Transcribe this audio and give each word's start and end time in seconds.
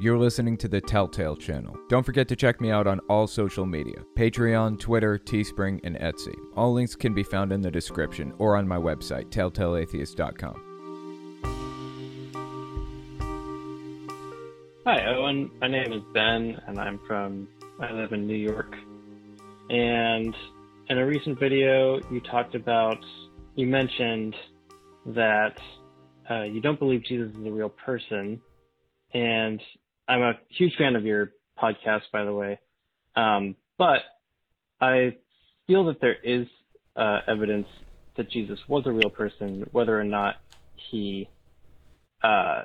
You're 0.00 0.16
listening 0.16 0.56
to 0.56 0.66
the 0.66 0.80
Telltale 0.80 1.36
channel. 1.36 1.78
Don't 1.90 2.06
forget 2.06 2.26
to 2.28 2.36
check 2.36 2.58
me 2.58 2.70
out 2.70 2.86
on 2.86 3.00
all 3.00 3.26
social 3.26 3.66
media 3.66 3.96
Patreon, 4.16 4.80
Twitter, 4.80 5.18
Teespring, 5.18 5.78
and 5.84 5.94
Etsy. 5.96 6.34
All 6.56 6.72
links 6.72 6.96
can 6.96 7.12
be 7.12 7.22
found 7.22 7.52
in 7.52 7.60
the 7.60 7.70
description 7.70 8.32
or 8.38 8.56
on 8.56 8.66
my 8.66 8.78
website, 8.78 9.26
telltaleatheist.com. 9.26 10.62
Hi, 14.86 15.04
Owen. 15.04 15.50
My 15.60 15.68
name 15.68 15.92
is 15.92 16.00
Ben, 16.14 16.58
and 16.66 16.78
I'm 16.78 16.98
from, 17.06 17.46
I 17.78 17.92
live 17.92 18.12
in 18.14 18.26
New 18.26 18.38
York. 18.38 18.74
And 19.68 20.34
in 20.88 20.96
a 20.96 21.04
recent 21.04 21.38
video, 21.38 22.00
you 22.10 22.20
talked 22.20 22.54
about, 22.54 23.04
you 23.54 23.66
mentioned 23.66 24.34
that 25.04 25.60
uh, 26.30 26.44
you 26.44 26.62
don't 26.62 26.78
believe 26.78 27.04
Jesus 27.04 27.36
is 27.36 27.46
a 27.46 27.50
real 27.50 27.68
person. 27.68 28.40
And 29.12 29.60
I'm 30.10 30.22
a 30.22 30.32
huge 30.48 30.74
fan 30.76 30.96
of 30.96 31.04
your 31.04 31.30
podcast, 31.56 32.02
by 32.12 32.24
the 32.24 32.34
way. 32.34 32.58
Um, 33.14 33.54
but 33.78 34.00
I 34.80 35.16
feel 35.68 35.84
that 35.84 36.00
there 36.00 36.16
is 36.24 36.48
uh, 36.96 37.20
evidence 37.28 37.68
that 38.16 38.28
Jesus 38.28 38.58
was 38.66 38.82
a 38.86 38.90
real 38.90 39.10
person, 39.10 39.68
whether 39.70 39.98
or 39.98 40.02
not 40.02 40.34
he 40.90 41.28
uh, 42.24 42.62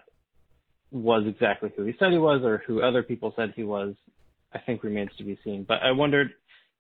was 0.90 1.28
exactly 1.28 1.72
who 1.78 1.84
he 1.86 1.94
said 2.00 2.12
he 2.12 2.18
was 2.18 2.42
or 2.44 2.64
who 2.66 2.82
other 2.82 3.04
people 3.04 3.32
said 3.36 3.54
he 3.56 3.64
was, 3.64 3.94
I 4.52 4.58
think 4.58 4.84
remains 4.84 5.12
to 5.20 5.24
be 5.24 5.38
seen. 5.44 5.66
But 5.68 5.84
I 5.84 5.92
wondered 5.92 6.32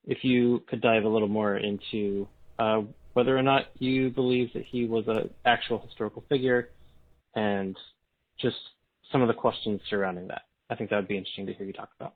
if 0.05 0.23
you 0.23 0.63
could 0.67 0.81
dive 0.81 1.03
a 1.03 1.09
little 1.09 1.27
more 1.27 1.57
into 1.57 2.27
uh, 2.57 2.81
whether 3.13 3.37
or 3.37 3.43
not 3.43 3.65
you 3.77 4.09
believe 4.09 4.51
that 4.53 4.65
he 4.65 4.85
was 4.85 5.03
an 5.07 5.29
actual 5.45 5.77
historical 5.85 6.23
figure 6.27 6.71
and 7.35 7.77
just 8.41 8.57
some 9.11 9.21
of 9.21 9.27
the 9.27 9.33
questions 9.35 9.79
surrounding 9.91 10.27
that. 10.29 10.41
I 10.69 10.75
think 10.75 10.89
that 10.89 10.97
would 10.97 11.07
be 11.07 11.17
interesting 11.17 11.45
to 11.47 11.53
hear 11.53 11.67
you 11.67 11.73
talk 11.73 11.89
about. 11.99 12.13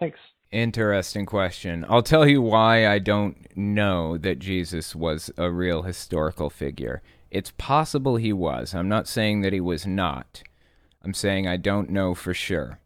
Thanks. 0.00 0.18
Interesting 0.50 1.24
question. 1.24 1.86
I'll 1.88 2.02
tell 2.02 2.26
you 2.26 2.42
why 2.42 2.86
I 2.86 2.98
don't 2.98 3.46
know 3.56 4.18
that 4.18 4.38
Jesus 4.38 4.94
was 4.94 5.30
a 5.38 5.50
real 5.50 5.82
historical 5.82 6.50
figure. 6.50 7.00
It's 7.30 7.52
possible 7.56 8.16
he 8.16 8.32
was. 8.32 8.74
I'm 8.74 8.88
not 8.88 9.08
saying 9.08 9.40
that 9.42 9.54
he 9.54 9.60
was 9.60 9.86
not. 9.86 10.42
I'm 11.02 11.14
saying 11.14 11.46
I 11.46 11.56
don't 11.56 11.90
know 11.90 12.14
for 12.14 12.34
sure. 12.34 12.80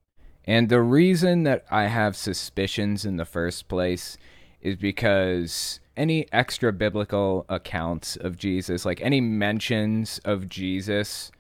And 0.45 0.69
the 0.69 0.81
reason 0.81 1.43
that 1.43 1.65
I 1.71 1.89
have 1.89 2.17
suspicions 2.17 3.05
in 3.05 3.17
the 3.17 3.25
first 3.25 3.67
place 3.67 4.17
is 4.61 4.77
because 4.77 5.81
any 5.97 6.31
extra 6.33 6.73
biblical 6.73 7.47
accounts 7.49 8.17
of 8.17 8.37
Jesus, 8.37 8.85
like 8.85 9.01
any 9.01 9.21
mentions 9.21 10.21
of 10.25 10.49
Jesus 10.49 11.33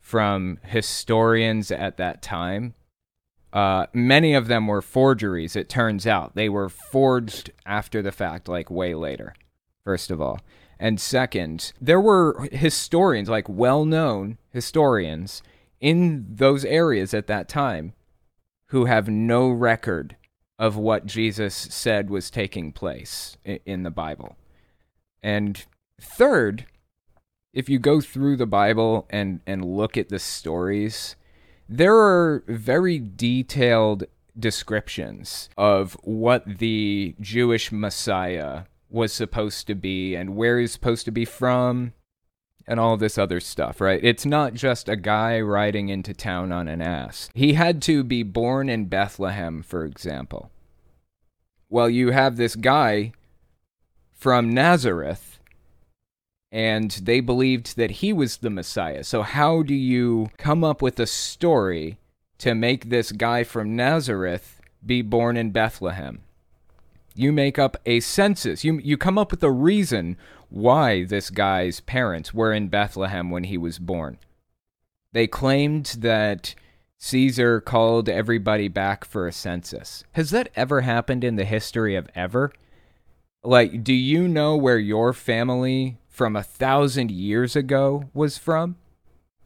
from 0.00 0.58
historians 0.64 1.70
at 1.70 1.98
that 1.98 2.22
time, 2.22 2.74
uh, 3.52 3.86
many 3.92 4.34
of 4.34 4.48
them 4.48 4.66
were 4.66 4.82
forgeries, 4.82 5.56
it 5.56 5.68
turns 5.68 6.06
out. 6.06 6.34
They 6.34 6.48
were 6.48 6.68
forged 6.68 7.50
after 7.64 8.02
the 8.02 8.12
fact, 8.12 8.48
like 8.48 8.70
way 8.70 8.94
later, 8.94 9.34
first 9.84 10.10
of 10.10 10.20
all. 10.20 10.40
And 10.78 11.00
second, 11.00 11.72
there 11.80 12.00
were 12.00 12.48
historians, 12.52 13.28
like 13.28 13.48
well 13.48 13.84
known 13.84 14.38
historians, 14.50 15.42
in 15.80 16.26
those 16.28 16.64
areas 16.64 17.14
at 17.14 17.26
that 17.28 17.48
time 17.48 17.94
who 18.66 18.84
have 18.84 19.08
no 19.08 19.48
record 19.48 20.16
of 20.58 20.76
what 20.76 21.06
Jesus 21.06 21.54
said 21.54 22.10
was 22.10 22.30
taking 22.30 22.72
place 22.72 23.36
in 23.44 23.84
the 23.84 23.90
Bible. 23.90 24.36
And 25.22 25.64
third, 26.00 26.66
if 27.52 27.68
you 27.68 27.78
go 27.78 28.00
through 28.00 28.36
the 28.36 28.46
Bible 28.46 29.06
and, 29.08 29.40
and 29.46 29.64
look 29.64 29.96
at 29.96 30.08
the 30.08 30.18
stories, 30.18 31.16
there 31.68 31.96
are 31.96 32.44
very 32.48 32.98
detailed 32.98 34.04
descriptions 34.38 35.48
of 35.56 35.94
what 36.02 36.58
the 36.58 37.14
Jewish 37.20 37.70
Messiah 37.72 38.62
was 38.90 39.12
supposed 39.12 39.66
to 39.66 39.74
be 39.74 40.14
and 40.14 40.36
where 40.36 40.58
he's 40.58 40.72
supposed 40.72 41.04
to 41.04 41.10
be 41.10 41.24
from 41.24 41.92
and 42.66 42.78
all 42.78 42.96
this 42.96 43.18
other 43.18 43.40
stuff, 43.40 43.80
right? 43.80 44.00
It's 44.02 44.26
not 44.26 44.54
just 44.54 44.88
a 44.88 44.96
guy 44.96 45.40
riding 45.40 45.88
into 45.88 46.14
town 46.14 46.52
on 46.52 46.68
an 46.68 46.82
ass. 46.82 47.30
He 47.34 47.54
had 47.54 47.82
to 47.82 48.04
be 48.04 48.22
born 48.22 48.68
in 48.68 48.86
Bethlehem, 48.86 49.62
for 49.62 49.84
example. 49.84 50.50
Well, 51.68 51.90
you 51.90 52.12
have 52.12 52.36
this 52.36 52.56
guy 52.56 53.12
from 54.12 54.50
Nazareth, 54.50 55.27
and 56.50 56.90
they 56.90 57.20
believed 57.20 57.76
that 57.76 57.90
he 57.90 58.12
was 58.12 58.38
the 58.38 58.50
Messiah. 58.50 59.04
So, 59.04 59.22
how 59.22 59.62
do 59.62 59.74
you 59.74 60.30
come 60.38 60.64
up 60.64 60.80
with 60.80 60.98
a 60.98 61.06
story 61.06 61.98
to 62.38 62.54
make 62.54 62.88
this 62.88 63.12
guy 63.12 63.44
from 63.44 63.76
Nazareth 63.76 64.60
be 64.84 65.02
born 65.02 65.36
in 65.36 65.50
Bethlehem? 65.50 66.20
You 67.14 67.32
make 67.32 67.58
up 67.58 67.76
a 67.84 68.00
census. 68.00 68.64
You, 68.64 68.78
you 68.78 68.96
come 68.96 69.18
up 69.18 69.30
with 69.30 69.42
a 69.42 69.50
reason 69.50 70.16
why 70.50 71.04
this 71.04 71.30
guy's 71.30 71.80
parents 71.80 72.32
were 72.32 72.52
in 72.52 72.68
Bethlehem 72.68 73.30
when 73.30 73.44
he 73.44 73.58
was 73.58 73.78
born. 73.78 74.18
They 75.12 75.26
claimed 75.26 75.96
that 75.98 76.54
Caesar 76.98 77.60
called 77.60 78.08
everybody 78.08 78.68
back 78.68 79.04
for 79.04 79.26
a 79.26 79.32
census. 79.32 80.04
Has 80.12 80.30
that 80.30 80.50
ever 80.56 80.82
happened 80.82 81.24
in 81.24 81.36
the 81.36 81.44
history 81.44 81.96
of 81.96 82.08
ever? 82.14 82.52
Like, 83.44 83.84
do 83.84 83.92
you 83.92 84.26
know 84.26 84.56
where 84.56 84.78
your 84.78 85.12
family 85.12 85.98
from 86.18 86.34
a 86.34 86.42
thousand 86.42 87.12
years 87.12 87.54
ago 87.54 88.10
was 88.12 88.36
from? 88.36 88.74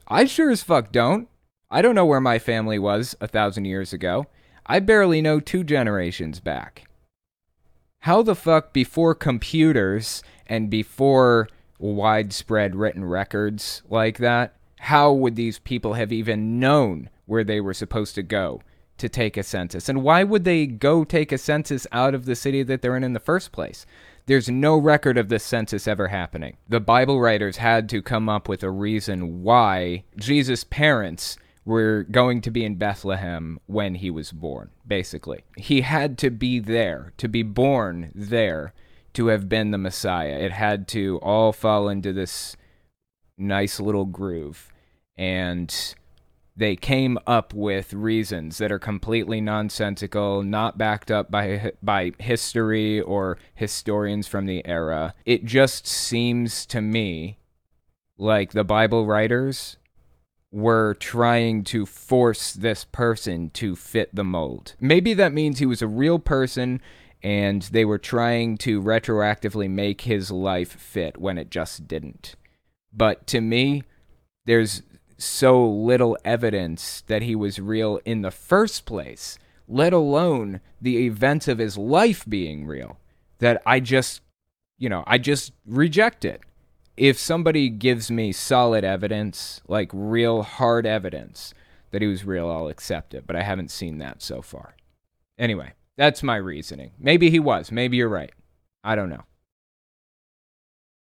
I 0.09 0.25
sure 0.25 0.50
as 0.50 0.62
fuck 0.62 0.91
don't. 0.91 1.28
I 1.71 1.83
don't 1.83 1.94
know 1.94 2.06
where 2.06 2.21
my 2.21 2.38
family 2.38 2.78
was 2.78 3.15
a 3.21 3.28
thousand 3.28 3.66
years 3.66 3.93
ago. 3.93 4.25
I 4.65 4.81
barely 4.81 5.21
know 5.21 5.38
two 5.38 5.65
generations 5.65 6.41
back. 6.41 6.88
How 8.00 8.22
the 8.22 8.34
fuck, 8.34 8.72
before 8.72 9.15
computers 9.15 10.22
and 10.47 10.71
before 10.71 11.49
widespread 11.78 12.75
written 12.75 13.05
records 13.05 13.82
like 13.91 14.16
that, 14.19 14.56
how 14.81 15.12
would 15.12 15.37
these 15.37 15.59
people 15.59 15.93
have 15.93 16.11
even 16.11 16.59
known 16.59 17.11
where 17.27 17.44
they 17.44 17.61
were 17.61 17.75
supposed 17.75 18.15
to 18.15 18.22
go 18.22 18.62
to 18.97 19.11
take 19.11 19.37
a 19.37 19.43
census? 19.43 19.91
And 19.91 20.03
why 20.03 20.25
would 20.25 20.44
they 20.44 20.65
go 20.66 21.05
take 21.05 21.32
a 21.32 21.38
census 21.38 21.87
out 21.93 22.15
of 22.15 22.25
the 22.25 22.34
city 22.34 22.62
that 22.62 22.81
they're 22.81 22.97
in 22.97 23.05
in 23.05 23.12
the 23.12 23.21
first 23.21 23.53
place? 23.53 23.84
There's 24.27 24.49
no 24.49 24.77
record 24.77 25.19
of 25.19 25.28
this 25.28 25.43
census 25.43 25.88
ever 25.88 26.09
happening. 26.09 26.56
The 26.69 26.81
Bible 26.81 27.21
writers 27.21 27.56
had 27.56 27.88
to 27.91 28.03
come 28.03 28.28
up 28.28 28.49
with 28.49 28.62
a 28.62 28.71
reason 28.71 29.43
why 29.43 30.05
Jesus' 30.16 30.65
parents 30.65 31.37
were 31.65 32.06
going 32.10 32.41
to 32.43 32.50
be 32.50 32.65
in 32.65 32.77
Bethlehem 32.77 33.59
when 33.66 33.97
he 33.97 34.11
was 34.11 34.32
born, 34.32 34.71
basically. 34.87 35.44
He 35.56 35.82
had 35.82 36.19
to 36.19 36.31
be 36.31 36.59
there, 36.59 37.12
to 37.19 37.28
be 37.28 37.43
born 37.43 38.11
there 38.15 38.72
to 39.15 39.27
have 39.27 39.49
been 39.49 39.71
the 39.71 39.78
Messiah. 39.78 40.38
It 40.38 40.53
had 40.53 40.88
to 40.88 41.19
all 41.22 41.53
fall 41.53 41.88
into 41.88 42.12
this 42.12 42.56
nice 43.37 43.78
little 43.78 44.06
groove. 44.06 44.72
And 45.16 45.94
they 46.57 46.77
came 46.77 47.19
up 47.27 47.55
with 47.55 47.95
reasons 47.95 48.59
that 48.59 48.71
are 48.71 48.79
completely 48.79 49.41
nonsensical, 49.41 50.43
not 50.43 50.77
backed 50.77 51.11
up 51.11 51.31
by 51.31 51.73
by 51.83 52.13
history 52.19 53.01
or 53.01 53.39
historians 53.55 54.29
from 54.29 54.47
the 54.47 54.67
era. 54.67 55.15
It 55.25 55.45
just 55.45 55.87
seems 55.87 56.67
to 56.67 56.81
me 56.81 57.39
like 58.19 58.53
the 58.53 58.65
Bible 58.65 59.07
writers 59.07 59.77
were 60.51 60.95
trying 60.95 61.65
to 61.65 61.87
force 61.87 62.53
this 62.53 62.85
person 62.85 63.49
to 63.51 63.75
fit 63.75 64.15
the 64.15 64.25
mold. 64.25 64.75
Maybe 64.79 65.15
that 65.15 65.33
means 65.33 65.59
he 65.59 65.67
was 65.67 65.81
a 65.81 65.89
real 65.89 66.19
person 66.19 66.83
and 67.23 67.62
they 67.62 67.87
were 67.87 67.99
trying 67.99 68.59
to 68.59 68.83
retroactively 68.83 69.71
make 69.71 70.03
his 70.03 70.31
life 70.31 70.73
fit 70.73 71.19
when 71.19 71.39
it 71.39 71.51
just 71.51 71.89
didn't. 71.89 72.35
But 72.93 73.27
to 73.29 73.41
me, 73.41 73.85
there's 74.45 74.83
so 75.22 75.66
little 75.66 76.16
evidence 76.25 77.03
that 77.06 77.22
he 77.22 77.34
was 77.34 77.59
real 77.59 78.00
in 78.05 78.22
the 78.22 78.31
first 78.31 78.87
place, 78.87 79.38
let 79.69 79.93
alone 79.93 80.61
the 80.81 81.06
events 81.06 81.49
of 81.49 81.58
his 81.58 81.79
life 81.79 82.25
being 82.29 82.67
real, 82.67 82.99
that 83.38 83.62
I 83.64 83.81
just, 83.81 84.20
you 84.79 84.88
know, 84.88 85.05
I 85.06 85.19
just 85.19 85.52
reject 85.67 86.25
it. 86.25 86.41
If 86.97 87.19
somebody 87.19 87.69
gives 87.69 88.11
me 88.11 88.32
solid 88.32 88.85
evidence, 88.85 89.61
like 89.67 89.91
real 89.93 90.43
hard 90.43 90.87
evidence 90.87 91.55
that 91.91 92.02
he 92.02 92.08
was 92.08 92.25
real, 92.25 92.50
I'll 92.50 92.69
accept 92.69 93.14
it, 93.14 93.26
but 93.26 93.37
I 93.37 93.43
haven't 93.43 93.70
seen 93.70 93.99
that 93.99 94.23
so 94.23 94.43
far. 94.43 94.76
Anyway, 95.38 95.73
that's 95.97 96.23
my 96.23 96.37
reasoning. 96.37 96.93
Maybe 96.99 97.31
he 97.31 97.41
was. 97.41 97.73
Maybe 97.73 97.97
you're 97.97 98.08
right. 98.08 98.32
I 98.85 98.94
don't 98.94 99.11
know. 99.11 99.25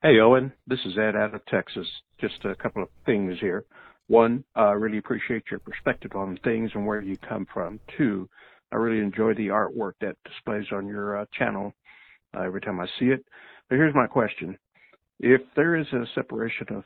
Hey, 0.01 0.19
Owen. 0.19 0.53
This 0.67 0.79
is 0.85 0.97
Ed 0.97 1.15
out 1.15 1.35
of 1.35 1.45
Texas. 1.47 1.87
Just 2.21 2.45
a 2.45 2.55
couple 2.55 2.83
of 2.83 2.89
things 3.05 3.37
here. 3.39 3.65
One, 4.09 4.43
I 4.55 4.69
uh, 4.69 4.73
really 4.73 4.97
appreciate 4.97 5.43
your 5.51 5.59
perspective 5.59 6.13
on 6.15 6.39
things 6.43 6.71
and 6.73 6.83
where 6.83 6.99
you 6.99 7.15
come 7.17 7.45
from. 7.53 7.79
Two, 7.95 8.27
I 8.71 8.77
really 8.77 9.03
enjoy 9.03 9.35
the 9.35 9.49
artwork 9.49 9.91
that 10.01 10.17
displays 10.25 10.65
on 10.71 10.87
your 10.87 11.19
uh, 11.19 11.25
channel 11.37 11.75
uh, 12.35 12.41
every 12.41 12.59
time 12.59 12.79
I 12.79 12.87
see 12.99 13.05
it. 13.05 13.23
But 13.69 13.75
here's 13.75 13.93
my 13.93 14.07
question. 14.07 14.57
If 15.19 15.41
there 15.55 15.75
is 15.75 15.85
a 15.93 16.05
separation 16.15 16.67
of 16.71 16.83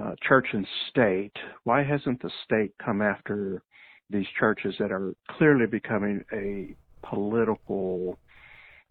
uh, 0.00 0.14
church 0.26 0.46
and 0.54 0.66
state, 0.88 1.36
why 1.64 1.82
hasn't 1.82 2.22
the 2.22 2.30
state 2.44 2.72
come 2.82 3.02
after 3.02 3.62
these 4.08 4.26
churches 4.40 4.74
that 4.78 4.92
are 4.92 5.12
clearly 5.32 5.66
becoming 5.66 6.24
a 6.32 6.74
political 7.06 8.18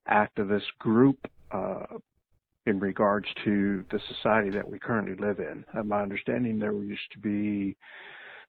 activist 0.08 0.70
group 0.78 1.18
uh, 1.52 1.98
in 2.66 2.80
regards 2.80 3.28
to 3.44 3.84
the 3.92 4.00
society 4.08 4.50
that 4.50 4.70
we 4.70 4.80
currently 4.80 5.16
live 5.16 5.40
in. 5.40 5.66
Uh, 5.78 5.84
my 5.84 6.02
understanding 6.02 6.60
there 6.60 6.74
used 6.74 7.12
to 7.12 7.20
be 7.20 7.76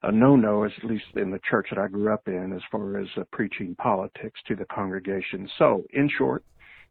a 0.03 0.13
no-no, 0.13 0.65
at 0.65 0.71
least 0.85 1.05
in 1.17 1.31
the 1.31 1.41
church 1.49 1.69
that 1.71 1.79
I 1.79 1.89
grew 1.89 2.13
up 2.13 2.29
in, 2.29 2.53
as 2.55 2.63
far 2.71 2.99
as 2.99 3.09
uh, 3.17 3.23
preaching 3.33 3.75
politics 3.77 4.39
to 4.47 4.55
the 4.55 4.67
congregation. 4.67 5.49
So, 5.59 5.85
in 5.93 6.11
short, 6.17 6.45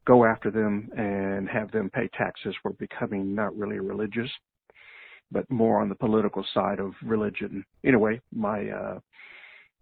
go 0.05 0.25
after 0.25 0.51
them 0.51 0.89
and 0.97 1.47
have 1.47 1.71
them 1.71 1.89
pay 1.89 2.09
taxes. 2.17 2.55
We're 2.63 2.71
becoming 2.71 3.35
not 3.35 3.55
really 3.55 3.79
religious, 3.79 4.29
but 5.31 5.49
more 5.49 5.81
on 5.81 5.89
the 5.89 5.95
political 5.95 6.45
side 6.53 6.79
of 6.79 6.93
religion. 7.03 7.63
Anyway, 7.85 8.19
my 8.33 8.69
uh, 8.69 8.99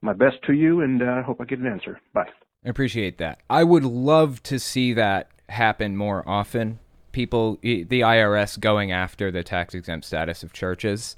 my 0.01 0.13
best 0.13 0.37
to 0.47 0.53
you, 0.53 0.81
and 0.81 1.01
I 1.01 1.19
uh, 1.19 1.23
hope 1.23 1.39
I 1.39 1.45
get 1.45 1.59
an 1.59 1.67
answer. 1.67 1.99
Bye. 2.13 2.29
I 2.65 2.69
appreciate 2.69 3.17
that. 3.19 3.41
I 3.49 3.63
would 3.63 3.83
love 3.83 4.43
to 4.43 4.59
see 4.59 4.93
that 4.93 5.29
happen 5.49 5.95
more 5.95 6.27
often. 6.27 6.79
People, 7.11 7.57
the 7.61 7.85
IRS 7.87 8.59
going 8.59 8.91
after 8.91 9.31
the 9.31 9.43
tax 9.43 9.73
exempt 9.73 10.05
status 10.05 10.43
of 10.43 10.53
churches. 10.53 11.15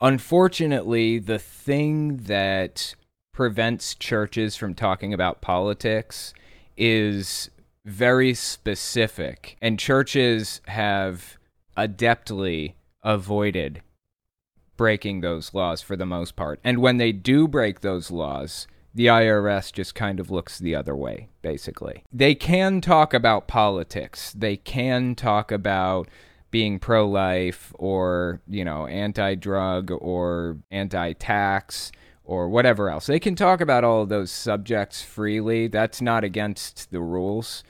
Unfortunately, 0.00 1.18
the 1.18 1.38
thing 1.38 2.18
that 2.18 2.94
prevents 3.32 3.94
churches 3.94 4.56
from 4.56 4.74
talking 4.74 5.12
about 5.12 5.40
politics 5.40 6.32
is 6.76 7.50
very 7.84 8.32
specific, 8.34 9.56
and 9.60 9.78
churches 9.78 10.60
have 10.66 11.36
adeptly 11.76 12.74
avoided 13.02 13.82
breaking 14.76 15.20
those 15.20 15.54
laws 15.54 15.82
for 15.82 15.96
the 15.96 16.06
most 16.06 16.36
part. 16.36 16.58
And 16.64 16.78
when 16.78 16.96
they 16.96 17.12
do 17.12 17.46
break 17.46 17.80
those 17.80 18.10
laws, 18.10 18.66
the 18.94 19.06
IRS 19.06 19.72
just 19.72 19.94
kind 19.94 20.20
of 20.20 20.30
looks 20.30 20.58
the 20.58 20.74
other 20.74 20.94
way, 20.94 21.28
basically. 21.42 22.04
They 22.12 22.34
can 22.34 22.80
talk 22.80 23.12
about 23.12 23.48
politics. 23.48 24.32
They 24.32 24.56
can 24.56 25.14
talk 25.14 25.50
about 25.50 26.08
being 26.50 26.78
pro 26.78 27.08
life 27.08 27.72
or, 27.74 28.40
you 28.46 28.64
know, 28.64 28.86
anti 28.86 29.34
drug 29.34 29.90
or 29.90 30.58
anti 30.70 31.12
tax 31.14 31.90
or 32.24 32.48
whatever 32.48 32.88
else. 32.88 33.06
They 33.06 33.18
can 33.18 33.34
talk 33.34 33.60
about 33.60 33.82
all 33.82 34.06
those 34.06 34.30
subjects 34.30 35.02
freely. 35.02 35.66
That's 35.66 36.00
not 36.00 36.22
against 36.22 36.92
the 36.92 37.00
rules. 37.00 37.64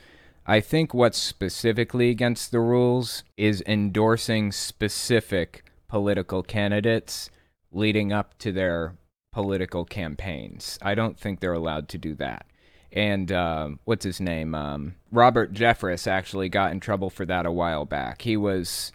I 0.46 0.60
think 0.60 0.92
what's 0.92 1.18
specifically 1.18 2.10
against 2.10 2.50
the 2.50 2.60
rules 2.60 3.24
is 3.38 3.62
endorsing 3.66 4.52
specific 4.52 5.64
political 5.88 6.42
candidates 6.42 7.30
leading 7.72 8.12
up 8.12 8.36
to 8.38 8.52
their 8.52 8.94
political 9.34 9.84
campaigns. 9.84 10.78
I 10.80 10.94
don't 10.94 11.18
think 11.18 11.40
they're 11.40 11.52
allowed 11.52 11.88
to 11.88 11.98
do 11.98 12.14
that. 12.14 12.46
And 12.92 13.32
uh, 13.32 13.70
what's 13.84 14.04
his 14.04 14.20
name? 14.20 14.54
Um, 14.54 14.94
Robert 15.10 15.52
Jeffress 15.52 16.06
actually 16.06 16.48
got 16.48 16.70
in 16.70 16.78
trouble 16.78 17.10
for 17.10 17.26
that 17.26 17.44
a 17.44 17.50
while 17.50 17.84
back. 17.84 18.22
He 18.22 18.36
was 18.36 18.92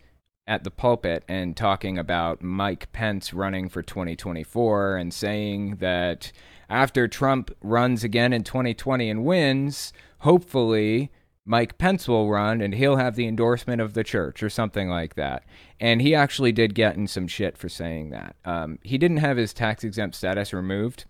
at 0.47 0.63
the 0.63 0.71
pulpit 0.71 1.25
and 1.27 1.57
talking 1.57 1.97
about 1.97 2.41
Mike 2.41 2.89
Pence 2.93 3.33
running 3.33 3.67
for 3.67 3.83
2024 3.83 4.95
and 4.95 5.13
saying 5.13 5.75
that 5.81 6.31
after 6.69 7.09
Trump 7.09 7.51
runs 7.61 8.05
again 8.05 8.31
in 8.31 8.45
2020 8.45 9.09
and 9.09 9.25
wins, 9.25 9.91
hopefully 10.19 11.11
Mike 11.49 11.79
Pence 11.79 12.07
will 12.07 12.29
run 12.29 12.61
and 12.61 12.75
he'll 12.75 12.97
have 12.97 13.15
the 13.15 13.25
endorsement 13.25 13.81
of 13.81 13.95
the 13.95 14.03
church 14.03 14.43
or 14.43 14.51
something 14.51 14.87
like 14.87 15.15
that. 15.15 15.43
And 15.79 15.99
he 15.99 16.13
actually 16.13 16.51
did 16.51 16.75
get 16.75 16.95
in 16.95 17.07
some 17.07 17.27
shit 17.27 17.57
for 17.57 17.67
saying 17.67 18.11
that. 18.11 18.35
Um, 18.45 18.77
he 18.83 18.99
didn't 18.99 19.17
have 19.17 19.35
his 19.35 19.51
tax 19.51 19.83
exempt 19.83 20.15
status 20.15 20.53
removed. 20.53 21.05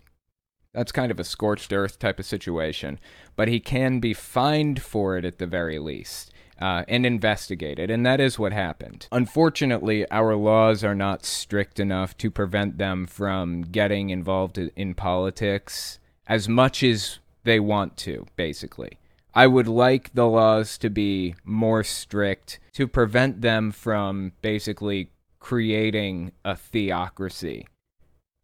That's 0.74 0.94
kind 0.94 1.12
of 1.12 1.20
a 1.20 1.26
scorched 1.26 1.74
earth 1.74 2.00
type 2.00 2.20
of 2.20 2.26
situation. 2.26 3.02
But 3.36 3.50
he 3.50 3.60
can 3.60 4.00
be 4.00 4.14
fined 4.14 4.82
for 4.82 5.18
it 5.18 5.26
at 5.26 5.40
the 5.40 5.46
very 5.46 5.78
least. 5.78 6.32
Uh, 6.58 6.84
and 6.90 7.06
investigated, 7.06 7.90
and 7.90 8.06
that 8.06 8.20
is 8.20 8.38
what 8.38 8.52
happened. 8.52 9.08
Unfortunately, 9.14 10.06
our 10.12 10.36
laws 10.36 10.84
are 10.84 10.94
not 10.94 11.24
strict 11.24 11.80
enough 11.80 12.18
to 12.18 12.30
prevent 12.30 12.78
them 12.78 13.08
from 13.08 13.62
getting 13.62 14.10
involved 14.10 14.58
in 14.58 14.94
politics 14.94 16.00
as 16.28 16.50
much 16.50 16.84
as 16.84 17.20
they 17.46 17.62
want 17.62 17.96
to, 17.96 18.26
basically. 18.36 19.00
I 19.34 19.48
would 19.48 19.68
like 19.68 20.14
the 20.14 20.28
laws 20.28 20.78
to 20.80 20.90
be 20.90 21.36
more 21.44 21.84
strict 21.84 22.60
to 22.74 22.88
prevent 22.88 23.42
them 23.42 23.72
from 23.72 24.32
basically 24.42 25.12
creating 25.40 26.32
a 26.44 26.56
theocracy 26.56 27.68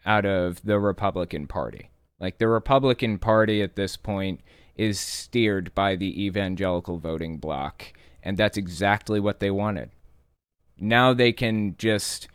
out 0.06 0.26
of 0.26 0.64
the 0.64 0.80
Republican 0.80 1.48
Party. 1.48 1.90
Like 2.20 2.38
the 2.38 2.48
Republican 2.48 3.18
Party 3.18 3.62
at 3.62 3.76
this 3.76 3.98
point 3.98 4.42
is 4.76 5.00
steered 5.00 5.74
by 5.74 5.96
the 5.96 6.26
evangelical 6.26 6.98
voting 6.98 7.38
bloc, 7.38 7.94
and 8.24 8.38
that's 8.38 8.58
exactly 8.58 9.20
what 9.20 9.40
they 9.40 9.52
wanted. 9.52 9.90
Now 10.78 11.14
they 11.14 11.32
can 11.32 11.76
just 11.78 12.28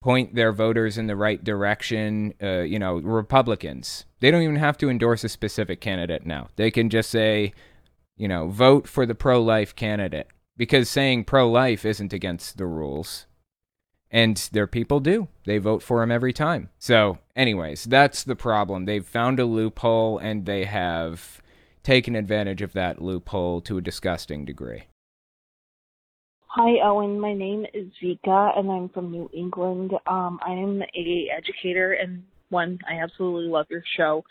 point 0.00 0.34
their 0.34 0.52
voters 0.52 0.96
in 0.96 1.06
the 1.06 1.16
right 1.16 1.42
direction. 1.42 2.34
Uh, 2.42 2.60
you 2.60 2.78
know, 2.78 2.96
Republicans, 2.96 4.06
they 4.20 4.30
don't 4.30 4.42
even 4.42 4.56
have 4.56 4.78
to 4.78 4.90
endorse 4.90 5.24
a 5.24 5.28
specific 5.28 5.80
candidate 5.80 6.24
now. 6.24 6.48
They 6.56 6.70
can 6.70 6.90
just 6.90 7.10
say, 7.10 7.52
you 8.16 8.28
know, 8.28 8.48
vote 8.48 8.88
for 8.88 9.06
the 9.06 9.14
pro 9.14 9.42
life 9.42 9.74
candidate 9.74 10.28
because 10.56 10.88
saying 10.88 11.24
pro 11.24 11.50
life 11.50 11.84
isn't 11.84 12.12
against 12.12 12.58
the 12.58 12.66
rules. 12.66 13.26
And 14.12 14.36
their 14.52 14.66
people 14.66 14.98
do. 14.98 15.28
They 15.44 15.58
vote 15.58 15.84
for 15.84 16.02
him 16.02 16.10
every 16.10 16.32
time. 16.32 16.70
So, 16.80 17.18
anyways, 17.36 17.84
that's 17.84 18.24
the 18.24 18.34
problem. 18.34 18.84
They've 18.84 19.06
found 19.06 19.38
a 19.38 19.44
loophole 19.44 20.18
and 20.18 20.46
they 20.46 20.64
have 20.64 21.40
taken 21.84 22.16
advantage 22.16 22.60
of 22.60 22.72
that 22.72 23.00
loophole 23.00 23.60
to 23.62 23.78
a 23.78 23.82
disgusting 23.82 24.44
degree. 24.44 24.84
Hi, 26.54 26.84
Owen. 26.84 27.20
My 27.20 27.32
name 27.32 27.64
is 27.72 27.86
Vika, 28.02 28.58
and 28.58 28.68
I'm 28.72 28.88
from 28.88 29.12
New 29.12 29.30
England. 29.32 29.92
Um, 30.08 30.40
I 30.44 30.50
am 30.50 30.82
a 30.82 31.28
educator, 31.30 31.92
and 31.92 32.24
one, 32.48 32.76
I 32.90 33.00
absolutely 33.04 33.48
love 33.48 33.66
your 33.70 33.84
show. 33.96 34.24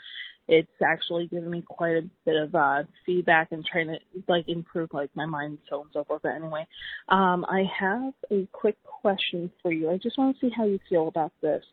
It's 0.50 0.68
actually 0.86 1.28
given 1.28 1.50
me 1.50 1.64
quite 1.66 1.96
a 1.96 2.02
bit 2.26 2.36
of 2.36 2.54
uh, 2.54 2.84
feedback 3.06 3.54
and 3.54 3.66
trying 3.66 3.88
to 3.88 4.00
like 4.28 4.50
improve 4.50 4.90
like 4.92 5.10
my 5.16 5.26
mind, 5.26 5.60
so 5.70 5.80
and 5.80 5.90
so 5.94 6.04
forth. 6.04 6.22
But 6.22 6.36
anyway, 6.36 6.68
um, 7.08 7.46
I 7.48 7.64
have 7.80 8.12
a 8.30 8.46
quick 8.52 8.76
question 8.84 9.50
for 9.62 9.72
you. 9.72 9.90
I 9.90 9.96
just 9.96 10.18
want 10.18 10.38
to 10.38 10.46
see 10.46 10.54
how 10.54 10.66
you 10.66 10.78
feel 10.90 11.08
about 11.08 11.32
this. 11.42 11.64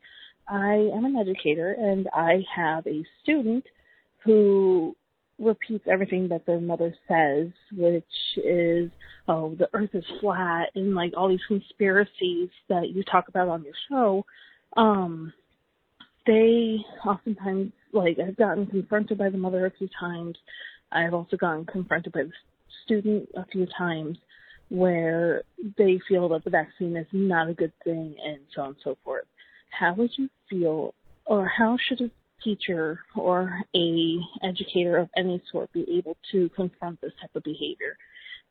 I 0.47 0.75
am 0.95 1.05
an 1.07 1.17
educator, 1.17 1.73
and 1.73 2.07
I 2.15 2.45
have 2.55 2.87
a 2.87 3.03
student 3.21 3.65
who 4.19 4.95
repeats 5.38 5.85
everything 5.90 6.28
that 6.28 6.47
their 6.47 6.61
mother 6.61 6.95
says, 7.09 7.49
which 7.73 8.05
is, 8.37 8.90
oh, 9.28 9.55
the 9.59 9.69
earth 9.75 9.90
is 9.95 10.05
flat 10.21 10.71
and 10.75 10.95
like 10.95 11.12
all 11.16 11.28
these 11.28 11.40
conspiracies 11.47 12.49
that 12.69 12.90
you 12.95 13.02
talk 13.05 13.28
about 13.28 13.49
on 13.49 13.62
your 13.64 13.75
show, 13.88 14.25
um, 14.76 15.33
they 16.26 16.78
oftentimes, 17.07 17.73
like, 17.93 18.19
I've 18.19 18.37
gotten 18.37 18.66
confronted 18.66 19.19
by 19.19 19.31
the 19.31 19.38
mother 19.38 19.66
a 19.66 19.71
few 19.71 19.88
times. 19.99 20.37
I've 20.90 21.14
also 21.14 21.37
gotten 21.37 21.64
confronted 21.66 22.12
by 22.12 22.25
the 22.25 22.33
student 22.85 23.28
a 23.37 23.45
few 23.47 23.66
times 23.78 24.19
where 24.69 25.43
they 25.78 26.00
feel 26.09 26.28
that 26.31 26.43
the 26.45 26.50
vaccine 26.50 26.97
is 26.97 27.07
not 27.12 27.49
a 27.49 27.55
good 27.55 27.73
thing 27.85 28.16
and 28.25 28.38
so 28.55 28.62
on 28.62 28.69
and 28.69 28.76
so 28.83 28.97
forth. 29.05 29.26
How 29.71 29.95
would 29.95 30.11
you 30.16 30.28
feel, 30.50 30.95
or 31.26 31.47
how 31.47 31.76
should 31.87 32.00
a 32.00 32.11
teacher 32.43 33.00
or 33.14 33.61
a 33.75 34.19
educator 34.43 34.97
of 34.97 35.09
any 35.16 35.43
sort 35.50 35.73
be 35.73 35.87
able 35.97 36.16
to 36.33 36.49
confront 36.50 37.00
this 37.00 37.12
type 37.21 37.35
of 37.35 37.43
behavior. 37.43 37.97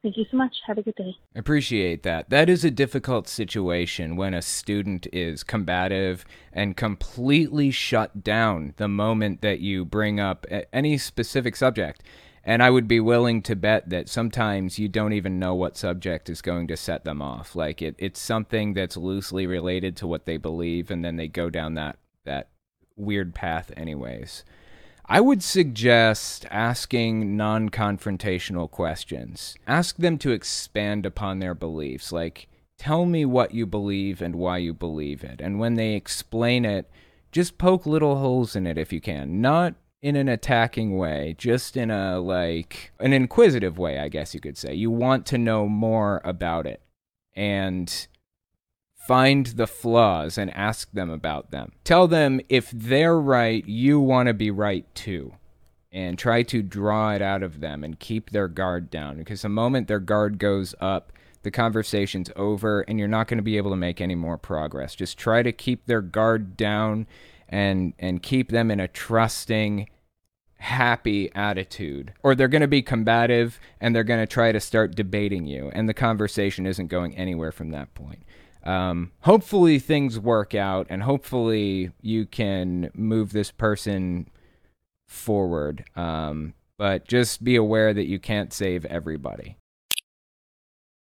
Thank 0.04 0.18
you 0.18 0.26
so 0.30 0.38
much. 0.38 0.56
Have 0.68 0.78
a 0.78 0.84
good 0.84 0.96
day. 0.96 1.16
I 1.36 1.40
appreciate 1.40 2.04
that. 2.04 2.30
That 2.30 2.48
is 2.48 2.64
a 2.64 2.70
difficult 2.70 3.28
situation 3.28 4.16
when 4.16 4.36
a 4.36 4.42
student 4.42 5.08
is 5.12 5.44
combative 5.44 6.26
and 6.54 6.78
completely 6.78 7.72
shut 7.72 8.24
down 8.24 8.76
the 8.78 8.88
moment 8.88 9.42
that 9.42 9.62
you 9.62 9.84
bring 9.84 10.20
up 10.20 10.46
any 10.72 11.00
specific 11.00 11.56
subject. 11.56 12.04
And 12.44 12.62
I 12.62 12.70
would 12.70 12.88
be 12.88 13.00
willing 13.00 13.42
to 13.44 13.56
bet 13.56 13.90
that 13.90 14.08
sometimes 14.08 14.78
you 14.78 14.88
don't 14.88 15.14
even 15.14 15.40
know 15.40 15.56
what 15.56 15.76
subject 15.76 16.30
is 16.30 16.44
going 16.44 16.68
to 16.68 16.78
set 16.78 17.04
them 17.04 17.20
off. 17.20 17.56
Like 17.56 17.82
it, 17.82 17.96
it's 17.98 18.20
something 18.20 18.76
that's 18.76 18.96
loosely 18.96 19.48
related 19.48 19.98
to 19.98 20.08
what 20.08 20.28
they 20.28 20.38
believe, 20.38 20.92
and 20.92 21.04
then 21.04 21.16
they 21.16 21.28
go 21.28 21.50
down 21.50 21.74
that 21.74 21.98
that 22.26 22.50
weird 22.96 23.34
path, 23.36 23.72
anyways. 23.76 24.44
I 25.08 25.22
would 25.22 25.44
suggest 25.44 26.46
asking 26.50 27.38
non 27.38 27.70
confrontational 27.70 28.70
questions. 28.70 29.56
Ask 29.68 29.98
them 29.98 30.18
to 30.20 30.32
expand 30.32 31.06
upon 31.06 31.40
their 31.40 31.54
beliefs. 31.54 32.12
Like, 32.12 32.48
tell 32.78 33.06
me 33.06 33.24
what 33.24 33.54
you 33.54 33.66
believe 33.68 34.22
and 34.22 34.36
why 34.36 34.58
you 34.58 34.74
believe 34.74 35.24
it. 35.24 35.42
And 35.42 35.60
when 35.60 35.76
they 35.76 35.94
explain 35.94 36.66
it, 36.66 36.90
just 37.32 37.58
poke 37.58 37.86
little 37.86 38.18
holes 38.18 38.56
in 38.56 38.66
it 38.66 38.78
if 38.78 38.92
you 38.92 39.00
can. 39.00 39.42
Not 39.42 39.76
in 40.02 40.16
an 40.16 40.28
attacking 40.28 40.98
way, 40.98 41.36
just 41.38 41.78
in 41.78 41.92
a, 41.92 42.20
like, 42.20 42.92
an 43.00 43.14
inquisitive 43.14 43.78
way, 43.78 44.00
I 44.00 44.08
guess 44.08 44.34
you 44.34 44.40
could 44.40 44.58
say. 44.58 44.74
You 44.74 44.90
want 44.90 45.26
to 45.28 45.38
know 45.38 45.68
more 45.68 46.22
about 46.24 46.66
it. 46.66 46.82
And 47.36 48.08
Find 49.08 49.46
the 49.46 49.68
flaws 49.68 50.38
and 50.38 50.52
ask 50.56 50.92
them 50.92 51.10
about 51.10 51.52
them. 51.52 51.74
Tell 51.84 52.08
them 52.08 52.42
if 52.50 52.72
they're 52.72 53.20
right, 53.20 53.66
you 53.68 54.00
want 54.00 54.28
to 54.28 54.34
be 54.34 54.52
right 54.52 54.86
too. 54.96 55.34
And 55.92 56.18
try 56.18 56.44
to 56.44 56.62
draw 56.62 57.14
it 57.14 57.22
out 57.22 57.44
of 57.44 57.62
them 57.62 57.84
and 57.84 58.00
keep 58.00 58.32
their 58.32 58.48
guard 58.48 58.90
down. 58.90 59.18
Because 59.18 59.44
the 59.44 59.50
moment 59.50 59.88
their 59.88 60.00
guard 60.00 60.40
goes 60.40 60.76
up, 60.82 61.14
the 61.44 61.52
conversation's 61.52 62.32
over 62.36 62.82
and 62.82 63.00
you're 63.00 63.08
not 63.08 63.28
going 63.28 63.38
to 63.38 63.44
be 63.44 63.58
able 63.58 63.70
to 63.70 63.78
make 63.78 64.02
any 64.02 64.16
more 64.16 64.38
progress. 64.38 64.96
Just 64.96 65.18
try 65.18 65.44
to 65.44 65.54
keep 65.54 65.86
their 65.86 66.02
guard 66.02 66.58
down 66.58 67.08
and 67.48 67.94
and 68.00 68.24
keep 68.24 68.50
them 68.50 68.72
in 68.72 68.80
a 68.80 68.88
trusting 68.88 69.88
happy 70.58 71.32
attitude 71.36 72.14
or 72.24 72.34
they're 72.34 72.48
going 72.48 72.62
to 72.62 72.68
be 72.68 72.82
combative 72.82 73.60
and 73.80 73.96
they're 73.96 74.04
going 74.04 74.20
to 74.20 74.26
try 74.26 74.52
to 74.52 74.60
start 74.60 74.96
debating 74.96 75.46
you 75.46 75.70
and 75.74 75.88
the 75.88 75.94
conversation 75.94 76.66
isn't 76.66 76.88
going 76.88 77.16
anywhere 77.16 77.52
from 77.52 77.70
that 77.70 77.94
point 77.94 78.24
um, 78.66 79.12
hopefully 79.22 79.80
things 79.80 80.20
work 80.20 80.56
out 80.56 80.88
and 80.90 81.04
hopefully 81.04 81.92
you 82.02 82.26
can 82.26 82.90
move 82.94 83.32
this 83.32 83.52
person 83.52 84.30
forward 85.08 85.86
um, 85.96 86.54
but 86.78 87.08
just 87.08 87.44
be 87.44 87.56
aware 87.56 87.94
that 87.94 88.08
you 88.08 88.20
can't 88.20 88.54
save 88.54 88.86
everybody 88.86 89.58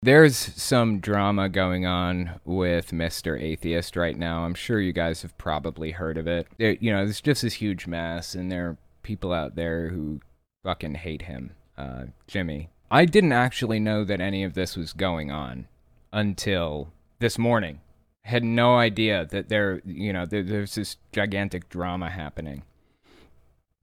there's 0.01 0.37
some 0.37 1.01
drama 1.01 1.49
going 1.49 1.85
on 1.85 2.39
with 2.45 2.93
Mr. 2.93 3.41
Atheist 3.41 3.97
right 3.97 4.17
now. 4.17 4.45
I'm 4.45 4.55
sure 4.55 4.81
you 4.81 4.93
guys 4.93 5.23
have 5.23 5.37
probably 5.39 5.91
heard 5.91 6.17
of 6.17 6.29
it. 6.29 6.47
you 6.59 6.93
know, 6.93 7.03
it's 7.03 7.21
just 7.21 7.43
this 7.43 7.55
huge 7.55 7.89
mess, 7.89 8.35
and 8.35 8.51
there 8.51 8.69
are 8.69 8.77
people 9.03 9.33
out 9.33 9.57
there 9.57 9.89
who 9.89 10.21
fucking 10.65 10.95
hate 10.95 11.23
him, 11.23 11.51
uh, 11.77 12.05
Jimmy. 12.29 12.71
I 12.91 13.07
didn't 13.07 13.33
actually 13.33 13.81
know 13.81 14.05
that 14.05 14.21
any 14.21 14.45
of 14.45 14.55
this 14.55 14.77
was 14.77 14.93
going 14.93 15.33
on 15.33 15.67
until 16.13 16.93
this 17.19 17.39
morning. 17.39 17.81
had 18.25 18.45
no 18.45 18.77
idea 18.77 19.27
that 19.27 19.49
there, 19.49 19.81
you 19.87 20.13
know, 20.13 20.27
there, 20.27 20.43
there's 20.43 20.75
this 20.75 20.97
gigantic 21.13 21.69
drama 21.69 22.11
happening. 22.11 22.63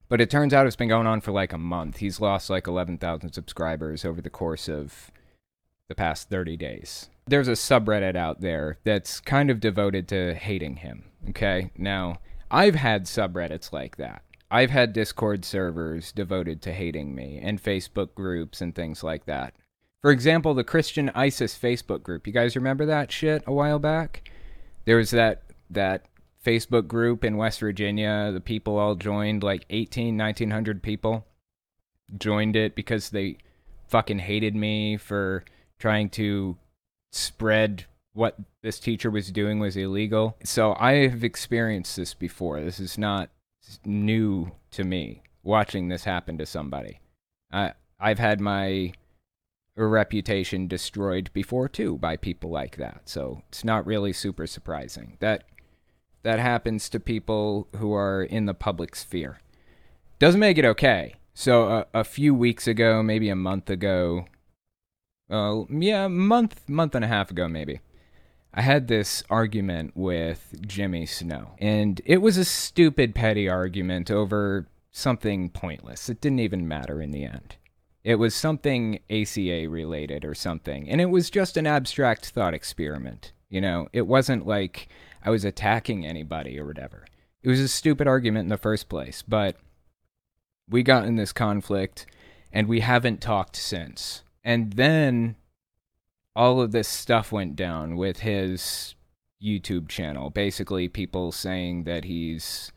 But 0.08 0.20
it 0.20 0.30
turns 0.30 0.54
out 0.54 0.66
it's 0.66 0.76
been 0.76 0.88
going 0.88 1.06
on 1.06 1.20
for 1.20 1.32
like 1.32 1.52
a 1.52 1.58
month. 1.58 1.96
He's 1.96 2.20
lost 2.20 2.48
like 2.48 2.68
11,000 2.68 3.32
subscribers 3.32 4.04
over 4.04 4.20
the 4.20 4.30
course 4.30 4.68
of 4.68 5.10
the 5.88 5.96
past 5.96 6.30
30 6.30 6.56
days. 6.56 7.10
There's 7.26 7.48
a 7.48 7.52
subreddit 7.52 8.14
out 8.14 8.40
there 8.40 8.78
that's 8.84 9.18
kind 9.18 9.50
of 9.50 9.58
devoted 9.58 10.06
to 10.08 10.34
hating 10.34 10.76
him. 10.76 11.04
Okay. 11.30 11.72
Now, 11.76 12.20
I've 12.50 12.76
had 12.76 13.06
subreddits 13.06 13.72
like 13.72 13.96
that. 13.96 14.22
I've 14.48 14.70
had 14.70 14.92
Discord 14.92 15.44
servers 15.44 16.12
devoted 16.12 16.62
to 16.62 16.72
hating 16.72 17.16
me 17.16 17.40
and 17.42 17.60
Facebook 17.60 18.14
groups 18.14 18.60
and 18.60 18.74
things 18.74 19.02
like 19.02 19.24
that. 19.26 19.54
For 20.06 20.12
example, 20.12 20.54
the 20.54 20.62
Christian 20.62 21.10
ISIS 21.16 21.58
Facebook 21.58 22.04
group. 22.04 22.28
You 22.28 22.32
guys 22.32 22.54
remember 22.54 22.86
that 22.86 23.10
shit 23.10 23.42
a 23.44 23.52
while 23.52 23.80
back? 23.80 24.30
There 24.84 24.98
was 24.98 25.10
that 25.10 25.42
that 25.68 26.06
Facebook 26.44 26.86
group 26.86 27.24
in 27.24 27.36
West 27.36 27.58
Virginia. 27.58 28.30
The 28.32 28.40
people 28.40 28.78
all 28.78 28.94
joined, 28.94 29.42
like 29.42 29.64
18, 29.68 30.16
1900 30.16 30.80
people 30.80 31.26
joined 32.16 32.54
it 32.54 32.76
because 32.76 33.10
they 33.10 33.38
fucking 33.88 34.20
hated 34.20 34.54
me 34.54 34.96
for 34.96 35.44
trying 35.80 36.08
to 36.10 36.56
spread 37.10 37.86
what 38.12 38.36
this 38.62 38.78
teacher 38.78 39.10
was 39.10 39.32
doing 39.32 39.58
was 39.58 39.76
illegal. 39.76 40.36
So 40.44 40.76
I 40.78 41.08
have 41.08 41.24
experienced 41.24 41.96
this 41.96 42.14
before. 42.14 42.60
This 42.60 42.78
is 42.78 42.96
not 42.96 43.30
new 43.84 44.52
to 44.70 44.84
me 44.84 45.24
watching 45.42 45.88
this 45.88 46.04
happen 46.04 46.38
to 46.38 46.46
somebody. 46.46 47.00
I 47.50 47.72
I've 47.98 48.20
had 48.20 48.40
my 48.40 48.92
reputation 49.84 50.66
destroyed 50.66 51.30
before 51.32 51.68
too 51.68 51.98
by 51.98 52.16
people 52.16 52.50
like 52.50 52.76
that. 52.76 53.02
So 53.04 53.42
it's 53.48 53.64
not 53.64 53.86
really 53.86 54.12
super 54.12 54.46
surprising. 54.46 55.16
That 55.20 55.44
that 56.22 56.38
happens 56.38 56.88
to 56.88 56.98
people 56.98 57.68
who 57.76 57.92
are 57.92 58.22
in 58.22 58.46
the 58.46 58.54
public 58.54 58.96
sphere. 58.96 59.38
Doesn't 60.18 60.40
make 60.40 60.58
it 60.58 60.64
okay. 60.64 61.14
So 61.34 61.84
a, 61.92 62.02
few 62.02 62.34
weeks 62.34 62.66
ago, 62.66 63.02
maybe 63.02 63.28
a 63.28 63.36
month 63.36 63.68
ago, 63.68 64.24
uh, 65.30 65.64
yeah, 65.68 66.08
month, 66.08 66.66
month 66.66 66.94
and 66.94 67.04
a 67.04 67.08
half 67.08 67.30
ago, 67.30 67.46
maybe. 67.46 67.80
I 68.54 68.62
had 68.62 68.88
this 68.88 69.22
argument 69.28 69.94
with 69.94 70.62
Jimmy 70.66 71.04
Snow, 71.04 71.50
and 71.58 72.00
it 72.06 72.22
was 72.22 72.38
a 72.38 72.44
stupid, 72.44 73.14
petty 73.14 73.48
argument 73.48 74.10
over 74.10 74.66
something 74.90 75.50
pointless. 75.50 76.08
It 76.08 76.22
didn't 76.22 76.40
even 76.40 76.66
matter 76.66 77.02
in 77.02 77.10
the 77.10 77.24
end. 77.24 77.56
It 78.06 78.20
was 78.20 78.36
something 78.36 79.00
ACA 79.10 79.68
related 79.68 80.24
or 80.24 80.32
something, 80.32 80.88
and 80.88 81.00
it 81.00 81.10
was 81.10 81.28
just 81.28 81.56
an 81.56 81.66
abstract 81.66 82.26
thought 82.26 82.54
experiment. 82.54 83.32
You 83.48 83.60
know, 83.60 83.88
it 83.92 84.06
wasn't 84.06 84.46
like 84.46 84.86
I 85.24 85.30
was 85.30 85.44
attacking 85.44 86.06
anybody 86.06 86.56
or 86.56 86.64
whatever. 86.64 87.04
It 87.42 87.48
was 87.48 87.58
a 87.58 87.66
stupid 87.66 88.06
argument 88.06 88.44
in 88.44 88.50
the 88.50 88.58
first 88.58 88.88
place, 88.88 89.24
but 89.26 89.56
we 90.68 90.84
got 90.84 91.04
in 91.04 91.16
this 91.16 91.32
conflict, 91.32 92.06
and 92.52 92.68
we 92.68 92.78
haven't 92.78 93.20
talked 93.20 93.56
since. 93.56 94.22
And 94.44 94.74
then 94.74 95.34
all 96.36 96.60
of 96.60 96.70
this 96.70 96.86
stuff 96.86 97.32
went 97.32 97.56
down 97.56 97.96
with 97.96 98.20
his 98.20 98.94
YouTube 99.42 99.88
channel. 99.88 100.30
Basically, 100.30 100.86
people 100.86 101.32
saying 101.32 101.82
that 101.84 102.04
he's 102.04 102.70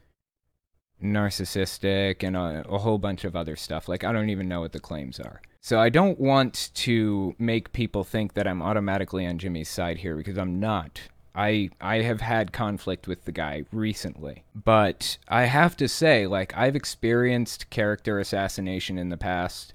narcissistic 1.03 2.23
and 2.23 2.35
a, 2.35 2.65
a, 2.67 2.77
whole 2.77 2.97
bunch 2.97 3.23
of 3.23 3.35
other 3.35 3.55
stuff. 3.55 3.87
Like, 3.87 4.03
I 4.03 4.11
don't 4.11 4.29
even 4.29 4.47
know 4.47 4.61
what 4.61 4.73
the 4.73 4.79
claims 4.79 5.19
are. 5.19 5.41
So, 5.61 5.79
I 5.79 5.89
don't 5.89 6.19
want 6.19 6.71
to 6.75 7.35
make 7.37 7.73
people 7.73 8.03
think 8.03 8.33
that 8.33 8.47
I'm 8.47 8.61
automatically 8.61 9.25
on 9.25 9.37
Jimmy's 9.37 9.69
side 9.69 9.97
here 9.97 10.15
because 10.15 10.37
I'm 10.37 10.59
not. 10.59 11.01
I 11.35 11.69
I 11.79 12.01
have 12.01 12.21
had 12.21 12.51
conflict 12.51 13.07
with 13.07 13.25
the 13.25 13.31
guy 13.31 13.63
recently. 13.71 14.43
But 14.53 15.17
I 15.27 15.43
have 15.43 15.77
to 15.77 15.87
say 15.87 16.27
like 16.27 16.55
I've 16.57 16.75
experienced 16.75 17.69
character 17.69 18.19
assassination 18.19 18.97
in 18.97 19.09
the 19.09 19.17
past. 19.17 19.73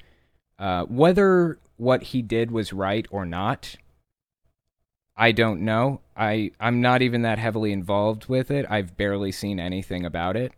Uh, 0.58 0.84
whether 0.84 1.58
what 1.76 2.02
he 2.04 2.22
did 2.22 2.50
was 2.50 2.72
right 2.72 3.06
or 3.10 3.24
not, 3.24 3.76
I 5.16 5.32
don't 5.32 5.62
know. 5.62 6.00
I 6.16 6.50
I'm 6.60 6.80
not 6.80 7.02
even 7.02 7.22
that 7.22 7.38
heavily 7.38 7.72
involved 7.72 8.26
with 8.26 8.50
it. 8.50 8.66
I've 8.68 8.96
barely 8.96 9.32
seen 9.32 9.58
anything 9.58 10.04
about 10.04 10.36
it. 10.36 10.52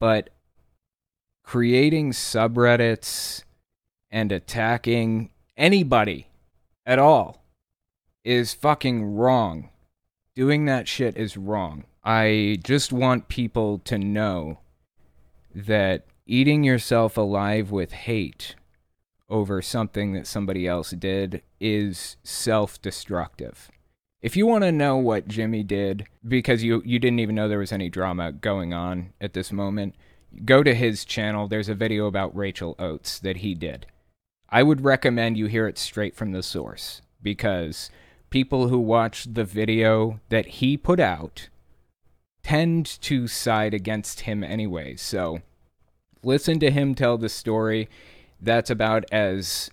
But 0.00 0.30
creating 1.42 2.12
subreddits 2.12 3.42
and 4.10 4.30
attacking 4.32 5.30
anybody 5.56 6.28
at 6.86 6.98
all 6.98 7.42
is 8.24 8.54
fucking 8.54 9.16
wrong. 9.16 9.70
Doing 10.34 10.66
that 10.66 10.86
shit 10.86 11.16
is 11.16 11.36
wrong. 11.36 11.84
I 12.04 12.58
just 12.62 12.92
want 12.92 13.28
people 13.28 13.78
to 13.80 13.98
know 13.98 14.60
that 15.54 16.06
eating 16.26 16.62
yourself 16.62 17.16
alive 17.16 17.70
with 17.70 17.92
hate 17.92 18.54
over 19.28 19.60
something 19.60 20.12
that 20.12 20.26
somebody 20.26 20.66
else 20.66 20.90
did 20.90 21.42
is 21.60 22.16
self-destructive. 22.22 23.70
If 24.20 24.36
you 24.36 24.46
want 24.46 24.64
to 24.64 24.72
know 24.72 24.96
what 24.96 25.28
Jimmy 25.28 25.62
did 25.62 26.06
because 26.26 26.64
you 26.64 26.82
you 26.84 26.98
didn't 26.98 27.20
even 27.20 27.36
know 27.36 27.48
there 27.48 27.58
was 27.60 27.72
any 27.72 27.88
drama 27.88 28.32
going 28.32 28.74
on 28.74 29.12
at 29.20 29.32
this 29.32 29.52
moment, 29.52 29.94
go 30.44 30.64
to 30.64 30.74
his 30.74 31.04
channel. 31.04 31.46
There's 31.46 31.68
a 31.68 31.74
video 31.74 32.06
about 32.06 32.36
Rachel 32.36 32.74
Oates 32.80 33.20
that 33.20 33.38
he 33.38 33.54
did. 33.54 33.86
I 34.48 34.64
would 34.64 34.80
recommend 34.80 35.36
you 35.36 35.46
hear 35.46 35.68
it 35.68 35.78
straight 35.78 36.16
from 36.16 36.32
the 36.32 36.42
source 36.42 37.00
because 37.22 37.90
people 38.30 38.68
who 38.68 38.78
watch 38.78 39.32
the 39.32 39.44
video 39.44 40.20
that 40.30 40.46
he 40.46 40.76
put 40.76 40.98
out 40.98 41.48
tend 42.42 42.86
to 43.02 43.28
side 43.28 43.72
against 43.72 44.20
him 44.22 44.42
anyway. 44.42 44.96
So 44.96 45.42
listen 46.24 46.58
to 46.58 46.72
him 46.72 46.94
tell 46.94 47.18
the 47.18 47.28
story 47.28 47.88
that's 48.40 48.70
about 48.70 49.04
as 49.12 49.70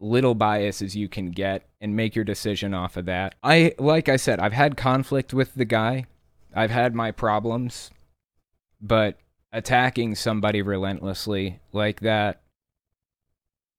little 0.00 0.34
bias 0.34 0.80
as 0.82 0.96
you 0.96 1.08
can 1.08 1.30
get 1.30 1.68
and 1.80 1.94
make 1.94 2.16
your 2.16 2.24
decision 2.24 2.74
off 2.74 2.96
of 2.96 3.04
that. 3.06 3.34
I 3.42 3.74
like 3.78 4.08
I 4.08 4.16
said, 4.16 4.40
I've 4.40 4.52
had 4.52 4.76
conflict 4.76 5.32
with 5.32 5.54
the 5.54 5.64
guy. 5.64 6.06
I've 6.54 6.70
had 6.70 6.94
my 6.94 7.12
problems, 7.12 7.90
but 8.80 9.18
attacking 9.52 10.14
somebody 10.14 10.62
relentlessly 10.62 11.60
like 11.72 12.00
that 12.00 12.40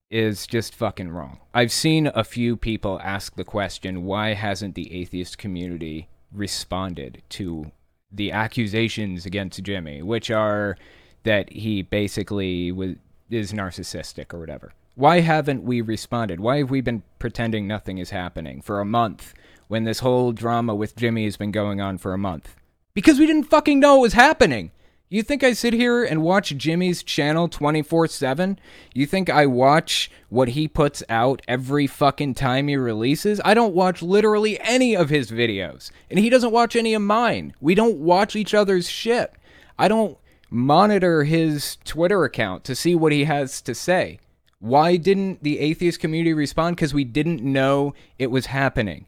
is 0.10 0.46
just 0.46 0.75
fucking 0.75 1.10
wrong. 1.10 1.40
I've 1.54 1.72
seen 1.72 2.12
a 2.13 2.24
few 2.24 2.56
people 2.58 3.00
ask 3.01 3.36
the 3.36 3.46
question, 3.46 4.04
why 4.04 4.34
hasn't 4.34 4.75
the 4.75 4.94
atheist 4.94 5.38
community 5.38 6.10
responded 6.32 7.22
to 7.30 7.72
the 8.12 8.32
accusations 8.32 9.25
against 9.25 9.63
Jimmy, 9.63 10.01
which 10.01 10.30
are 10.30 10.78
that 11.24 11.51
he 11.51 11.82
basically 11.82 12.72
was 12.72 12.96
is 13.30 13.54
narcissistic 13.54 14.34
or 14.34 14.40
whatever. 14.40 14.74
Why 14.95 15.21
haven't 15.21 15.63
we 15.63 15.79
responded? 15.79 16.39
Why 16.41 16.57
have 16.57 16.69
we 16.69 16.81
been 16.81 17.03
pretending 17.17 17.65
nothing 17.65 17.98
is 17.98 18.10
happening 18.10 18.62
for 18.62 18.79
a 18.79 18.86
month 18.86 19.33
when 19.69 19.86
this 19.86 20.00
whole 20.00 20.33
drama 20.33 20.75
with 20.75 20.98
Jimmy 20.98 21.24
has 21.24 21.38
been 21.38 21.51
going 21.51 21.79
on 21.79 21.98
for 21.98 22.13
a 22.13 22.17
month? 22.17 22.55
Because 22.93 23.17
we 23.17 23.25
didn't 23.25 23.45
fucking 23.45 23.79
know 23.79 23.98
it 23.98 24.01
was 24.01 24.13
happening. 24.13 24.71
You 25.07 25.24
think 25.24 25.43
I 25.43 25.53
sit 25.53 25.74
here 25.74 26.03
and 26.03 26.24
watch 26.24 26.55
Jimmy's 26.55 27.03
channel 27.03 27.48
24 27.48 28.07
7? 28.07 28.60
You 28.93 29.05
think 29.05 29.29
I 29.29 29.45
watch 29.45 30.12
what 30.29 30.50
he 30.50 30.67
puts 30.67 31.03
out 31.10 31.41
every 31.48 31.88
fucking 31.88 32.33
time 32.33 32.67
he 32.67 32.75
releases? 32.75 33.41
I 33.43 33.53
don't 33.53 33.74
watch 33.74 34.01
literally 34.01 34.60
any 34.62 34.95
of 34.95 35.10
his 35.10 35.31
videos. 35.31 35.91
And 36.10 36.19
he 36.19 36.29
doesn't 36.29 36.51
watch 36.51 36.75
any 36.75 36.93
of 36.93 37.01
mine. 37.01 37.53
We 37.62 37.75
don't 37.75 37.98
watch 37.98 38.36
each 38.36 38.53
other's 38.53 38.89
shit. 38.89 39.33
I 39.79 39.88
don't 39.88 40.17
monitor 40.50 41.24
his 41.24 41.77
Twitter 41.86 42.24
account 42.25 42.63
to 42.65 42.75
see 42.75 42.93
what 42.93 43.12
he 43.12 43.24
has 43.24 43.62
to 43.63 43.74
say. 43.74 44.19
Why 44.62 44.96
didn't 44.96 45.41
the 45.41 45.60
atheist 45.60 46.00
community 46.00 46.34
respond? 46.34 46.75
Because 46.75 46.94
we 46.94 47.03
didn't 47.03 47.41
know 47.41 47.96
it 48.20 48.30
was 48.30 48.46
happening. 48.46 49.08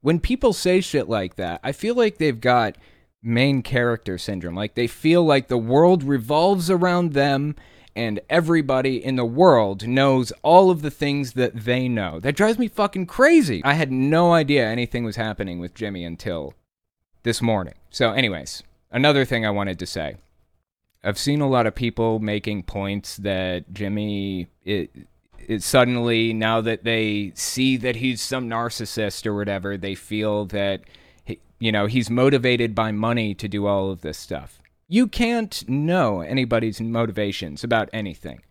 When 0.00 0.18
people 0.18 0.52
say 0.52 0.80
shit 0.80 1.08
like 1.08 1.36
that, 1.36 1.60
I 1.62 1.70
feel 1.70 1.94
like 1.94 2.18
they've 2.18 2.40
got 2.40 2.76
main 3.22 3.62
character 3.62 4.18
syndrome. 4.18 4.56
Like 4.56 4.74
they 4.74 4.88
feel 4.88 5.24
like 5.24 5.46
the 5.46 5.56
world 5.56 6.02
revolves 6.02 6.68
around 6.68 7.12
them 7.12 7.54
and 7.94 8.18
everybody 8.28 9.02
in 9.02 9.14
the 9.14 9.24
world 9.24 9.86
knows 9.86 10.32
all 10.42 10.68
of 10.68 10.82
the 10.82 10.90
things 10.90 11.34
that 11.34 11.64
they 11.64 11.88
know. 11.88 12.18
That 12.18 12.34
drives 12.34 12.58
me 12.58 12.66
fucking 12.66 13.06
crazy. 13.06 13.62
I 13.64 13.74
had 13.74 13.92
no 13.92 14.32
idea 14.32 14.66
anything 14.66 15.04
was 15.04 15.14
happening 15.14 15.60
with 15.60 15.74
Jimmy 15.74 16.04
until 16.04 16.54
this 17.22 17.40
morning. 17.40 17.74
So, 17.88 18.10
anyways, 18.10 18.64
another 18.90 19.24
thing 19.24 19.46
I 19.46 19.50
wanted 19.50 19.78
to 19.78 19.86
say. 19.86 20.16
I've 21.04 21.18
seen 21.18 21.40
a 21.40 21.48
lot 21.48 21.66
of 21.66 21.74
people 21.74 22.20
making 22.20 22.62
points 22.64 23.16
that 23.18 23.72
Jimmy 23.72 24.48
it, 24.64 24.90
it 25.38 25.62
suddenly 25.62 26.32
now 26.32 26.60
that 26.60 26.84
they 26.84 27.32
see 27.34 27.76
that 27.78 27.96
he's 27.96 28.20
some 28.20 28.48
narcissist 28.48 29.26
or 29.26 29.34
whatever, 29.34 29.76
they 29.76 29.94
feel 29.94 30.46
that 30.46 30.82
he, 31.24 31.40
you 31.58 31.72
know, 31.72 31.86
he's 31.86 32.10
motivated 32.10 32.74
by 32.74 32.92
money 32.92 33.34
to 33.34 33.48
do 33.48 33.66
all 33.66 33.90
of 33.90 34.02
this 34.02 34.18
stuff. 34.18 34.60
You 34.88 35.08
can't 35.08 35.68
know 35.68 36.20
anybody's 36.20 36.80
motivations 36.80 37.64
about 37.64 37.88
anything. 37.92 38.42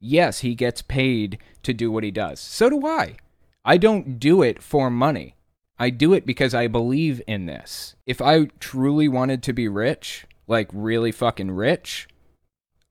Yes, 0.00 0.40
he 0.40 0.54
gets 0.54 0.80
paid 0.80 1.38
to 1.64 1.74
do 1.74 1.90
what 1.90 2.04
he 2.04 2.10
does. 2.10 2.38
So 2.40 2.70
do 2.70 2.86
I. 2.86 3.16
I 3.64 3.76
don't 3.76 4.20
do 4.20 4.42
it 4.42 4.62
for 4.62 4.90
money. 4.90 5.34
I 5.78 5.90
do 5.90 6.12
it 6.12 6.24
because 6.24 6.54
I 6.54 6.68
believe 6.68 7.20
in 7.26 7.46
this. 7.46 7.96
If 8.06 8.20
I 8.20 8.46
truly 8.60 9.08
wanted 9.08 9.42
to 9.44 9.52
be 9.52 9.68
rich, 9.68 10.26
like 10.48 10.68
really 10.72 11.12
fucking 11.12 11.52
rich, 11.52 12.08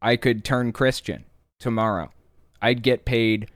I 0.02 0.16
could 0.16 0.46
turn 0.46 0.72
Christian 0.72 1.26
tomorrow. 1.60 2.12
I'd 2.62 2.84
get 2.84 3.06
paid 3.06 3.50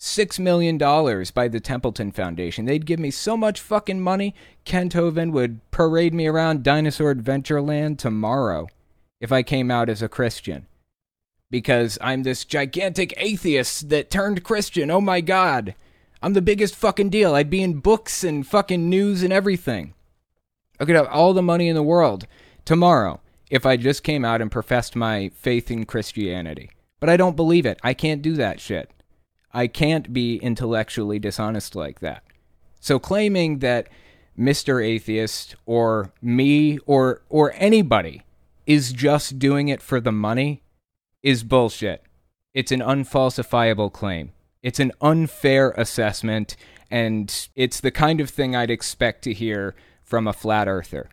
$6 0.00 0.38
million 0.38 0.78
by 0.78 1.46
the 1.48 1.60
Templeton 1.60 2.10
Foundation. 2.10 2.64
They'd 2.64 2.86
give 2.86 2.98
me 2.98 3.10
so 3.10 3.36
much 3.36 3.60
fucking 3.60 4.00
money, 4.00 4.34
Kent 4.64 4.94
Hovind 4.94 5.32
would 5.32 5.60
parade 5.70 6.14
me 6.14 6.26
around 6.26 6.62
Dinosaur 6.62 7.14
Adventureland 7.14 7.98
tomorrow 7.98 8.66
if 9.20 9.30
I 9.30 9.42
came 9.42 9.70
out 9.70 9.90
as 9.90 10.00
a 10.00 10.08
Christian. 10.08 10.66
Because 11.50 11.98
I'm 12.00 12.22
this 12.22 12.44
gigantic 12.46 13.12
atheist 13.18 13.90
that 13.90 14.10
turned 14.10 14.44
Christian. 14.44 14.90
Oh 14.90 15.00
my 15.00 15.20
god. 15.20 15.74
I'm 16.22 16.32
the 16.32 16.42
biggest 16.42 16.76
fucking 16.76 17.10
deal. 17.10 17.34
I'd 17.34 17.50
be 17.50 17.62
in 17.62 17.80
books 17.80 18.24
and 18.24 18.46
fucking 18.46 18.88
news 18.88 19.22
and 19.22 19.32
everything. 19.32 19.94
I 20.78 20.86
could 20.86 20.96
have 20.96 21.08
all 21.08 21.34
the 21.34 21.42
money 21.42 21.68
in 21.68 21.74
the 21.74 21.82
world 21.82 22.26
tomorrow 22.64 23.20
if 23.50 23.66
I 23.66 23.76
just 23.76 24.04
came 24.04 24.24
out 24.24 24.40
and 24.40 24.50
professed 24.50 24.94
my 24.94 25.30
faith 25.34 25.70
in 25.70 25.84
Christianity. 25.84 26.70
But 27.00 27.10
I 27.10 27.16
don't 27.16 27.36
believe 27.36 27.66
it. 27.66 27.80
I 27.82 27.94
can't 27.94 28.22
do 28.22 28.34
that 28.34 28.60
shit. 28.60 28.90
I 29.52 29.66
can't 29.66 30.12
be 30.12 30.36
intellectually 30.36 31.18
dishonest 31.18 31.74
like 31.74 32.00
that. 32.00 32.22
So 32.78 32.98
claiming 32.98 33.58
that 33.58 33.88
Mr. 34.38 34.84
Atheist 34.84 35.56
or 35.66 36.12
me 36.22 36.78
or 36.86 37.22
or 37.28 37.52
anybody 37.56 38.22
is 38.66 38.92
just 38.92 39.38
doing 39.38 39.68
it 39.68 39.82
for 39.82 40.00
the 40.00 40.12
money 40.12 40.62
is 41.22 41.42
bullshit. 41.42 42.04
It's 42.54 42.72
an 42.72 42.80
unfalsifiable 42.80 43.92
claim. 43.92 44.32
It's 44.62 44.80
an 44.80 44.92
unfair 45.00 45.72
assessment 45.72 46.56
and 46.90 47.48
it's 47.54 47.80
the 47.80 47.90
kind 47.90 48.20
of 48.20 48.30
thing 48.30 48.54
I'd 48.54 48.70
expect 48.70 49.22
to 49.22 49.32
hear 49.32 49.74
from 50.02 50.26
a 50.26 50.32
flat 50.32 50.68
earther. 50.68 51.10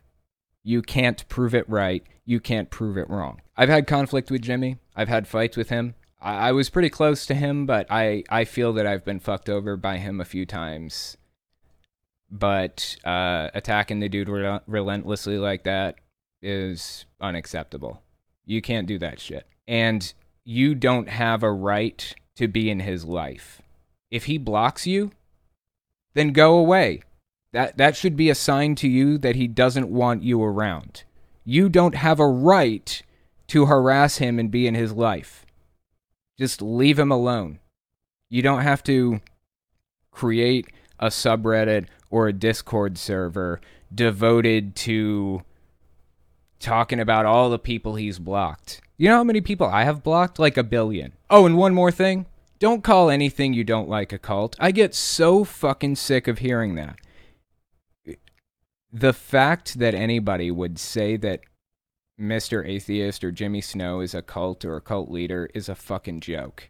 You 0.68 0.82
can't 0.82 1.26
prove 1.30 1.56
it 1.56 1.64
right. 1.70 2.04
You 2.26 2.42
can't 2.42 2.70
prove 2.70 2.98
it 2.98 3.10
wrong. 3.10 3.42
I've 3.56 3.70
had 3.70 3.88
conflict 3.88 4.30
with 4.30 4.42
Jimmy. 4.42 4.80
I've 4.98 5.08
had 5.08 5.26
fights 5.26 5.56
with 5.56 5.70
him. 5.70 5.96
I, 6.22 6.50
I 6.50 6.52
was 6.52 6.70
pretty 6.70 6.90
close 6.90 7.26
to 7.28 7.36
him, 7.36 7.66
but 7.66 7.88
I, 7.90 8.26
I 8.30 8.44
feel 8.44 8.74
that 8.74 8.86
I've 8.86 9.06
been 9.06 9.22
fucked 9.22 9.48
over 9.48 9.78
by 9.78 9.96
him 9.96 10.20
a 10.20 10.26
few 10.26 10.46
times. 10.46 11.16
But 12.30 12.98
uh, 13.06 13.48
attacking 13.54 14.02
the 14.02 14.10
dude 14.10 14.28
rel- 14.28 14.62
relentlessly 14.68 15.38
like 15.38 15.64
that 15.64 15.96
is 16.42 17.06
unacceptable. 17.22 18.02
You 18.46 18.62
can't 18.62 18.90
do 18.90 19.00
that 19.00 19.22
shit. 19.22 19.48
And 19.70 20.14
you 20.44 20.76
don't 20.76 21.08
have 21.08 21.44
a 21.44 21.52
right 21.52 22.14
to 22.36 22.50
be 22.50 22.70
in 22.70 22.82
his 22.82 23.06
life. 23.06 23.62
If 24.12 24.26
he 24.26 24.38
blocks 24.38 24.86
you, 24.86 25.12
then 26.14 26.34
go 26.34 26.58
away. 26.58 27.04
That 27.54 27.78
that 27.78 27.96
should 27.96 28.16
be 28.16 28.30
a 28.30 28.36
sign 28.36 28.76
to 28.76 28.88
you 28.88 29.18
that 29.20 29.36
he 29.36 29.48
doesn't 29.48 29.90
want 29.90 30.24
you 30.24 30.44
around. 30.44 31.04
You 31.46 31.70
don't 31.70 31.96
have 31.96 32.20
a 32.20 32.28
right 32.28 33.02
to 33.48 33.66
harass 33.66 34.18
him 34.18 34.38
and 34.38 34.52
be 34.52 34.68
in 34.68 34.76
his 34.76 34.92
life. 34.92 35.46
Just 36.38 36.62
leave 36.62 37.00
him 37.00 37.12
alone. 37.12 37.60
You 38.30 38.42
don't 38.42 38.62
have 38.62 38.84
to 38.84 39.22
create 40.12 40.68
a 41.00 41.08
subreddit 41.08 41.88
or 42.10 42.28
a 42.28 42.34
Discord 42.34 42.98
server 42.98 43.62
devoted 43.94 44.76
to 44.76 45.44
talking 46.60 47.00
about 47.00 47.26
all 47.26 47.50
the 47.50 47.60
people 47.60 47.96
he's 47.96 48.20
blocked. 48.20 48.82
You 48.98 49.10
know 49.10 49.18
how 49.18 49.24
many 49.24 49.42
people 49.42 49.68
I 49.68 49.84
have 49.84 50.04
blocked? 50.04 50.40
Like 50.40 50.58
a 50.58 50.64
billion. 50.64 51.14
Oh, 51.30 51.46
and 51.46 51.58
one 51.58 51.74
more 51.74 51.92
thing. 51.92 52.26
Don't 52.60 52.84
call 52.84 53.10
anything 53.10 53.54
you 53.54 53.64
don't 53.64 53.88
like 53.88 54.12
a 54.12 54.18
cult. 54.18 54.56
I 54.60 54.72
get 54.72 54.96
so 54.96 55.44
fucking 55.44 55.96
sick 55.98 56.28
of 56.28 56.40
hearing 56.40 56.76
that. 56.76 56.98
The 58.92 59.14
fact 59.14 59.80
that 59.80 59.94
anybody 59.94 60.50
would 60.50 60.80
say 60.80 61.18
that 61.18 61.42
Mr. 62.20 62.66
Atheist 62.66 63.24
or 63.24 63.32
Jimmy 63.32 63.62
Snow 63.62 64.00
is 64.00 64.16
a 64.16 64.22
cult 64.22 64.66
or 64.66 64.76
a 64.76 64.82
cult 64.82 65.12
leader 65.12 65.50
is 65.54 65.70
a 65.70 65.76
fucking 65.76 66.22
joke. 66.22 66.70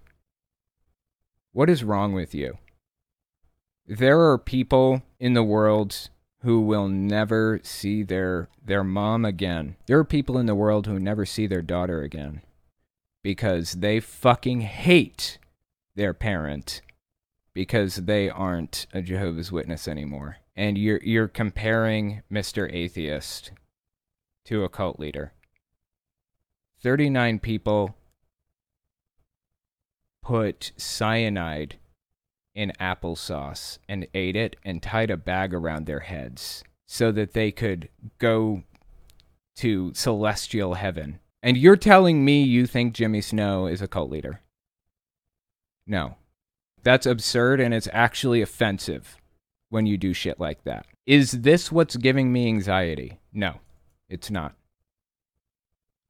What 1.53 1.69
is 1.69 1.83
wrong 1.83 2.13
with 2.13 2.35
you? 2.35 2.57
There 3.87 4.19
are 4.19 4.37
people 4.37 5.03
in 5.19 5.33
the 5.33 5.43
world 5.43 6.09
who 6.41 6.61
will 6.61 6.87
never 6.87 7.59
see 7.63 8.03
their 8.03 8.49
their 8.63 8.83
mom 8.83 9.23
again. 9.23 9.75
There 9.85 9.97
are 9.97 10.03
people 10.03 10.37
in 10.37 10.45
the 10.45 10.55
world 10.55 10.85
who 10.85 10.99
never 10.99 11.25
see 11.25 11.47
their 11.47 11.61
daughter 11.61 12.01
again 12.01 12.41
because 13.23 13.73
they 13.73 13.99
fucking 13.99 14.61
hate 14.61 15.39
their 15.95 16.13
parent 16.13 16.81
because 17.53 17.95
they 17.95 18.29
aren't 18.29 18.85
a 18.93 19.01
Jehovah's 19.01 19.51
Witness 19.51 19.87
anymore. 19.87 20.37
And 20.57 20.77
you're 20.77 20.99
you're 21.03 21.29
comparing 21.29 22.23
Mr. 22.31 22.69
Atheist 22.73 23.51
to 24.45 24.63
a 24.63 24.69
cult 24.69 24.99
leader. 24.99 25.31
39 26.81 27.39
people 27.39 27.95
put 30.23 30.71
cyanide 30.75 31.77
in 32.55 32.73
applesauce 32.79 33.77
and 33.87 34.07
ate 34.13 34.35
it 34.35 34.55
and 34.65 34.81
tied 34.81 35.11
a 35.11 35.15
bag 35.17 35.53
around 35.53 35.85
their 35.85 36.01
heads 36.01 36.63
so 36.87 37.11
that 37.11 37.33
they 37.33 37.51
could 37.51 37.89
go 38.17 38.63
to 39.57 39.93
celestial 39.93 40.73
heaven. 40.73 41.19
And 41.43 41.55
you're 41.55 41.75
telling 41.75 42.25
me 42.25 42.41
you 42.41 42.65
think 42.65 42.93
Jimmy 42.93 43.21
Snow 43.21 43.67
is 43.67 43.81
a 43.81 43.87
cult 43.87 44.09
leader? 44.09 44.41
No. 45.85 46.15
That's 46.83 47.05
absurd 47.05 47.59
and 47.59 47.73
it's 47.73 47.89
actually 47.93 48.41
offensive 48.41 49.16
when 49.69 49.85
you 49.85 49.97
do 49.97 50.13
shit 50.13 50.39
like 50.39 50.63
that. 50.63 50.85
Is 51.05 51.31
this 51.31 51.71
what's 51.71 51.95
giving 51.95 52.31
me 52.31 52.47
anxiety? 52.47 53.19
No, 53.33 53.55
it's 54.09 54.31
not. 54.31 54.55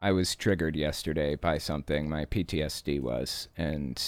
I 0.02 0.12
was 0.12 0.36
triggered 0.36 0.76
yesterday 0.76 1.36
by 1.36 1.58
something. 1.58 2.10
My 2.10 2.26
PTSD 2.26 3.02
was, 3.02 3.48
and 3.58 4.02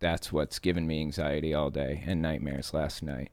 that's 0.00 0.32
what's 0.32 0.58
given 0.58 0.86
me 0.86 1.00
anxiety 1.00 1.52
all 1.52 1.70
day 1.70 2.02
and 2.06 2.22
nightmares 2.22 2.72
last 2.72 3.02
night. 3.02 3.30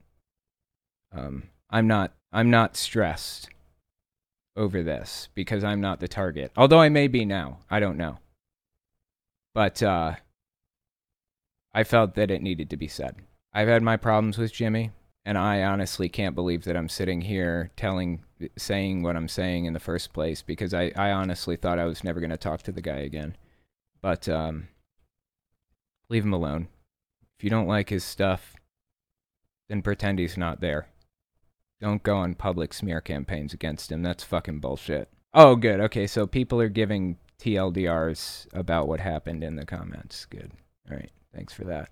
Um, 1.14 1.44
I'm 1.70 1.88
not. 1.88 2.14
I'm 2.34 2.50
not 2.50 2.78
stressed 2.78 3.50
over 4.56 4.84
this 4.84 5.30
because 5.34 5.64
I'm 5.64 5.82
not 5.82 6.00
the 6.00 6.08
target. 6.08 6.52
Although 6.56 6.80
I 6.80 6.90
may 6.90 7.08
be 7.08 7.26
now. 7.26 7.60
I 7.70 7.80
don't 7.80 7.98
know. 7.98 8.20
But 9.54 9.82
uh, 9.84 10.16
I 11.74 11.84
felt 11.84 12.16
that 12.16 12.32
it 12.32 12.42
needed 12.42 12.70
to 12.70 12.78
be 12.78 12.88
said. 12.88 13.16
I've 13.54 13.68
had 13.68 13.84
my 13.84 13.98
problems 13.98 14.38
with 14.38 14.54
Jimmy, 14.54 14.92
and 15.26 15.38
I 15.38 15.64
honestly 15.64 16.10
can't 16.10 16.36
believe 16.36 16.64
that 16.64 16.76
I'm 16.76 16.90
sitting 16.90 17.22
here 17.22 17.72
telling 17.76 18.24
saying 18.58 19.04
what 19.04 19.16
I'm 19.16 19.28
saying 19.28 19.66
in 19.66 19.74
the 19.74 19.80
first 19.80 20.14
place 20.14 20.42
because 20.42 20.74
I, 20.74 20.92
I 20.96 21.12
honestly 21.12 21.56
thought 21.56 21.80
I 21.80 21.86
was 21.86 22.04
never 22.04 22.20
going 22.20 22.32
to 22.32 22.38
talk 22.38 22.64
to 22.64 22.72
the 22.72 22.82
guy 22.82 22.98
again. 22.98 23.36
But 24.02 24.28
um, 24.28 24.68
leave 26.10 26.24
him 26.24 26.34
alone. 26.34 26.68
If 27.38 27.44
you 27.44 27.50
don't 27.50 27.68
like 27.68 27.90
his 27.90 28.04
stuff, 28.04 28.56
then 29.70 29.82
pretend 29.82 30.20
he's 30.20 30.38
not 30.38 30.60
there. 30.60 30.88
Don't 31.80 32.04
go 32.04 32.18
on 32.18 32.36
public 32.36 32.74
smear 32.74 33.02
campaigns 33.02 33.54
against 33.54 33.92
him. 33.92 34.04
That's 34.04 34.24
fucking 34.24 34.60
bullshit. 34.60 35.10
Oh, 35.34 35.56
good. 35.56 35.80
Okay, 35.80 36.08
so 36.08 36.28
people 36.28 36.60
are 36.62 36.70
giving 36.70 37.18
TLDRs 37.40 38.48
about 38.54 38.88
what 38.88 39.00
happened 39.00 39.44
in 39.44 39.56
the 39.56 39.66
comments. 39.66 40.26
Good. 40.26 40.52
All 40.90 40.98
right. 40.98 41.12
Thanks 41.34 41.54
for 41.54 41.64
that. 41.66 41.90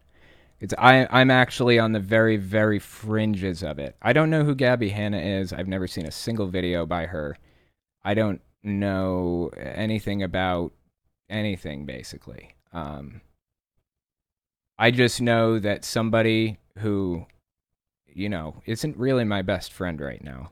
It's 0.60 0.74
I 0.78 1.08
I'm 1.10 1.32
actually 1.32 1.80
on 1.80 1.94
the 1.94 2.00
very 2.00 2.38
very 2.38 2.80
fringes 2.80 3.64
of 3.64 3.80
it. 3.80 3.96
I 4.02 4.14
don't 4.14 4.30
know 4.30 4.44
who 4.44 4.56
Gabby 4.56 4.90
Hanna 4.90 5.20
is. 5.20 5.54
I've 5.54 5.68
never 5.68 5.88
seen 5.88 6.06
a 6.06 6.12
single 6.12 6.48
video 6.48 6.86
by 6.86 7.06
her. 7.06 7.38
I 8.04 8.14
don't 8.14 8.42
know 8.62 9.52
anything 9.58 10.22
about 10.22 10.74
anything 11.30 11.86
basically. 11.86 12.56
Um, 12.74 13.22
I 14.78 14.92
just 14.92 15.22
know 15.22 15.60
that 15.60 15.86
somebody 15.86 16.58
who, 16.78 17.26
you 18.08 18.30
know, 18.30 18.62
isn't 18.66 18.98
really 18.98 19.24
my 19.24 19.42
best 19.42 19.72
friend 19.72 20.00
right 20.00 20.24
now. 20.24 20.52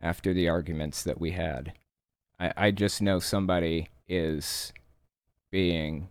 After 0.00 0.34
the 0.34 0.50
arguments 0.50 1.02
that 1.04 1.18
we 1.18 1.30
had, 1.30 1.72
I, 2.38 2.52
I 2.56 2.70
just 2.70 3.00
know 3.00 3.20
somebody 3.20 3.88
is 4.06 4.72
being 5.50 6.10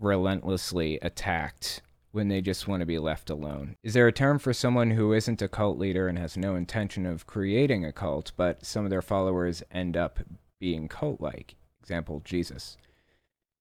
relentlessly 0.00 0.98
attacked 1.02 1.82
when 2.12 2.28
they 2.28 2.40
just 2.40 2.66
want 2.66 2.80
to 2.80 2.86
be 2.86 2.98
left 2.98 3.30
alone. 3.30 3.76
Is 3.82 3.94
there 3.94 4.06
a 4.06 4.12
term 4.12 4.38
for 4.38 4.52
someone 4.52 4.92
who 4.92 5.12
isn't 5.12 5.42
a 5.42 5.48
cult 5.48 5.78
leader 5.78 6.08
and 6.08 6.18
has 6.18 6.36
no 6.36 6.54
intention 6.54 7.04
of 7.06 7.26
creating 7.26 7.84
a 7.84 7.92
cult, 7.92 8.32
but 8.36 8.64
some 8.64 8.84
of 8.84 8.90
their 8.90 9.02
followers 9.02 9.62
end 9.70 9.96
up 9.96 10.20
being 10.58 10.88
cult 10.88 11.20
like? 11.20 11.56
Example, 11.80 12.22
Jesus. 12.24 12.76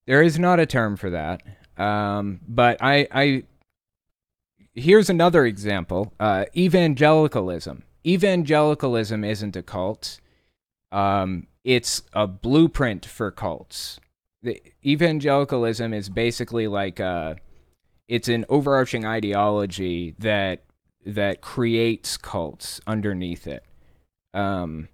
There 0.07 0.21
is 0.21 0.39
not 0.39 0.59
a 0.59 0.65
term 0.65 0.95
for 0.95 1.09
that. 1.09 1.41
Um, 1.77 2.39
but 2.47 2.81
I, 2.81 3.07
I, 3.11 3.43
here's 4.73 5.09
another 5.09 5.45
example 5.45 6.13
uh, 6.19 6.45
evangelicalism. 6.55 7.83
Evangelicalism 8.05 9.23
isn't 9.23 9.55
a 9.55 9.63
cult, 9.63 10.19
um, 10.91 11.47
it's 11.63 12.03
a 12.13 12.27
blueprint 12.27 13.05
for 13.05 13.31
cults. 13.31 13.99
The 14.43 14.61
evangelicalism 14.85 15.93
is 15.93 16.07
basically 16.07 16.67
like 16.67 16.99
a, 16.99 17.05
uh, 17.05 17.35
it's 18.07 18.27
an 18.27 18.45
overarching 18.49 19.05
ideology 19.05 20.15
that 20.19 20.63
that 21.05 21.41
creates 21.41 22.17
cults 22.17 22.81
underneath 22.87 23.45
it. 23.45 23.63
Um, 24.33 24.89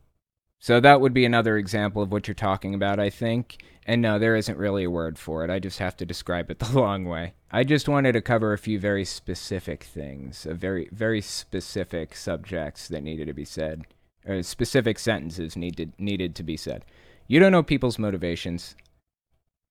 so 0.59 0.79
that 0.79 1.01
would 1.01 1.13
be 1.13 1.25
another 1.25 1.57
example 1.57 2.01
of 2.01 2.11
what 2.11 2.27
you're 2.27 2.35
talking 2.35 2.75
about, 2.75 2.99
I 2.99 3.09
think. 3.09 3.63
And 3.85 4.01
no, 4.01 4.19
there 4.19 4.35
isn't 4.35 4.57
really 4.57 4.83
a 4.83 4.91
word 4.91 5.17
for 5.17 5.43
it. 5.43 5.49
I 5.49 5.57
just 5.57 5.79
have 5.79 5.97
to 5.97 6.05
describe 6.05 6.51
it 6.51 6.59
the 6.59 6.79
long 6.79 7.05
way. 7.05 7.33
I 7.51 7.63
just 7.63 7.89
wanted 7.89 8.11
to 8.13 8.21
cover 8.21 8.53
a 8.53 8.57
few 8.57 8.79
very 8.79 9.05
specific 9.05 9.83
things, 9.83 10.45
a 10.45 10.53
very 10.53 10.87
very 10.91 11.21
specific 11.21 12.15
subjects 12.15 12.87
that 12.89 13.03
needed 13.03 13.27
to 13.27 13.33
be 13.33 13.45
said, 13.45 13.83
or 14.25 14.43
specific 14.43 14.99
sentences 14.99 15.55
needed 15.55 15.93
needed 15.97 16.35
to 16.35 16.43
be 16.43 16.57
said. 16.57 16.85
You 17.27 17.39
don't 17.39 17.51
know 17.51 17.63
people's 17.63 17.99
motivations. 17.99 18.75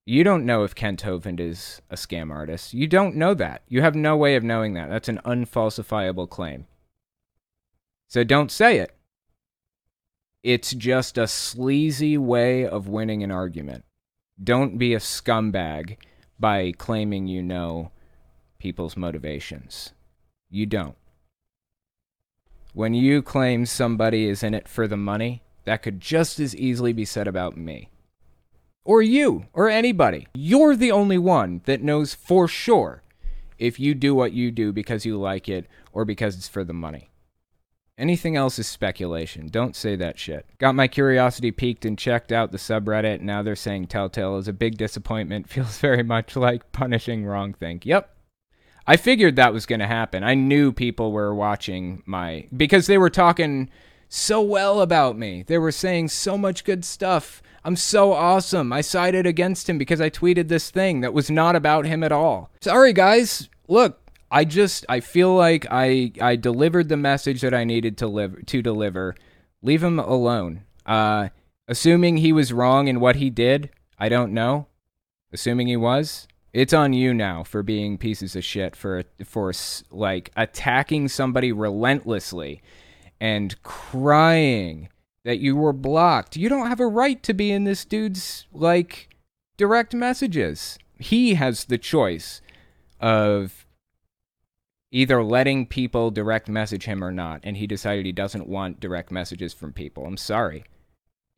You 0.07 0.25
don't 0.25 0.47
know 0.47 0.65
if 0.65 0.75
Kent 0.75 1.03
Hovind 1.03 1.41
is 1.41 1.83
a 1.91 1.95
scam 1.95 2.31
artist. 2.33 2.75
You 2.75 2.87
don't 2.87 3.17
know 3.17 3.35
that. 3.35 3.63
You 3.69 3.83
have 3.83 3.95
no 3.95 4.17
way 4.17 4.35
of 4.35 4.43
knowing 4.43 4.75
that. 4.75 4.89
That's 4.89 5.09
an 5.09 5.21
unfalsifiable 5.25 6.29
claim. 6.29 6.67
So 8.09 8.25
don't 8.25 8.51
say 8.51 8.79
it. 8.79 8.95
It's 10.43 10.73
just 10.73 11.19
a 11.19 11.29
sleazy 11.29 12.17
way 12.17 12.67
of 12.67 12.89
winning 12.89 13.23
an 13.23 13.31
argument. 13.31 13.85
Don't 14.43 14.79
be 14.79 14.95
a 14.95 14.99
scumbag 14.99 15.99
by 16.39 16.73
claiming 16.73 17.27
you 17.27 17.43
know 17.43 17.93
people's 18.59 18.97
motivations. 18.97 19.93
You 20.49 20.65
don't. 20.65 20.97
When 22.73 22.95
you 22.95 23.21
claim 23.21 23.67
somebody 23.67 24.27
is 24.29 24.43
in 24.43 24.55
it 24.55 24.67
for 24.67 24.89
the 24.89 24.97
money, 24.97 25.43
that 25.65 25.83
could 25.83 26.01
just 26.01 26.41
as 26.41 26.57
easily 26.57 26.93
be 26.93 27.05
said 27.05 27.29
about 27.29 27.57
me. 27.57 27.90
Or 28.85 29.03
you, 29.03 29.47
or 29.53 29.69
anybody. 29.69 30.27
You're 30.35 30.77
the 30.77 30.93
only 30.93 31.19
one 31.19 31.61
that 31.67 31.83
knows 31.83 32.15
for 32.15 32.49
sure 32.49 33.03
if 33.59 33.79
you 33.79 33.95
do 33.95 34.15
what 34.15 34.33
you 34.33 34.51
do 34.51 34.73
because 34.73 35.05
you 35.05 35.19
like 35.19 35.49
it 35.49 35.67
or 35.93 36.05
because 36.05 36.37
it's 36.37 36.49
for 36.49 36.65
the 36.65 36.73
money. 36.73 37.11
Anything 37.99 38.35
else 38.35 38.59
is 38.59 38.67
speculation. 38.67 39.49
Don't 39.49 39.77
say 39.77 39.95
that 39.97 40.19
shit. 40.19 40.47
Got 40.57 40.75
my 40.75 40.89
curiosity 40.89 41.51
piqued 41.51 41.85
and 41.85 41.99
checked 41.99 42.33
out 42.33 42.51
the 42.51 42.57
subreddit. 42.57 43.21
Now 43.21 43.43
they're 43.43 43.55
saying 43.55 43.89
Telltale 43.89 44.39
is 44.39 44.49
a 44.49 44.55
big 44.55 44.79
disappointment. 44.79 45.49
Feels 45.51 45.77
very 45.79 46.03
much 46.03 46.35
like 46.35 46.73
punishing 46.73 47.27
wrong 47.27 47.53
thing. 47.53 47.83
Yep. 47.85 48.17
I 48.87 48.97
figured 48.97 49.37
that 49.37 49.53
was 49.53 49.67
going 49.67 49.81
to 49.81 49.87
happen. 49.87 50.25
I 50.25 50.35
knew 50.35 50.73
people 50.73 51.13
were 51.13 51.35
watching 51.35 52.03
my. 52.07 52.49
Because 52.57 52.87
they 52.87 52.97
were 52.97 53.11
talking 53.11 53.69
so 54.09 54.41
well 54.41 54.81
about 54.81 55.19
me. 55.19 55.45
They 55.47 55.59
were 55.59 55.71
saying 55.71 56.09
so 56.09 56.39
much 56.39 56.65
good 56.65 56.87
stuff. 56.87 57.43
I'm 57.65 57.77
so 57.77 58.13
awesome. 58.13 58.73
I 58.73 58.81
sided 58.81 59.27
against 59.27 59.69
him 59.69 59.79
because 59.79 60.01
I 60.01 60.11
tweeted 60.11 60.49
this 60.49 60.71
thing 60.71 61.01
that 61.01 61.13
was 61.13 61.31
not 61.31 61.57
about 61.57 61.87
him 61.87 62.03
at 62.03 62.13
all. 62.13 62.51
Sorry, 62.61 62.93
guys. 62.93 63.49
Look, 63.69 64.01
I 64.31 64.45
just 64.45 64.87
I 64.89 65.01
feel 65.01 65.35
like 65.35 65.67
I 65.71 66.13
I 66.21 66.37
delivered 66.37 66.89
the 66.89 66.97
message 66.97 67.41
that 67.43 67.55
I 67.55 67.65
needed 67.65 67.99
to 67.99 68.07
live 68.07 68.47
to 68.47 68.63
deliver. 68.63 69.15
Leave 69.63 69.83
him 69.83 69.99
alone. 69.99 70.63
Uh, 70.87 71.29
assuming 71.69 72.17
he 72.17 72.33
was 72.33 72.53
wrong 72.53 72.89
in 72.89 73.01
what 73.01 73.17
he 73.17 73.29
did, 73.29 73.71
I 73.99 74.09
don't 74.09 74.33
know. 74.33 74.67
Assuming 75.33 75.67
he 75.67 75.77
was, 75.77 76.27
it's 76.53 76.73
on 76.73 76.93
you 76.93 77.13
now 77.13 77.45
for 77.45 77.63
being 77.63 77.99
pieces 77.99 78.35
of 78.35 78.45
shit 78.45 78.75
for 78.75 79.05
for 79.25 79.53
like 79.91 80.31
attacking 80.37 81.09
somebody 81.09 81.53
relentlessly 81.53 82.63
and 83.21 83.61
crying 83.63 84.89
that 85.25 85.39
you 85.39 85.57
were 85.57 85.73
blocked. 85.73 86.37
You 86.37 86.49
don't 86.49 86.69
have 86.69 86.81
a 86.81 86.87
right 86.87 87.23
to 87.23 87.35
be 87.35 87.51
in 87.51 87.65
this 87.65 87.85
dude's 87.85 88.47
like 88.53 89.09
direct 89.57 89.95
messages. 89.95 90.79
He 90.99 91.35
has 91.35 91.65
the 91.65 91.79
choice 91.79 92.41
of 93.01 93.67
either 94.91 95.23
letting 95.23 95.67
people 95.67 96.11
direct 96.11 96.49
message 96.49 96.85
him 96.85 97.03
or 97.05 97.13
not, 97.13 97.41
and 97.45 97.57
he 97.57 97.67
decided 97.67 98.07
he 98.07 98.13
doesn't 98.13 98.49
want 98.49 98.81
direct 98.81 99.11
messages 99.11 99.55
from 99.55 99.73
people. 99.73 100.05
I'm 100.05 100.17
sorry. 100.17 100.65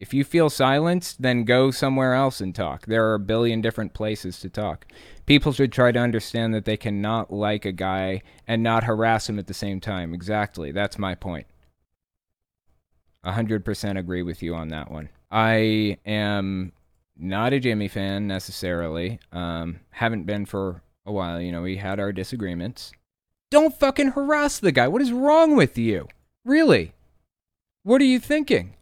If 0.01 0.13
you 0.13 0.25
feel 0.25 0.51
silenced, 0.51 1.23
then 1.23 1.45
go 1.45 1.71
somewhere 1.71 2.15
else 2.15 2.41
and 2.41 2.53
talk. 2.53 2.87
There 2.87 3.09
are 3.09 3.15
a 3.15 3.21
billion 3.21 3.61
different 3.61 3.95
places 3.95 4.41
to 4.41 4.49
talk. 4.49 4.87
People 5.27 5.53
should 5.53 5.71
try 5.71 5.93
to 5.93 5.99
understand 6.01 6.53
that 6.55 6.65
they 6.65 6.77
cannot 6.77 7.33
like 7.33 7.65
a 7.65 7.71
guy 7.71 8.23
and 8.49 8.65
not 8.65 8.83
harass 8.83 9.29
him 9.29 9.39
at 9.39 9.47
the 9.47 9.55
same 9.55 9.79
time. 9.79 10.13
Exactly. 10.13 10.73
That's 10.73 10.99
my 10.99 11.15
point. 11.15 11.47
100% 13.25 13.99
agree 13.99 14.23
with 14.23 14.43
you 14.43 14.55
on 14.55 14.69
that 14.69 14.91
one. 14.91 15.09
I 15.31 15.99
am 16.05 16.73
not 17.17 17.53
a 17.53 17.61
Jimmy 17.61 17.89
fan 17.89 18.27
necessarily. 18.27 19.21
Um, 19.33 19.81
haven't 19.91 20.25
been 20.25 20.47
for 20.47 20.83
a 21.07 21.13
while. 21.13 21.41
You 21.41 21.53
know, 21.53 21.63
we 21.63 21.77
had 21.77 22.01
our 22.01 22.13
disagreements. 22.13 22.93
Don't 23.51 23.79
fucking 23.79 24.13
harass 24.13 24.59
the 24.59 24.73
guy. 24.73 24.89
What 24.89 25.03
is 25.03 25.13
wrong 25.13 25.57
with 25.57 25.79
you? 25.79 26.09
Really? 26.45 26.93
What 27.83 28.01
are 28.01 28.07
you 28.07 28.19
thinking? 28.19 28.75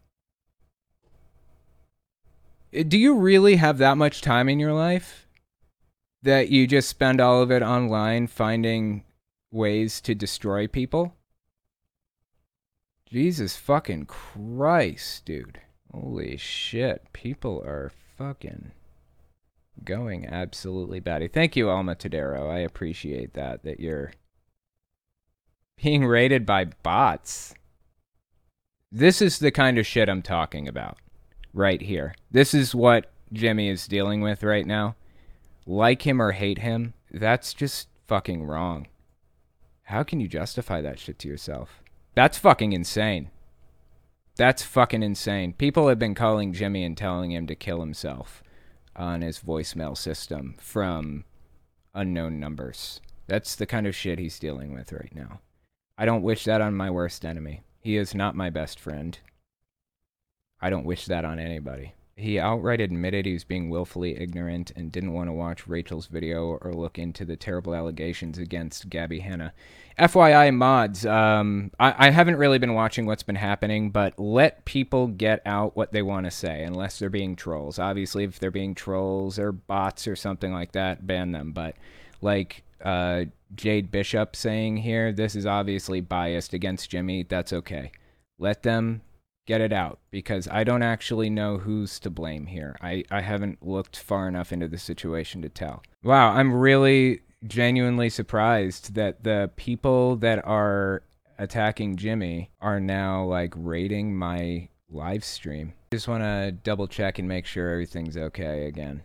Uh, 2.77 2.85
do 2.87 2.99
you 2.99 3.15
really 3.15 3.57
have 3.57 3.79
that 3.79 3.97
much 3.97 4.23
time 4.23 4.49
in 4.49 4.61
your 4.61 4.73
life 4.73 5.27
that 6.23 6.51
you 6.51 6.67
just 6.67 6.89
spend 6.89 7.21
all 7.21 7.43
of 7.43 7.51
it 7.51 7.63
online 7.63 8.27
finding 8.27 9.05
ways 9.51 10.01
to 10.03 10.15
destroy 10.15 10.67
people? 10.67 11.15
Jesus 13.11 13.57
fucking 13.57 14.07
Christ, 14.07 15.25
dude. 15.25 15.61
Holy 15.93 16.37
shit. 16.37 17.13
People 17.13 17.61
are 17.67 17.91
fucking 18.17 18.71
going 19.85 20.27
absolutely 20.27 21.01
batty. 21.01 21.27
Thank 21.27 21.57
you, 21.57 21.69
Alma 21.69 21.97
Tadero. 21.97 22.49
I 22.49 22.59
appreciate 22.61 23.35
that, 23.35 23.65
that 23.65 23.81
you're 23.81 24.13
being 25.83 26.07
raided 26.07 26.47
by 26.47 26.67
bots. 26.67 27.53
This 28.93 29.21
is 29.21 29.41
the 29.41 29.51
kind 29.51 29.79
of 29.79 29.87
shit 29.87 30.09
I'm 30.09 30.23
talking 30.23 30.69
about 30.69 30.99
right 31.53 31.81
here. 31.81 32.15
This 32.31 32.55
is 32.55 32.77
what 32.77 33.11
Jimmy 33.33 33.69
is 33.69 33.89
dealing 33.89 34.21
with 34.21 34.45
right 34.45 34.67
now. 34.67 34.95
Like 35.67 36.03
him 36.03 36.23
or 36.23 36.33
hate 36.33 36.59
him, 36.59 36.95
that's 37.11 37.55
just 37.55 37.89
fucking 38.07 38.45
wrong. 38.45 38.87
How 39.83 40.05
can 40.05 40.21
you 40.21 40.29
justify 40.29 40.81
that 40.81 41.01
shit 41.01 41.19
to 41.21 41.29
yourself? 41.29 41.83
That's 42.15 42.39
fucking 42.39 42.73
insane. 42.73 43.31
That's 44.37 44.63
fucking 44.63 45.03
insane. 45.03 45.53
People 45.53 45.89
have 45.89 45.99
been 45.99 46.15
calling 46.15 46.53
Jimmy 46.53 46.85
and 46.85 46.97
telling 46.97 47.31
him 47.31 47.47
to 47.47 47.55
kill 47.55 47.81
himself 47.81 48.43
on 48.97 49.23
his 49.23 49.41
voicemail 49.41 49.97
system 49.97 50.55
from 50.59 51.25
unknown 51.95 52.41
numbers. 52.41 53.01
That's 53.27 53.55
the 53.55 53.67
kind 53.67 53.87
of 53.87 53.95
shit 53.95 54.19
he's 54.19 54.39
dealing 54.39 54.75
with 54.75 54.93
right 54.93 55.15
now. 55.15 55.41
I 55.97 56.05
don't 56.05 56.23
wish 56.23 56.45
that 56.45 56.61
on 56.61 56.75
my 56.75 56.91
worst 56.91 57.25
enemy. 57.25 57.63
He 57.81 57.97
is 57.97 58.15
not 58.15 58.35
my 58.35 58.51
best 58.51 58.81
friend. 58.81 59.19
I 60.61 60.71
don't 60.71 60.85
wish 60.85 61.07
that 61.07 61.25
on 61.25 61.39
anybody. 61.39 61.95
He 62.21 62.39
outright 62.39 62.81
admitted 62.81 63.27
he 63.27 63.33
was 63.33 63.45
being 63.45 63.71
willfully 63.71 64.17
ignorant 64.17 64.71
and 64.77 64.93
didn't 64.93 65.13
want 65.13 65.29
to 65.29 65.33
watch 65.33 65.67
Rachel's 65.67 66.07
video 66.07 66.59
or 66.61 66.73
look 66.73 66.99
into 66.99 67.25
the 67.25 67.37
terrible 67.37 67.75
allegations 67.75 68.39
against 68.39 68.89
Gabby 68.89 69.21
Hanna. 69.21 69.53
FYI, 69.99 70.55
mods, 70.55 71.05
um, 71.05 71.71
I, 71.79 72.07
I 72.07 72.11
haven't 72.11 72.37
really 72.37 72.59
been 72.59 72.75
watching 72.75 73.07
what's 73.07 73.23
been 73.23 73.37
happening, 73.37 73.91
but 73.91 74.19
let 74.19 74.65
people 74.65 75.09
get 75.09 75.43
out 75.45 75.77
what 75.77 75.93
they 75.93 76.03
want 76.03 76.27
to 76.27 76.31
say, 76.31 76.63
unless 76.63 76.99
they're 76.99 77.11
being 77.11 77.37
trolls. 77.37 77.79
Obviously, 77.79 78.25
if 78.25 78.39
they're 78.39 78.51
being 78.51 78.75
trolls 78.75 79.39
or 79.39 79.53
bots 79.53 80.07
or 80.07 80.17
something 80.17 80.53
like 80.53 80.73
that, 80.73 81.07
ban 81.07 81.33
them. 81.33 81.53
But 81.53 81.77
like 82.23 82.63
uh, 82.83 83.25
Jade 83.55 83.91
Bishop 83.91 84.37
saying 84.37 84.79
here, 84.79 85.13
this 85.13 85.35
is 85.35 85.47
obviously 85.47 86.01
biased 86.01 86.55
against 86.55 86.91
Jimmy. 86.91 87.25
That's 87.25 87.53
okay. 87.53 87.93
Let 88.39 88.63
them 88.63 89.03
get 89.51 89.61
it 89.61 89.73
out 89.73 89.99
because 90.13 90.47
I 90.47 90.63
don't 90.63 90.85
actually 90.85 91.29
know 91.29 91.59
who's 91.59 91.99
to 92.01 92.09
blame 92.09 92.47
here. 92.47 92.77
I, 92.81 93.03
I 93.11 93.21
haven't 93.21 93.67
looked 93.67 93.97
far 93.97 94.29
enough 94.29 94.53
into 94.53 94.69
the 94.69 94.79
situation 94.79 95.43
to 95.43 95.49
tell. 95.49 95.83
Wow, 96.05 96.31
I'm 96.31 96.55
really 96.55 97.23
genuinely 97.45 98.11
surprised 98.11 98.95
that 98.95 99.25
the 99.25 99.51
people 99.57 100.15
that 100.19 100.47
are 100.47 101.03
attacking 101.37 101.97
Jimmy 101.97 102.53
are 102.61 102.79
now 102.79 103.25
like 103.25 103.53
raiding 103.57 104.17
my 104.17 104.69
live 104.89 105.25
stream. 105.25 105.73
Just 105.91 106.07
want 106.07 106.23
to 106.23 106.53
double 106.53 106.87
check 106.87 107.19
and 107.19 107.27
make 107.27 107.45
sure 107.45 107.73
everything's 107.73 108.17
okay 108.17 108.67
again. 108.67 109.03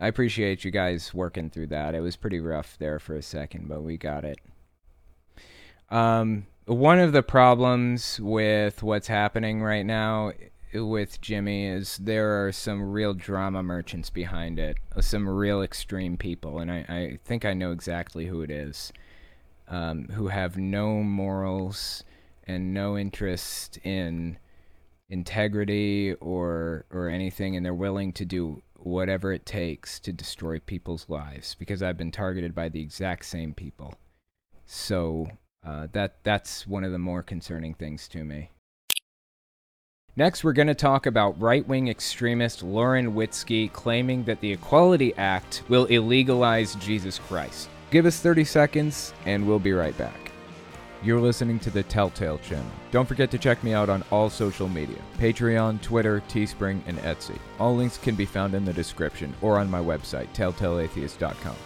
I 0.00 0.06
appreciate 0.06 0.64
you 0.64 0.70
guys 0.70 1.12
working 1.12 1.50
through 1.50 1.66
that. 1.66 1.94
It 1.94 2.00
was 2.00 2.16
pretty 2.16 2.40
rough 2.40 2.78
there 2.78 2.98
for 2.98 3.14
a 3.14 3.22
second, 3.22 3.68
but 3.68 3.82
we 3.82 3.98
got 3.98 4.24
it. 4.24 4.38
Um, 5.90 6.46
one 6.66 6.98
of 6.98 7.12
the 7.12 7.22
problems 7.22 8.18
with 8.20 8.82
what's 8.82 9.08
happening 9.08 9.62
right 9.62 9.84
now 9.84 10.32
with 10.72 11.20
Jimmy 11.20 11.66
is 11.66 11.98
there 11.98 12.44
are 12.44 12.52
some 12.52 12.82
real 12.90 13.14
drama 13.14 13.62
merchants 13.62 14.10
behind 14.10 14.58
it, 14.58 14.78
uh, 14.96 15.00
some 15.00 15.28
real 15.28 15.62
extreme 15.62 16.16
people, 16.16 16.58
and 16.58 16.70
I, 16.70 16.84
I 16.88 17.18
think 17.24 17.44
I 17.44 17.52
know 17.52 17.70
exactly 17.70 18.26
who 18.26 18.40
it 18.42 18.50
is, 18.50 18.92
um, 19.68 20.08
who 20.08 20.28
have 20.28 20.56
no 20.56 21.02
morals 21.02 22.02
and 22.46 22.74
no 22.74 22.98
interest 22.98 23.78
in 23.84 24.38
integrity 25.08 26.14
or 26.14 26.86
or 26.90 27.08
anything, 27.08 27.56
and 27.56 27.64
they're 27.64 27.74
willing 27.74 28.12
to 28.14 28.24
do 28.24 28.62
whatever 28.74 29.32
it 29.32 29.46
takes 29.46 30.00
to 30.00 30.12
destroy 30.12 30.58
people's 30.58 31.08
lives 31.08 31.54
because 31.58 31.82
I've 31.82 31.96
been 31.96 32.10
targeted 32.10 32.54
by 32.54 32.68
the 32.68 32.80
exact 32.80 33.26
same 33.26 33.54
people. 33.54 33.94
So 34.66 35.28
uh, 35.66 35.88
that 35.92 36.16
that's 36.22 36.66
one 36.66 36.84
of 36.84 36.92
the 36.92 36.98
more 36.98 37.22
concerning 37.22 37.74
things 37.74 38.08
to 38.08 38.24
me. 38.24 38.50
Next, 40.16 40.44
we're 40.44 40.52
going 40.52 40.68
to 40.68 40.74
talk 40.74 41.06
about 41.06 41.40
right 41.40 41.66
wing 41.66 41.88
extremist 41.88 42.62
Lauren 42.62 43.14
Witzke 43.14 43.72
claiming 43.72 44.22
that 44.24 44.40
the 44.40 44.52
Equality 44.52 45.12
Act 45.16 45.64
will 45.68 45.88
illegalize 45.88 46.80
Jesus 46.80 47.18
Christ. 47.18 47.68
Give 47.90 48.06
us 48.06 48.20
30 48.20 48.44
seconds, 48.44 49.12
and 49.26 49.44
we'll 49.46 49.58
be 49.58 49.72
right 49.72 49.96
back. 49.98 50.30
You're 51.02 51.20
listening 51.20 51.58
to 51.60 51.70
the 51.70 51.82
Telltale 51.82 52.38
channel. 52.38 52.70
Don't 52.92 53.06
forget 53.06 53.30
to 53.32 53.38
check 53.38 53.62
me 53.64 53.74
out 53.74 53.88
on 53.88 54.04
all 54.10 54.30
social 54.30 54.68
media 54.68 54.98
Patreon, 55.18 55.82
Twitter, 55.82 56.22
Teespring, 56.28 56.80
and 56.86 56.96
Etsy. 56.98 57.38
All 57.58 57.74
links 57.74 57.98
can 57.98 58.14
be 58.14 58.24
found 58.24 58.54
in 58.54 58.64
the 58.64 58.72
description 58.72 59.34
or 59.42 59.58
on 59.58 59.68
my 59.68 59.80
website, 59.80 60.28
telltaleatheist.com. 60.32 61.56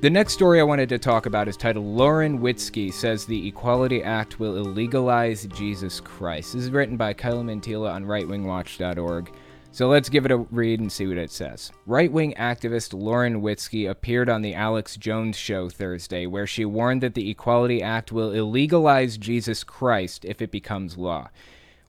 The 0.00 0.08
next 0.08 0.34
story 0.34 0.60
I 0.60 0.62
wanted 0.62 0.88
to 0.90 0.98
talk 1.00 1.26
about 1.26 1.48
is 1.48 1.56
titled 1.56 1.84
Lauren 1.84 2.38
Witzke 2.38 2.92
says 2.92 3.24
the 3.24 3.48
Equality 3.48 4.00
Act 4.00 4.38
will 4.38 4.54
illegalize 4.54 5.52
Jesus 5.52 5.98
Christ. 5.98 6.52
This 6.52 6.62
is 6.62 6.70
written 6.70 6.96
by 6.96 7.12
Kyla 7.12 7.42
Mantyla 7.42 7.92
on 7.92 8.04
rightwingwatch.org. 8.04 9.32
So 9.72 9.88
let's 9.88 10.08
give 10.08 10.24
it 10.24 10.30
a 10.30 10.36
read 10.36 10.78
and 10.78 10.92
see 10.92 11.08
what 11.08 11.18
it 11.18 11.32
says. 11.32 11.72
Right 11.84 12.12
wing 12.12 12.32
activist 12.38 12.94
Lauren 12.94 13.42
Witzke 13.42 13.90
appeared 13.90 14.30
on 14.30 14.40
The 14.40 14.54
Alex 14.54 14.96
Jones 14.96 15.36
Show 15.36 15.68
Thursday, 15.68 16.26
where 16.26 16.46
she 16.46 16.64
warned 16.64 17.02
that 17.02 17.14
the 17.14 17.28
Equality 17.28 17.82
Act 17.82 18.12
will 18.12 18.30
illegalize 18.30 19.18
Jesus 19.18 19.64
Christ 19.64 20.24
if 20.24 20.40
it 20.40 20.52
becomes 20.52 20.96
law. 20.96 21.28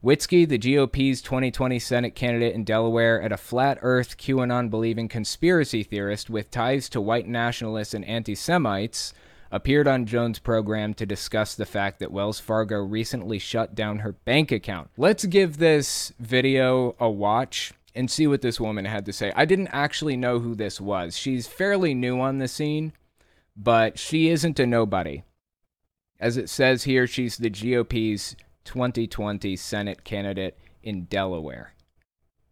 Witzke, 0.02 0.48
the 0.48 0.58
GOP's 0.58 1.22
2020 1.22 1.78
Senate 1.78 2.16
candidate 2.16 2.56
in 2.56 2.64
Delaware, 2.64 3.18
and 3.18 3.34
a 3.34 3.38
flat 3.38 3.78
earth 3.82 4.18
QAnon 4.18 4.70
believing 4.70 5.10
conspiracy 5.10 5.84
theorist 5.84 6.30
with 6.30 6.50
ties 6.50 6.88
to 6.90 7.02
white 7.02 7.28
nationalists 7.28 7.94
and 7.94 8.06
anti 8.06 8.34
Semites, 8.34 9.14
appeared 9.52 9.90
on 9.90 10.06
Jones' 10.06 10.40
program 10.40 10.94
to 10.94 11.06
discuss 11.06 11.54
the 11.54 11.66
fact 11.66 12.00
that 12.00 12.14
Wells 12.14 12.40
Fargo 12.40 12.78
recently 12.78 13.40
shut 13.40 13.76
down 13.76 14.00
her 14.00 14.14
bank 14.14 14.54
account. 14.54 14.90
Let's 14.96 15.26
give 15.26 15.58
this 15.58 16.14
video 16.18 16.96
a 16.98 17.10
watch 17.10 17.74
and 17.94 18.10
see 18.10 18.26
what 18.26 18.42
this 18.42 18.58
woman 18.58 18.86
had 18.86 19.06
to 19.06 19.12
say. 19.12 19.34
I 19.36 19.44
didn't 19.44 19.68
actually 19.74 20.16
know 20.16 20.40
who 20.40 20.56
this 20.56 20.80
was. 20.80 21.18
She's 21.18 21.46
fairly 21.46 21.94
new 21.94 22.22
on 22.22 22.38
the 22.38 22.48
scene, 22.48 22.94
but 23.54 24.00
she 24.00 24.30
isn't 24.30 24.62
a 24.62 24.66
nobody. 24.66 25.24
As 26.22 26.38
it 26.38 26.50
says 26.50 26.84
here, 26.86 27.06
she's 27.06 27.36
the 27.36 27.50
GOP's 27.50 28.38
2020 28.66 29.56
Senate 29.56 30.04
candidate 30.04 30.58
in 30.84 31.06
Delaware. 31.06 31.74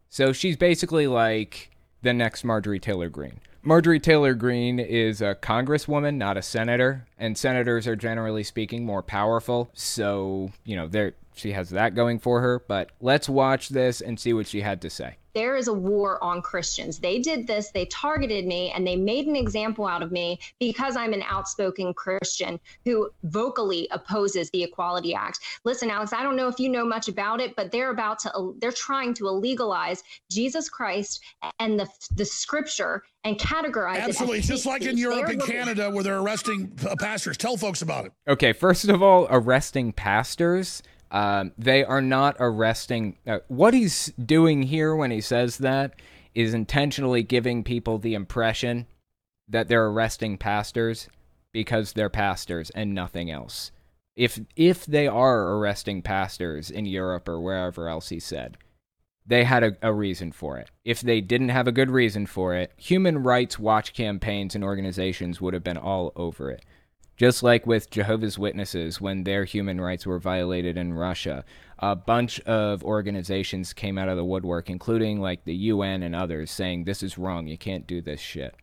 So 0.08 0.32
she's 0.32 0.56
basically 0.56 1.06
like 1.06 1.70
the 2.02 2.12
next 2.12 2.44
Marjorie 2.44 2.80
Taylor 2.80 3.08
Greene. 3.08 3.40
Marjorie 3.62 4.00
Taylor 4.00 4.34
Greene 4.34 4.78
is 4.78 5.20
a 5.20 5.34
congresswoman, 5.34 6.16
not 6.16 6.36
a 6.36 6.42
senator, 6.42 7.06
and 7.18 7.36
senators 7.36 7.86
are 7.86 7.96
generally 7.96 8.44
speaking 8.44 8.84
more 8.86 9.02
powerful. 9.02 9.68
So, 9.74 10.52
you 10.64 10.76
know, 10.76 10.86
there 10.86 11.14
she 11.38 11.52
has 11.52 11.70
that 11.70 11.94
going 11.94 12.18
for 12.18 12.40
her, 12.40 12.62
but 12.66 12.90
let's 13.00 13.28
watch 13.28 13.68
this 13.68 14.00
and 14.00 14.18
see 14.18 14.32
what 14.32 14.46
she 14.46 14.60
had 14.60 14.82
to 14.82 14.90
say 14.90 15.16
there 15.38 15.54
is 15.54 15.68
a 15.68 15.72
war 15.72 16.22
on 16.22 16.42
Christians. 16.42 16.98
They 16.98 17.20
did 17.20 17.46
this, 17.46 17.70
they 17.70 17.86
targeted 17.86 18.44
me, 18.44 18.72
and 18.74 18.84
they 18.84 18.96
made 18.96 19.28
an 19.28 19.36
example 19.36 19.86
out 19.86 20.02
of 20.02 20.10
me 20.10 20.40
because 20.58 20.96
I'm 20.96 21.12
an 21.12 21.22
outspoken 21.28 21.94
Christian 21.94 22.58
who 22.84 23.08
vocally 23.22 23.86
opposes 23.92 24.50
the 24.50 24.64
Equality 24.64 25.14
Act. 25.14 25.38
Listen, 25.64 25.90
Alex, 25.90 26.12
I 26.12 26.24
don't 26.24 26.34
know 26.34 26.48
if 26.48 26.58
you 26.58 26.68
know 26.68 26.84
much 26.84 27.06
about 27.06 27.40
it, 27.40 27.54
but 27.54 27.70
they're 27.70 27.92
about 27.92 28.18
to, 28.20 28.56
they're 28.58 28.72
trying 28.72 29.14
to 29.14 29.24
illegalize 29.24 30.02
Jesus 30.28 30.68
Christ 30.68 31.22
and 31.60 31.78
the, 31.78 31.88
the 32.16 32.24
scripture 32.24 33.04
and 33.22 33.38
categorize 33.38 34.00
Absolutely, 34.00 34.38
it. 34.38 34.40
Absolutely, 34.40 34.40
just 34.40 34.66
like 34.66 34.82
in 34.82 34.98
Europe 34.98 35.28
and 35.28 35.40
Canada 35.40 35.88
where 35.88 36.02
they're 36.02 36.18
arresting 36.18 36.68
pastors. 36.98 37.36
Tell 37.36 37.56
folks 37.56 37.80
about 37.80 38.06
it. 38.06 38.12
Okay, 38.26 38.52
first 38.52 38.88
of 38.88 39.04
all, 39.04 39.28
arresting 39.30 39.92
pastors 39.92 40.82
um, 41.10 41.52
they 41.56 41.84
are 41.84 42.02
not 42.02 42.36
arresting. 42.38 43.16
Uh, 43.26 43.38
what 43.48 43.74
he's 43.74 44.12
doing 44.12 44.64
here 44.64 44.94
when 44.94 45.10
he 45.10 45.20
says 45.20 45.58
that 45.58 45.94
is 46.34 46.54
intentionally 46.54 47.22
giving 47.22 47.64
people 47.64 47.98
the 47.98 48.14
impression 48.14 48.86
that 49.48 49.68
they're 49.68 49.86
arresting 49.86 50.36
pastors 50.36 51.08
because 51.52 51.92
they're 51.92 52.10
pastors 52.10 52.70
and 52.70 52.94
nothing 52.94 53.30
else. 53.30 53.72
If 54.14 54.40
if 54.56 54.84
they 54.84 55.06
are 55.06 55.54
arresting 55.54 56.02
pastors 56.02 56.70
in 56.70 56.86
Europe 56.86 57.28
or 57.28 57.40
wherever 57.40 57.88
else 57.88 58.08
he 58.08 58.20
said, 58.20 58.58
they 59.26 59.44
had 59.44 59.62
a, 59.62 59.76
a, 59.82 59.92
reason 59.92 60.32
for 60.32 60.58
it. 60.58 60.70
If 60.84 61.00
they 61.00 61.20
didn't 61.20 61.50
have 61.50 61.68
a 61.68 61.72
good 61.72 61.90
reason 61.90 62.26
for 62.26 62.54
it, 62.54 62.72
human 62.76 63.22
rights 63.22 63.58
watch 63.58 63.92
campaigns 63.92 64.54
and 64.54 64.64
organizations 64.64 65.40
would 65.40 65.54
have 65.54 65.62
been 65.62 65.76
all 65.76 66.12
over 66.16 66.50
it. 66.50 66.64
Just 67.18 67.42
like 67.42 67.66
with 67.66 67.90
Jehovah's 67.90 68.38
Witnesses, 68.38 69.00
when 69.00 69.24
their 69.24 69.44
human 69.44 69.80
rights 69.80 70.06
were 70.06 70.20
violated 70.20 70.78
in 70.78 70.94
Russia, 70.94 71.44
a 71.80 71.96
bunch 71.96 72.38
of 72.42 72.84
organizations 72.84 73.72
came 73.72 73.98
out 73.98 74.08
of 74.08 74.16
the 74.16 74.24
woodwork, 74.24 74.70
including 74.70 75.20
like 75.20 75.44
the 75.44 75.54
UN 75.54 76.04
and 76.04 76.14
others, 76.14 76.48
saying, 76.48 76.84
This 76.84 77.02
is 77.02 77.18
wrong. 77.18 77.48
You 77.48 77.58
can't 77.58 77.88
do 77.88 78.00
this 78.00 78.20
shit. 78.20 78.54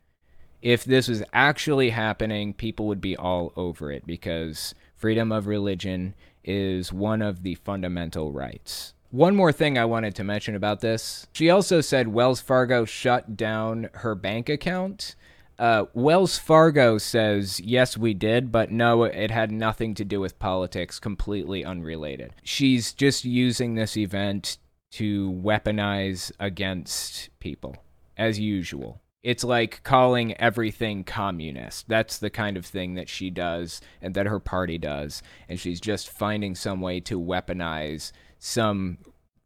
If 0.62 0.86
this 0.86 1.06
was 1.06 1.22
actually 1.34 1.90
happening, 1.90 2.54
people 2.54 2.86
would 2.86 3.02
be 3.02 3.14
all 3.14 3.52
over 3.56 3.92
it 3.92 4.06
because 4.06 4.74
freedom 4.96 5.32
of 5.32 5.46
religion 5.46 6.14
is 6.42 6.94
one 6.94 7.20
of 7.20 7.42
the 7.42 7.56
fundamental 7.56 8.32
rights. 8.32 8.94
One 9.10 9.36
more 9.36 9.52
thing 9.52 9.76
I 9.76 9.84
wanted 9.84 10.14
to 10.14 10.24
mention 10.24 10.54
about 10.54 10.80
this. 10.80 11.26
She 11.34 11.50
also 11.50 11.82
said 11.82 12.08
Wells 12.08 12.40
Fargo 12.40 12.86
shut 12.86 13.36
down 13.36 13.90
her 13.92 14.14
bank 14.14 14.48
account. 14.48 15.14
Uh, 15.58 15.84
Wells 15.94 16.38
Fargo 16.38 16.98
says, 16.98 17.60
yes, 17.60 17.96
we 17.96 18.12
did, 18.12 18.52
but 18.52 18.70
no, 18.70 19.04
it 19.04 19.30
had 19.30 19.50
nothing 19.50 19.94
to 19.94 20.04
do 20.04 20.20
with 20.20 20.38
politics, 20.38 20.98
completely 20.98 21.64
unrelated. 21.64 22.34
She's 22.42 22.92
just 22.92 23.24
using 23.24 23.74
this 23.74 23.96
event 23.96 24.58
to 24.92 25.32
weaponize 25.32 26.30
against 26.38 27.30
people, 27.38 27.76
as 28.16 28.38
usual. 28.38 29.00
It's 29.22 29.42
like 29.42 29.82
calling 29.82 30.38
everything 30.40 31.02
communist. 31.02 31.88
That's 31.88 32.18
the 32.18 32.30
kind 32.30 32.56
of 32.56 32.64
thing 32.64 32.94
that 32.94 33.08
she 33.08 33.28
does 33.30 33.80
and 34.00 34.14
that 34.14 34.26
her 34.26 34.38
party 34.38 34.78
does. 34.78 35.22
And 35.48 35.58
she's 35.58 35.80
just 35.80 36.08
finding 36.08 36.54
some 36.54 36.80
way 36.80 37.00
to 37.00 37.20
weaponize 37.20 38.12
some 38.38 38.98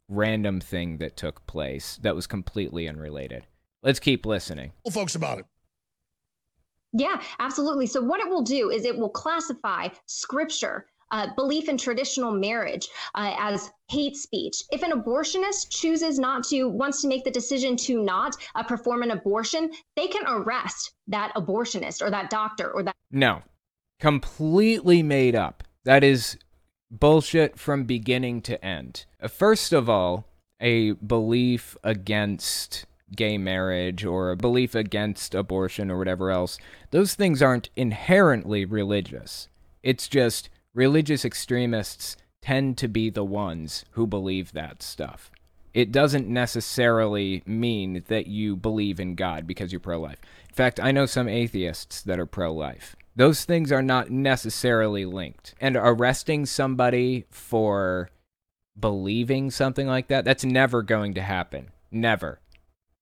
random 0.07 0.59
thing 0.59 0.97
that 0.97 1.17
took 1.17 1.47
place 1.47 1.97
that 2.03 2.15
was 2.15 2.27
completely 2.27 2.87
unrelated. 2.87 3.47
Let's 3.81 3.99
keep 3.99 4.25
listening. 4.25 4.73
Tell 4.85 4.91
folks 4.91 5.15
about 5.15 5.39
it. 5.39 5.45
Yeah, 6.93 7.21
absolutely. 7.39 7.87
So, 7.87 8.01
what 8.01 8.19
it 8.19 8.29
will 8.29 8.41
do 8.41 8.69
is 8.69 8.85
it 8.85 8.97
will 8.97 9.09
classify 9.09 9.89
scripture, 10.05 10.87
uh, 11.11 11.27
belief 11.35 11.69
in 11.69 11.77
traditional 11.77 12.31
marriage 12.31 12.87
uh, 13.15 13.35
as 13.37 13.71
hate 13.89 14.15
speech. 14.15 14.63
If 14.71 14.83
an 14.83 14.91
abortionist 14.91 15.69
chooses 15.69 16.19
not 16.19 16.43
to, 16.45 16.67
wants 16.69 17.01
to 17.01 17.07
make 17.07 17.23
the 17.23 17.31
decision 17.31 17.75
to 17.77 18.01
not 18.01 18.35
uh, 18.55 18.63
perform 18.63 19.03
an 19.03 19.11
abortion, 19.11 19.71
they 19.95 20.07
can 20.07 20.23
arrest 20.27 20.93
that 21.07 21.33
abortionist 21.35 22.01
or 22.01 22.09
that 22.09 22.29
doctor 22.29 22.71
or 22.71 22.83
that. 22.83 22.95
No, 23.11 23.41
completely 23.99 25.03
made 25.03 25.35
up. 25.35 25.63
That 25.83 26.03
is 26.03 26.37
bullshit 26.89 27.57
from 27.57 27.85
beginning 27.85 28.41
to 28.41 28.63
end. 28.63 29.05
Uh, 29.21 29.27
First 29.27 29.73
of 29.73 29.89
all, 29.89 30.25
a 30.59 30.91
belief 30.91 31.75
against 31.83 32.85
gay 33.15 33.37
marriage 33.37 34.05
or 34.05 34.31
a 34.31 34.37
belief 34.37 34.75
against 34.75 35.35
abortion 35.35 35.91
or 35.91 35.97
whatever 35.97 36.31
else, 36.31 36.57
those 36.91 37.13
things 37.13 37.41
aren't 37.41 37.69
inherently 37.75 38.65
religious. 38.65 39.47
It's 39.83 40.07
just 40.07 40.49
religious 40.73 41.25
extremists 41.25 42.17
tend 42.41 42.77
to 42.77 42.87
be 42.87 43.09
the 43.09 43.23
ones 43.23 43.85
who 43.91 44.07
believe 44.07 44.51
that 44.53 44.81
stuff. 44.81 45.31
It 45.73 45.91
doesn't 45.91 46.27
necessarily 46.27 47.43
mean 47.45 48.03
that 48.07 48.27
you 48.27 48.55
believe 48.55 48.99
in 48.99 49.15
God 49.15 49.47
because 49.47 49.71
you're 49.71 49.79
pro 49.79 49.99
life. 49.99 50.19
In 50.49 50.55
fact, 50.55 50.79
I 50.79 50.91
know 50.91 51.05
some 51.05 51.29
atheists 51.29 52.01
that 52.01 52.19
are 52.19 52.25
pro 52.25 52.53
life. 52.53 52.95
Those 53.15 53.45
things 53.45 53.71
are 53.71 53.81
not 53.81 54.09
necessarily 54.09 55.05
linked. 55.05 55.53
And 55.61 55.77
arresting 55.77 56.45
somebody 56.45 57.25
for 57.29 58.09
believing 58.77 59.51
something 59.51 59.87
like 59.87 60.07
that, 60.07 60.25
that's 60.25 60.43
never 60.43 60.81
going 60.81 61.13
to 61.13 61.21
happen. 61.21 61.69
Never. 61.89 62.39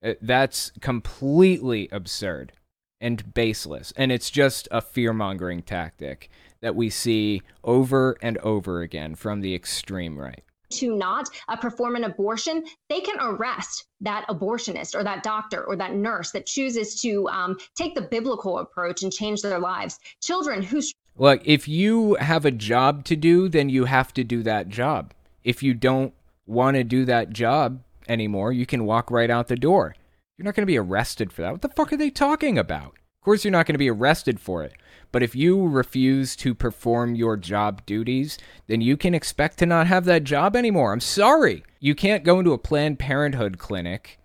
Uh, 0.04 0.14
That's 0.22 0.72
completely 0.82 1.90
absurd 1.92 2.54
and 3.02 3.34
baseless. 3.34 3.94
And 3.96 4.12
it's 4.12 4.30
just 4.30 4.68
a 4.72 4.82
fear 4.82 5.14
mongering 5.14 5.62
tactic 5.62 6.30
that 6.62 6.76
we 6.76 6.90
see 6.90 7.42
over 7.64 8.18
and 8.22 8.38
over 8.40 8.82
again 8.82 9.16
from 9.16 9.42
the 9.42 9.56
extreme 9.56 10.18
right. 10.18 10.44
To 10.74 10.96
not 10.96 11.28
uh, 11.48 11.56
perform 11.56 11.96
an 11.96 12.04
abortion, 12.04 12.64
they 12.90 13.00
can 13.00 13.18
arrest 13.20 13.88
that 14.02 14.26
abortionist 14.30 14.94
or 14.94 15.04
that 15.04 15.24
doctor 15.24 15.64
or 15.64 15.76
that 15.78 15.96
nurse 15.96 16.32
that 16.32 16.46
chooses 16.46 17.02
to 17.02 17.28
um, 17.30 17.58
take 17.76 17.96
the 17.96 18.04
biblical 18.04 18.60
approach 18.60 19.02
and 19.02 19.12
change 19.12 19.42
their 19.42 19.60
lives. 19.60 19.98
Children 20.22 20.62
who 20.62 20.82
Look, 21.18 21.42
if 21.44 21.68
you 21.68 22.16
have 22.16 22.46
a 22.46 22.52
job 22.52 23.04
to 23.06 23.16
do, 23.16 23.50
then 23.50 23.68
you 23.68 23.86
have 23.86 24.14
to 24.14 24.24
do 24.24 24.44
that 24.44 24.70
job. 24.70 25.14
If 25.44 25.64
you 25.64 25.74
don't 25.74 26.14
want 26.46 26.78
to 26.78 26.84
do 26.84 27.04
that 27.06 27.32
job 27.32 27.82
anymore, 28.10 28.52
you 28.52 28.66
can 28.66 28.86
walk 28.86 29.12
right 29.12 29.30
out 29.30 29.48
the 29.48 29.56
door. 29.56 29.96
You're 30.38 30.46
not 30.46 30.56
going 30.56 30.64
to 30.64 30.72
be 30.72 30.78
arrested 30.78 31.32
for 31.32 31.42
that. 31.42 31.52
What 31.52 31.62
the 31.62 31.70
fuck 31.70 31.94
are 31.94 31.98
they 31.98 32.10
talking 32.10 32.58
about? 32.58 32.96
Of 33.20 33.26
course, 33.26 33.44
you're 33.44 33.52
not 33.52 33.66
going 33.66 33.74
to 33.74 33.80
be 33.80 33.90
arrested 33.90 34.40
for 34.40 34.64
it. 34.64 34.74
But 35.12 35.24
if 35.24 35.36
you 35.36 35.68
refuse 35.68 36.36
to 36.38 36.54
perform 36.54 37.16
your 37.16 37.36
job 37.36 37.86
duties, 37.86 38.38
then 38.68 38.80
you 38.80 38.96
can 38.96 39.14
expect 39.14 39.58
to 39.60 39.66
not 39.66 39.88
have 39.88 40.06
that 40.06 40.24
job 40.24 40.56
anymore. 40.56 40.94
I'm 40.94 41.00
sorry. 41.00 41.64
You 41.80 41.96
can't 41.96 42.24
go 42.24 42.40
into 42.40 42.54
a 42.54 42.58
Planned 42.58 43.00
Parenthood 43.00 43.58
clinic 43.58 44.20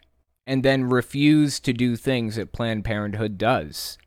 and 0.47 0.62
then 0.62 0.85
refuse 0.85 1.59
to 1.61 1.73
do 1.73 1.97
things 1.97 2.37
that 2.37 2.53
Planned 2.53 2.85
Parenthood 2.85 3.38
does. 3.38 3.99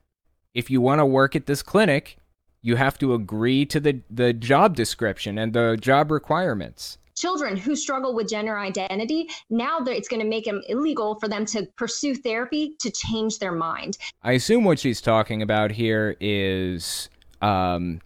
If 0.53 0.69
you 0.69 0.81
want 0.81 0.99
to 0.99 1.05
work 1.05 1.35
at 1.35 1.47
this 1.47 1.63
clinic, 1.63 2.17
you 2.61 2.75
have 2.75 2.97
to 2.99 3.13
agree 3.13 3.65
to 3.65 3.79
the, 3.79 4.01
the 4.09 4.33
job 4.33 4.75
description 4.75 5.37
and 5.37 5.53
the 5.53 5.77
job 5.79 6.11
requirements. 6.11 6.97
Children 7.17 7.57
who 7.57 7.75
struggle 7.75 8.13
with 8.13 8.29
gender 8.29 8.57
identity, 8.57 9.27
now 9.49 9.79
that 9.79 9.95
it's 9.95 10.07
going 10.07 10.21
to 10.21 10.27
make 10.27 10.45
them 10.45 10.61
illegal 10.69 11.19
for 11.19 11.27
them 11.27 11.45
to 11.45 11.65
pursue 11.75 12.15
therapy 12.15 12.75
to 12.79 12.91
change 12.91 13.39
their 13.39 13.51
mind. 13.51 13.97
I 14.21 14.33
assume 14.33 14.63
what 14.63 14.79
she's 14.79 15.01
talking 15.01 15.41
about 15.41 15.71
here 15.71 16.15
is 16.19 17.09
um, 17.41 18.01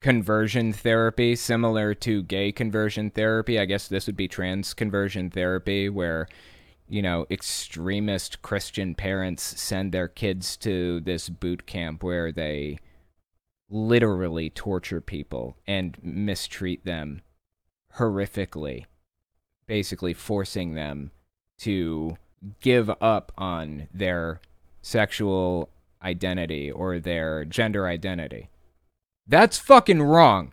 conversion 0.00 0.72
therapy, 0.72 1.36
similar 1.36 1.94
to 1.94 2.22
gay 2.24 2.50
conversion 2.52 3.10
therapy. 3.10 3.58
I 3.58 3.64
guess 3.64 3.86
this 3.86 4.06
would 4.06 4.16
be 4.16 4.28
trans 4.28 4.74
conversion 4.74 5.30
therapy, 5.30 5.88
where, 5.88 6.26
you 6.88 7.02
know, 7.02 7.26
extremist 7.30 8.42
Christian 8.42 8.94
parents 8.94 9.42
send 9.42 9.92
their 9.92 10.08
kids 10.08 10.56
to 10.58 11.00
this 11.00 11.28
boot 11.28 11.66
camp 11.66 12.02
where 12.02 12.32
they 12.32 12.78
literally 13.68 14.50
torture 14.50 15.00
people 15.00 15.56
and 15.64 15.96
mistreat 16.02 16.84
them 16.84 17.22
horrifically, 17.98 18.86
basically 19.66 20.14
forcing 20.14 20.74
them 20.74 21.10
to 21.58 22.16
give 22.60 22.90
up 23.00 23.32
on 23.36 23.88
their 23.92 24.40
sexual 24.82 25.68
identity 26.02 26.70
or 26.70 26.98
their 26.98 27.44
gender 27.44 27.86
identity. 27.86 28.48
That's 29.26 29.58
fucking 29.58 30.02
wrong. 30.02 30.52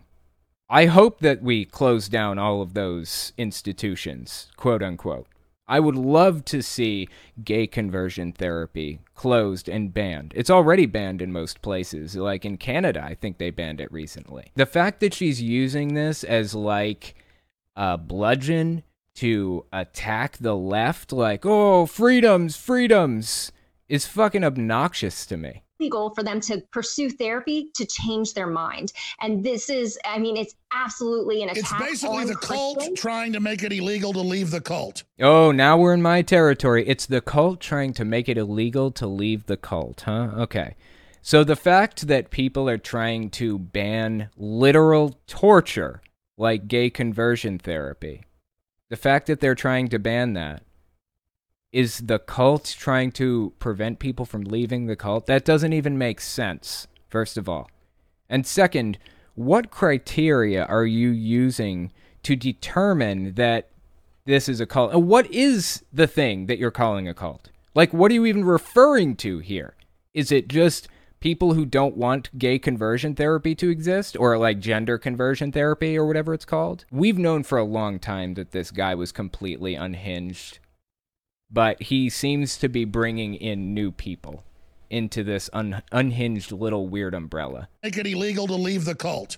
I 0.69 0.85
hope 0.85 1.19
that 1.21 1.41
we 1.41 1.63
close 1.63 2.09
down 2.09 2.37
all 2.37 2.61
of 2.61 2.73
those 2.73 3.31
institutions, 3.37 4.51
quote 4.57 4.83
unquote. 4.83 5.27
I 5.69 5.79
would 5.79 5.95
love 5.95 6.45
to 6.45 6.61
see 6.61 7.09
gay 7.43 7.67
conversion 7.67 8.31
therapy 8.31 8.99
closed 9.15 9.67
and 9.67 9.93
banned. 9.93 10.31
It's 10.35 10.49
already 10.49 10.85
banned 10.85 11.21
in 11.21 11.31
most 11.31 11.61
places. 11.61 12.15
Like 12.15 12.45
in 12.45 12.57
Canada, 12.57 13.03
I 13.03 13.15
think 13.15 13.37
they 13.37 13.49
banned 13.49 13.81
it 13.81 13.91
recently. 13.91 14.51
The 14.55 14.65
fact 14.65 15.01
that 15.01 15.13
she's 15.13 15.41
using 15.41 15.93
this 15.93 16.23
as 16.23 16.55
like 16.55 17.15
a 17.77 17.97
bludgeon 17.97 18.83
to 19.15 19.65
attack 19.71 20.37
the 20.37 20.55
left, 20.55 21.13
like, 21.13 21.45
oh, 21.45 21.85
freedoms, 21.85 22.57
freedoms, 22.57 23.51
is 23.87 24.05
fucking 24.05 24.43
obnoxious 24.43 25.25
to 25.27 25.37
me. 25.37 25.63
Legal 25.79 26.09
for 26.15 26.23
them 26.23 26.39
to 26.41 26.61
pursue 26.71 27.09
therapy 27.09 27.69
to 27.75 27.85
change 27.85 28.33
their 28.33 28.47
mind. 28.47 28.91
And 29.21 29.43
this 29.43 29.69
is, 29.69 29.97
I 30.05 30.17
mean, 30.17 30.35
it's 30.35 30.55
absolutely 30.73 31.43
an 31.43 31.49
attack. 31.49 31.79
It's 31.81 31.89
basically 31.91 32.17
on 32.17 32.27
the 32.27 32.35
cult 32.35 32.77
Christians. 32.77 32.99
trying 32.99 33.33
to 33.33 33.39
make 33.39 33.61
it 33.61 33.71
illegal 33.71 34.11
to 34.13 34.21
leave 34.21 34.49
the 34.49 34.61
cult. 34.61 35.03
Oh, 35.19 35.51
now 35.51 35.77
we're 35.77 35.93
in 35.93 36.01
my 36.01 36.23
territory. 36.23 36.87
It's 36.87 37.05
the 37.05 37.21
cult 37.21 37.59
trying 37.59 37.93
to 37.93 38.05
make 38.05 38.27
it 38.27 38.39
illegal 38.39 38.89
to 38.91 39.05
leave 39.05 39.45
the 39.45 39.57
cult, 39.57 40.01
huh? 40.01 40.31
Okay. 40.37 40.75
So 41.21 41.43
the 41.43 41.55
fact 41.55 42.07
that 42.07 42.31
people 42.31 42.67
are 42.69 42.77
trying 42.79 43.29
to 43.31 43.59
ban 43.59 44.29
literal 44.35 45.19
torture, 45.27 46.01
like 46.37 46.67
gay 46.67 46.89
conversion 46.89 47.57
therapy, 47.57 48.23
the 48.89 48.95
fact 48.95 49.27
that 49.27 49.39
they're 49.39 49.55
trying 49.55 49.87
to 49.89 49.99
ban 49.99 50.33
that, 50.33 50.63
is 51.71 51.99
the 51.99 52.19
cult 52.19 52.75
trying 52.79 53.11
to 53.11 53.53
prevent 53.59 53.99
people 53.99 54.25
from 54.25 54.43
leaving 54.43 54.85
the 54.85 54.95
cult? 54.95 55.25
That 55.25 55.43
doesn't 55.43 55.73
even 55.73 55.97
make 55.97 56.21
sense, 56.21 56.87
first 57.09 57.37
of 57.37 57.49
all. 57.49 57.69
And 58.29 58.45
second, 58.45 58.97
what 59.35 59.69
criteria 59.69 60.65
are 60.65 60.85
you 60.85 61.09
using 61.09 61.91
to 62.23 62.35
determine 62.35 63.33
that 63.33 63.69
this 64.25 64.47
is 64.47 64.59
a 64.59 64.65
cult? 64.65 64.93
And 64.93 65.07
what 65.07 65.29
is 65.31 65.83
the 65.91 66.07
thing 66.07 66.45
that 66.47 66.57
you're 66.57 66.71
calling 66.71 67.07
a 67.07 67.13
cult? 67.13 67.49
Like, 67.75 67.93
what 67.93 68.11
are 68.11 68.15
you 68.15 68.25
even 68.25 68.45
referring 68.45 69.15
to 69.17 69.39
here? 69.39 69.75
Is 70.13 70.31
it 70.31 70.47
just 70.47 70.87
people 71.27 71.55
who 71.55 71.65
don't 71.65 71.97
want 71.97 72.29
gay 72.39 72.57
conversion 72.57 73.13
therapy 73.13 73.53
to 73.53 73.69
exist 73.69 74.15
or 74.17 74.37
like 74.37 74.61
gender 74.61 74.97
conversion 74.97 75.51
therapy 75.51 75.97
or 75.97 76.07
whatever 76.07 76.33
it's 76.33 76.45
called? 76.45 76.85
We've 76.89 77.17
known 77.17 77.43
for 77.43 77.57
a 77.57 77.65
long 77.65 77.99
time 77.99 78.35
that 78.35 78.51
this 78.51 78.71
guy 78.71 78.95
was 78.95 79.11
completely 79.11 79.75
unhinged, 79.75 80.59
but 81.51 81.81
he 81.81 82.09
seems 82.09 82.57
to 82.59 82.69
be 82.69 82.85
bringing 82.85 83.35
in 83.35 83.73
new 83.73 83.91
people 83.91 84.45
into 84.89 85.21
this 85.21 85.49
un- 85.51 85.83
unhinged 85.91 86.53
little 86.53 86.87
weird 86.87 87.13
umbrella. 87.13 87.67
Make 87.83 87.97
it 87.97 88.07
illegal 88.07 88.47
to 88.47 88.55
leave 88.55 88.85
the 88.85 88.95
cult. 88.95 89.35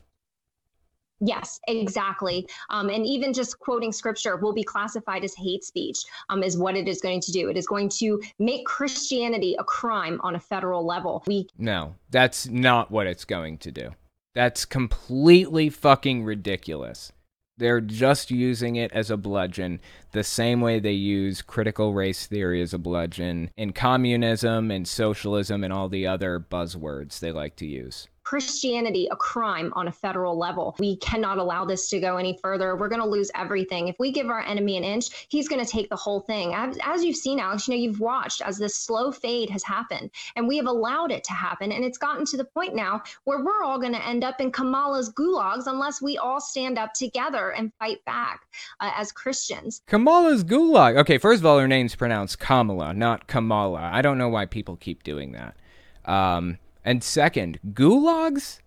Yes, 1.20 1.60
exactly. 1.68 2.48
Um, 2.70 2.90
and 2.90 3.06
even 3.06 3.34
just 3.34 3.60
quoting 3.60 3.92
scripture 3.92 4.38
will 4.38 4.54
be 4.54 4.64
classified 4.64 5.24
as 5.24 5.34
hate 5.36 5.64
speech, 5.64 5.98
um, 6.30 6.44
is 6.44 6.58
what 6.58 6.76
it 6.76 6.88
is 6.88 7.02
going 7.02 7.22
to 7.22 7.32
do. 7.32 7.50
It 7.50 7.58
is 7.58 7.68
going 7.68 7.90
to 8.00 8.22
make 8.40 8.66
Christianity 8.66 9.56
a 9.60 9.64
crime 9.64 10.20
on 10.24 10.36
a 10.36 10.40
federal 10.40 10.86
level. 10.86 11.24
We 11.28 11.48
No, 11.58 11.96
that's 12.10 12.48
not 12.48 12.90
what 12.92 13.08
it's 13.08 13.26
going 13.26 13.58
to 13.60 13.72
do. 13.72 13.92
That's 14.36 14.66
completely 14.66 15.70
fucking 15.70 16.24
ridiculous. 16.24 17.12
They're 17.58 17.82
just 17.82 18.32
using 18.32 18.78
it 18.78 18.92
as 18.94 19.12
a 19.12 19.18
bludgeon, 19.18 19.82
the 20.12 20.24
same 20.24 20.62
way 20.62 20.80
they 20.80 20.92
use 20.92 21.42
critical 21.42 21.94
race 21.94 22.26
theory 22.28 22.62
as 22.62 22.74
a 22.74 22.78
bludgeon 22.78 23.52
in 23.56 23.74
communism 23.74 24.72
and 24.72 24.88
socialism 24.88 25.64
and 25.64 25.74
all 25.74 25.90
the 25.90 26.08
other 26.08 26.40
buzzwords 26.40 27.20
they 27.20 27.32
like 27.32 27.56
to 27.58 27.66
use. 27.66 28.08
Christianity 28.30 29.08
a 29.10 29.16
crime 29.16 29.74
on 29.76 29.88
a 29.88 29.92
federal 29.92 30.38
level. 30.38 30.76
We 30.78 30.98
cannot 30.98 31.40
allow 31.40 31.66
this 31.66 31.90
to 31.90 32.00
go 32.00 32.18
any 32.18 32.38
further. 32.44 32.76
We're 32.76 32.88
going 32.88 33.02
to 33.02 33.08
lose 33.08 33.32
everything. 33.34 33.88
If 33.88 33.96
we 33.98 34.12
give 34.12 34.30
our 34.30 34.42
enemy 34.42 34.78
an 34.78 34.84
inch, 34.84 35.28
he's 35.30 35.48
going 35.48 35.66
to 35.66 35.72
take 35.72 35.90
the 35.90 35.96
whole 35.96 36.20
thing. 36.20 36.54
As, 36.54 36.78
as 36.84 37.04
you've 37.04 37.16
seen, 37.16 37.40
Alex, 37.40 37.68
you 37.68 37.74
know, 37.74 37.82
you've 37.82 38.00
watched 38.00 38.44
as 38.44 38.60
this 38.60 38.76
slow 38.76 39.12
fade 39.12 39.50
has 39.50 39.64
happened, 39.64 40.12
and 40.36 40.48
we 40.48 40.58
have 40.58 40.68
allowed 40.68 41.12
it 41.12 41.24
to 41.24 41.34
happen. 41.34 41.72
And 41.72 41.84
it's 41.84 41.98
gotten 41.98 42.24
to 42.26 42.38
the 42.38 42.46
point 42.46 42.76
now 42.76 43.02
where 43.24 43.44
we're 43.44 43.64
all 43.64 43.80
going 43.80 43.94
to 43.94 44.08
end 44.08 44.24
up 44.24 44.40
in 44.40 44.52
Kamala's 44.52 45.12
gulags 45.12 45.66
unless 45.66 46.00
we 46.00 46.20
all 46.20 46.40
stand 46.40 46.78
up 46.78 46.94
together 46.94 47.50
and 47.54 47.74
fight 47.80 48.06
back 48.06 48.42
uh, 48.80 48.92
as 48.96 49.12
Christians. 49.12 49.82
Kamala's 50.00 50.46
gulag. 50.46 50.98
Okay, 50.98 51.18
first 51.18 51.42
of 51.42 51.46
all, 51.46 51.60
her 51.60 51.68
name's 51.68 51.94
pronounced 51.94 52.40
Kamala, 52.40 52.94
not 52.94 53.28
Kamala. 53.28 53.82
I 53.92 54.02
don't 54.02 54.18
know 54.18 54.30
why 54.30 54.46
people 54.46 54.78
keep 54.78 55.04
doing 55.04 55.34
that. 55.34 55.58
Um, 56.06 56.58
and 56.86 57.04
second, 57.04 57.60
gulags? 57.74 58.60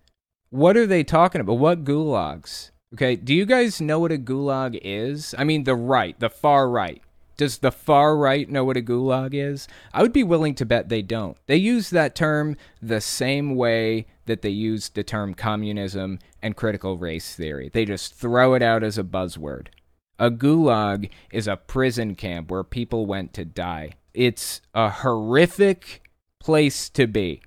What 0.51 0.77
are 0.77 0.85
they 0.85 1.03
talking 1.03 1.41
about? 1.41 1.57
What 1.57 1.83
gulags? 1.83 2.69
Okay, 2.93 3.15
do 3.15 3.33
you 3.33 3.47
guys 3.47 3.81
know 3.81 3.97
what 3.97 4.11
a 4.11 4.19
gulag 4.19 4.79
is? 4.83 5.33
I 5.35 5.43
mean, 5.43 5.63
the 5.63 5.73
right, 5.73 6.19
the 6.19 6.29
far 6.29 6.69
right. 6.69 7.01
Does 7.35 7.57
the 7.57 7.71
far 7.71 8.15
right 8.15 8.47
know 8.47 8.63
what 8.63 8.77
a 8.77 8.81
gulag 8.83 9.33
is? 9.33 9.67
I 9.91 10.03
would 10.03 10.13
be 10.13 10.23
willing 10.23 10.53
to 10.53 10.67
bet 10.67 10.89
they 10.89 11.01
don't. 11.01 11.35
They 11.47 11.55
use 11.55 11.89
that 11.89 12.13
term 12.13 12.57
the 12.79 13.01
same 13.01 13.55
way 13.55 14.05
that 14.27 14.43
they 14.43 14.49
use 14.49 14.89
the 14.89 15.03
term 15.03 15.33
communism 15.33 16.19
and 16.43 16.55
critical 16.55 16.99
race 16.99 17.35
theory. 17.35 17.71
They 17.73 17.85
just 17.85 18.13
throw 18.13 18.53
it 18.53 18.61
out 18.61 18.83
as 18.83 18.99
a 18.99 19.03
buzzword. 19.03 19.69
A 20.19 20.29
gulag 20.29 21.09
is 21.31 21.47
a 21.47 21.57
prison 21.57 22.15
camp 22.15 22.51
where 22.51 22.63
people 22.63 23.05
went 23.05 23.33
to 23.33 23.45
die. 23.45 23.93
It's 24.13 24.61
a 24.73 24.89
horrific 24.89 26.03
place 26.39 26.89
to 26.89 27.07
be, 27.07 27.41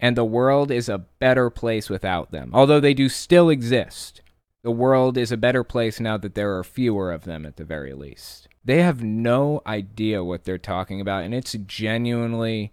and 0.00 0.16
the 0.16 0.24
world 0.24 0.70
is 0.70 0.88
a 0.88 0.98
better 0.98 1.48
place 1.48 1.88
without 1.88 2.32
them. 2.32 2.50
Although 2.52 2.80
they 2.80 2.94
do 2.94 3.08
still 3.08 3.48
exist, 3.48 4.20
the 4.64 4.70
world 4.70 5.16
is 5.16 5.30
a 5.30 5.36
better 5.36 5.62
place 5.62 6.00
now 6.00 6.16
that 6.18 6.34
there 6.34 6.56
are 6.56 6.64
fewer 6.64 7.12
of 7.12 7.24
them 7.24 7.46
at 7.46 7.56
the 7.56 7.64
very 7.64 7.92
least. 7.92 8.48
They 8.64 8.82
have 8.82 9.02
no 9.02 9.60
idea 9.66 10.24
what 10.24 10.44
they're 10.44 10.58
talking 10.58 11.00
about, 11.00 11.24
and 11.24 11.34
it's 11.34 11.52
genuinely 11.66 12.72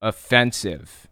offensive 0.00 1.08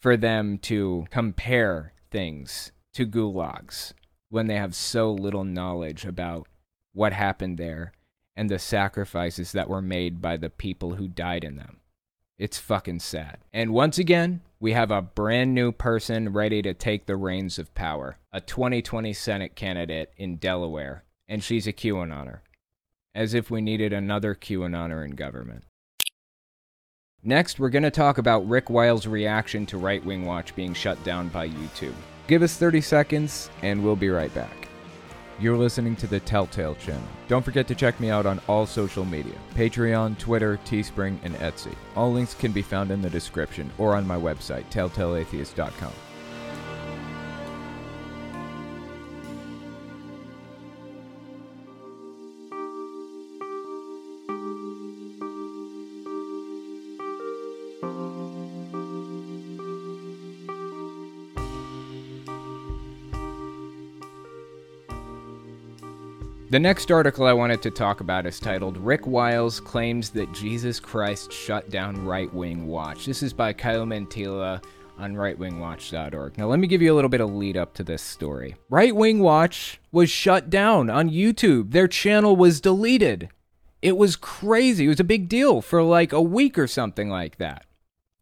for 0.00 0.16
them 0.16 0.58
to 0.58 1.06
compare 1.10 1.92
things 2.10 2.70
to 2.92 3.06
gulags 3.06 3.92
when 4.34 4.48
they 4.48 4.56
have 4.56 4.74
so 4.74 5.12
little 5.12 5.44
knowledge 5.44 6.04
about 6.04 6.48
what 6.92 7.12
happened 7.12 7.56
there 7.56 7.92
and 8.34 8.50
the 8.50 8.58
sacrifices 8.58 9.52
that 9.52 9.68
were 9.68 9.80
made 9.80 10.20
by 10.20 10.36
the 10.36 10.50
people 10.50 10.96
who 10.96 11.06
died 11.06 11.44
in 11.44 11.54
them. 11.56 11.78
It's 12.36 12.58
fucking 12.58 12.98
sad. 12.98 13.38
And 13.52 13.72
once 13.72 13.96
again, 13.96 14.40
we 14.58 14.72
have 14.72 14.90
a 14.90 15.00
brand 15.00 15.54
new 15.54 15.70
person 15.70 16.32
ready 16.32 16.62
to 16.62 16.74
take 16.74 17.06
the 17.06 17.14
reins 17.14 17.60
of 17.60 17.72
power 17.76 18.18
a 18.32 18.40
2020 18.40 19.12
Senate 19.12 19.54
candidate 19.54 20.12
in 20.16 20.34
Delaware, 20.38 21.04
and 21.28 21.44
she's 21.44 21.68
a 21.68 21.72
QAnoner 21.72 22.40
as 23.14 23.34
if 23.34 23.52
we 23.52 23.60
needed 23.60 23.92
another 23.92 24.34
QAnoner 24.34 25.04
in 25.04 25.12
government. 25.12 25.62
Next, 27.22 27.60
we're 27.60 27.70
going 27.70 27.84
to 27.84 27.90
talk 27.92 28.18
about 28.18 28.48
Rick 28.48 28.68
Wiles' 28.68 29.06
reaction 29.06 29.64
to 29.66 29.78
Right 29.78 30.04
Wing 30.04 30.26
Watch 30.26 30.56
being 30.56 30.74
shut 30.74 31.02
down 31.04 31.28
by 31.28 31.48
YouTube. 31.48 31.94
Give 32.26 32.42
us 32.42 32.56
30 32.56 32.80
seconds, 32.80 33.50
and 33.62 33.84
we'll 33.84 33.96
be 33.96 34.08
right 34.08 34.32
back. 34.34 34.68
You're 35.38 35.58
listening 35.58 35.96
to 35.96 36.06
the 36.06 36.20
Telltale 36.20 36.76
channel. 36.76 37.06
Don't 37.28 37.44
forget 37.44 37.66
to 37.68 37.74
check 37.74 37.98
me 38.00 38.08
out 38.08 38.24
on 38.24 38.40
all 38.48 38.66
social 38.66 39.04
media 39.04 39.34
Patreon, 39.54 40.16
Twitter, 40.18 40.58
Teespring, 40.64 41.18
and 41.22 41.34
Etsy. 41.36 41.74
All 41.96 42.12
links 42.12 42.34
can 42.34 42.52
be 42.52 42.62
found 42.62 42.90
in 42.90 43.02
the 43.02 43.10
description 43.10 43.70
or 43.76 43.94
on 43.94 44.06
my 44.06 44.16
website, 44.16 44.64
telltaleatheist.com. 44.70 45.92
The 66.54 66.60
next 66.60 66.92
article 66.92 67.26
I 67.26 67.32
wanted 67.32 67.62
to 67.62 67.70
talk 67.72 67.98
about 67.98 68.26
is 68.26 68.38
titled 68.38 68.76
Rick 68.76 69.08
Wiles 69.08 69.58
Claims 69.58 70.10
That 70.10 70.32
Jesus 70.32 70.78
Christ 70.78 71.32
Shut 71.32 71.68
Down 71.68 72.04
Right 72.04 72.32
Wing 72.32 72.68
Watch. 72.68 73.06
This 73.06 73.24
is 73.24 73.32
by 73.32 73.52
Kyle 73.52 73.84
Mantyla 73.84 74.62
on 74.96 75.14
rightwingwatch.org. 75.14 76.38
Now, 76.38 76.46
let 76.46 76.60
me 76.60 76.68
give 76.68 76.80
you 76.80 76.92
a 76.92 76.94
little 76.94 77.08
bit 77.08 77.20
of 77.20 77.34
lead 77.34 77.56
up 77.56 77.74
to 77.74 77.82
this 77.82 78.02
story. 78.02 78.54
Right 78.70 78.94
Wing 78.94 79.18
Watch 79.18 79.80
was 79.90 80.10
shut 80.10 80.48
down 80.48 80.90
on 80.90 81.10
YouTube, 81.10 81.72
their 81.72 81.88
channel 81.88 82.36
was 82.36 82.60
deleted. 82.60 83.30
It 83.82 83.96
was 83.96 84.14
crazy. 84.14 84.84
It 84.84 84.90
was 84.90 85.00
a 85.00 85.02
big 85.02 85.28
deal 85.28 85.60
for 85.60 85.82
like 85.82 86.12
a 86.12 86.22
week 86.22 86.56
or 86.56 86.68
something 86.68 87.08
like 87.10 87.38
that. 87.38 87.66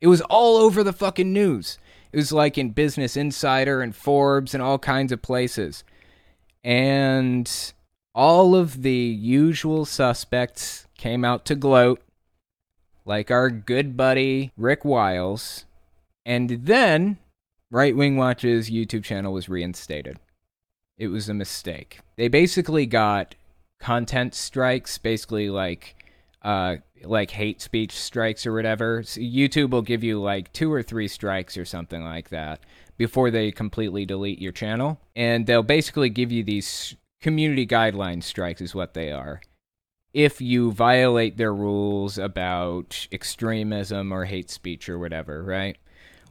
It 0.01 0.07
was 0.07 0.23
all 0.23 0.57
over 0.57 0.83
the 0.83 0.95
fucking 0.95 1.35
news. 1.35 1.79
It 2.13 2.17
was 2.17 2.33
like 2.33 2.57
in 2.57 2.71
Business 2.71 3.15
Insider 3.15 3.83
and 3.83 3.95
Forbes 3.95 4.55
and 4.55 4.63
all 4.63 4.79
kinds 4.79 5.13
of 5.13 5.21
places. 5.21 5.85
And 6.65 7.75
all 8.15 8.55
of 8.55 8.83
the 8.83 8.93
usual 8.93 9.85
suspects 9.85 10.87
came 10.97 11.25
out 11.25 11.45
to 11.47 11.55
gloat, 11.55 12.01
like 13.05 13.31
our 13.31 13.51
good 13.51 13.97
buddy 13.97 14.53
Rick 14.57 14.85
Wiles. 14.85 15.65
And 16.25 16.51
then 16.67 17.19
Right 17.71 17.97
Wing 17.97 18.17
Watch's 18.17 18.71
YouTube 18.71 19.03
channel 19.03 19.33
was 19.33 19.49
reinstated. 19.49 20.19
It 20.99 21.09
was 21.09 21.29
a 21.29 21.35
mistake. 21.35 22.01
They 22.17 22.29
basically 22.29 22.87
got 22.87 23.35
content 23.81 24.35
strikes, 24.35 24.99
basically 24.99 25.51
like 25.51 25.97
uh 26.43 26.77
like 27.05 27.31
hate 27.31 27.61
speech 27.61 27.93
strikes 27.93 28.47
or 28.47 28.53
whatever. 28.53 29.03
So 29.03 29.21
YouTube 29.21 29.71
will 29.71 29.83
give 29.83 30.05
you 30.05 30.21
like 30.21 30.53
two 30.53 30.73
or 30.73 30.83
three 30.83 31.09
strikes 31.09 31.57
or 31.57 31.65
something 31.65 32.05
like 32.05 32.29
that 32.29 32.61
before 32.97 33.31
they 33.31 33.51
completely 33.51 34.05
delete 34.07 34.41
your 34.41 34.53
channel. 34.53 35.01
And 35.17 35.47
they'll 35.47 35.63
basically 35.65 36.11
give 36.11 36.31
you 36.31 36.45
these 36.45 36.95
community 37.23 37.67
guideline 37.67 38.23
strikes 38.23 38.61
is 38.61 38.75
what 38.75 38.95
they 38.95 39.11
are. 39.11 39.41
If 40.13 40.43
you 40.43 40.73
violate 40.73 41.39
their 41.39 41.55
rules 41.55 42.19
about 42.19 43.07
extremism 43.11 44.13
or 44.13 44.27
hate 44.27 44.51
speech 44.51 44.89
or 44.89 44.99
whatever, 44.99 45.43
right? 45.43 45.79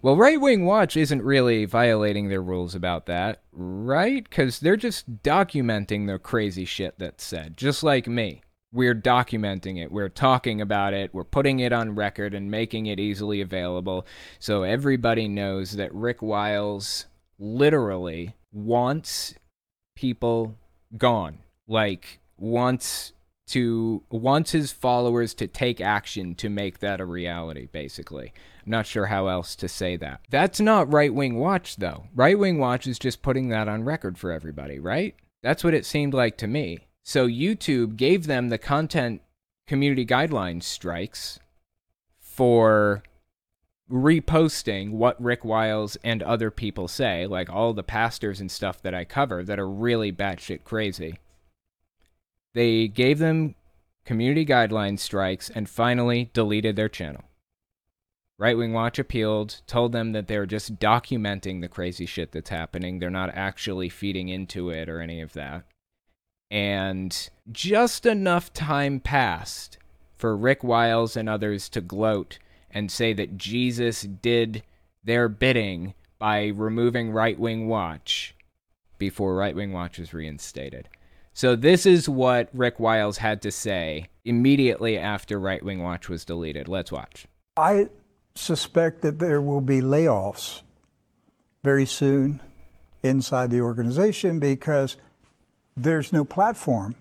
Well, 0.03 0.17
Right 0.17 0.39
Wing 0.39 0.65
Watch 0.65 0.97
isn't 0.97 1.23
really 1.23 1.65
violating 1.65 2.29
their 2.29 2.41
rules 2.41 2.75
about 2.75 3.05
that, 3.05 3.41
right? 3.51 4.23
Because 4.23 4.59
they're 4.59 4.75
just 4.75 5.21
documenting 5.23 6.07
the 6.07 6.19
crazy 6.19 6.65
shit 6.65 6.95
that's 6.97 7.23
said, 7.23 7.55
just 7.55 7.83
like 7.83 8.07
me. 8.07 8.41
We're 8.73 8.95
documenting 8.95 9.83
it, 9.83 9.91
we're 9.91 10.09
talking 10.09 10.61
about 10.61 10.93
it, 10.93 11.13
we're 11.13 11.23
putting 11.23 11.59
it 11.59 11.73
on 11.73 11.93
record 11.93 12.33
and 12.33 12.49
making 12.49 12.85
it 12.85 13.01
easily 13.01 13.41
available 13.41 14.07
so 14.39 14.63
everybody 14.63 15.27
knows 15.27 15.73
that 15.73 15.93
Rick 15.93 16.21
Wiles 16.21 17.05
literally 17.37 18.33
wants 18.53 19.35
people 19.95 20.57
gone. 20.97 21.39
Like 21.67 22.19
wants 22.37 23.13
to 23.47 24.03
wants 24.09 24.51
his 24.51 24.71
followers 24.71 25.33
to 25.33 25.47
take 25.47 25.81
action 25.81 26.35
to 26.35 26.49
make 26.49 26.79
that 26.79 27.01
a 27.01 27.05
reality 27.05 27.67
basically. 27.71 28.33
I'm 28.65 28.71
not 28.71 28.85
sure 28.85 29.07
how 29.07 29.27
else 29.27 29.55
to 29.57 29.67
say 29.67 29.97
that. 29.97 30.21
That's 30.29 30.59
not 30.59 30.91
right 30.91 31.13
wing 31.13 31.37
watch 31.37 31.77
though. 31.77 32.05
Right 32.15 32.37
wing 32.37 32.59
watch 32.59 32.87
is 32.87 32.99
just 32.99 33.21
putting 33.21 33.49
that 33.49 33.67
on 33.67 33.83
record 33.83 34.17
for 34.17 34.31
everybody, 34.31 34.79
right? 34.79 35.15
That's 35.43 35.63
what 35.63 35.73
it 35.73 35.85
seemed 35.85 36.13
like 36.13 36.37
to 36.37 36.47
me. 36.47 36.87
So 37.03 37.27
YouTube 37.27 37.97
gave 37.97 38.27
them 38.27 38.49
the 38.49 38.57
content 38.57 39.21
community 39.67 40.05
guidelines 40.05 40.63
strikes 40.63 41.39
for 42.19 43.03
reposting 43.91 44.91
what 44.91 45.21
Rick 45.21 45.43
Wiles 45.43 45.97
and 46.03 46.23
other 46.23 46.49
people 46.49 46.87
say, 46.87 47.27
like 47.27 47.49
all 47.49 47.73
the 47.73 47.83
pastors 47.83 48.39
and 48.39 48.49
stuff 48.49 48.81
that 48.81 48.95
I 48.95 49.03
cover 49.03 49.43
that 49.43 49.59
are 49.59 49.69
really 49.69 50.11
batshit 50.11 50.63
crazy. 50.63 51.19
They 52.53 52.87
gave 52.87 53.19
them 53.19 53.55
community 54.05 54.45
guidelines 54.45 54.99
strikes 54.99 55.49
and 55.49 55.69
finally 55.69 56.31
deleted 56.33 56.75
their 56.75 56.89
channel. 56.89 57.23
Right 58.39 58.57
Wing 58.57 58.73
Watch 58.73 58.97
appealed, 58.97 59.61
told 59.67 59.91
them 59.91 60.13
that 60.13 60.27
they're 60.27 60.47
just 60.47 60.79
documenting 60.79 61.61
the 61.61 61.67
crazy 61.67 62.07
shit 62.07 62.31
that's 62.31 62.49
happening. 62.49 62.97
They're 62.97 63.11
not 63.11 63.29
actually 63.35 63.89
feeding 63.89 64.29
into 64.29 64.71
it 64.71 64.89
or 64.89 64.99
any 64.99 65.21
of 65.21 65.33
that. 65.33 65.63
And 66.49 67.29
just 67.51 68.05
enough 68.05 68.51
time 68.51 68.99
passed 68.99 69.77
for 70.17 70.35
Rick 70.35 70.63
Wiles 70.63 71.15
and 71.15 71.29
others 71.29 71.69
to 71.69 71.81
gloat 71.81 72.39
and 72.73 72.91
say 72.91 73.13
that 73.13 73.37
Jesus 73.37 74.01
did 74.01 74.63
their 75.03 75.27
bidding 75.27 75.93
by 76.19 76.47
removing 76.47 77.11
Right 77.11 77.39
Wing 77.39 77.67
Watch 77.67 78.35
before 78.97 79.35
Right 79.35 79.55
Wing 79.55 79.73
Watch 79.73 79.97
was 79.97 80.13
reinstated. 80.13 80.87
So, 81.33 81.55
this 81.55 81.85
is 81.85 82.09
what 82.09 82.49
Rick 82.53 82.79
Wiles 82.79 83.17
had 83.17 83.41
to 83.43 83.51
say 83.51 84.07
immediately 84.25 84.97
after 84.97 85.39
Right 85.39 85.63
Wing 85.63 85.81
Watch 85.81 86.09
was 86.09 86.25
deleted. 86.25 86.67
Let's 86.67 86.91
watch. 86.91 87.25
I 87.57 87.89
suspect 88.35 89.01
that 89.01 89.19
there 89.19 89.41
will 89.41 89.61
be 89.61 89.81
layoffs 89.81 90.61
very 91.63 91.85
soon 91.85 92.41
inside 93.03 93.49
the 93.49 93.61
organization 93.61 94.39
because 94.39 94.97
there's 95.75 96.13
no 96.13 96.25
platform 96.25 96.95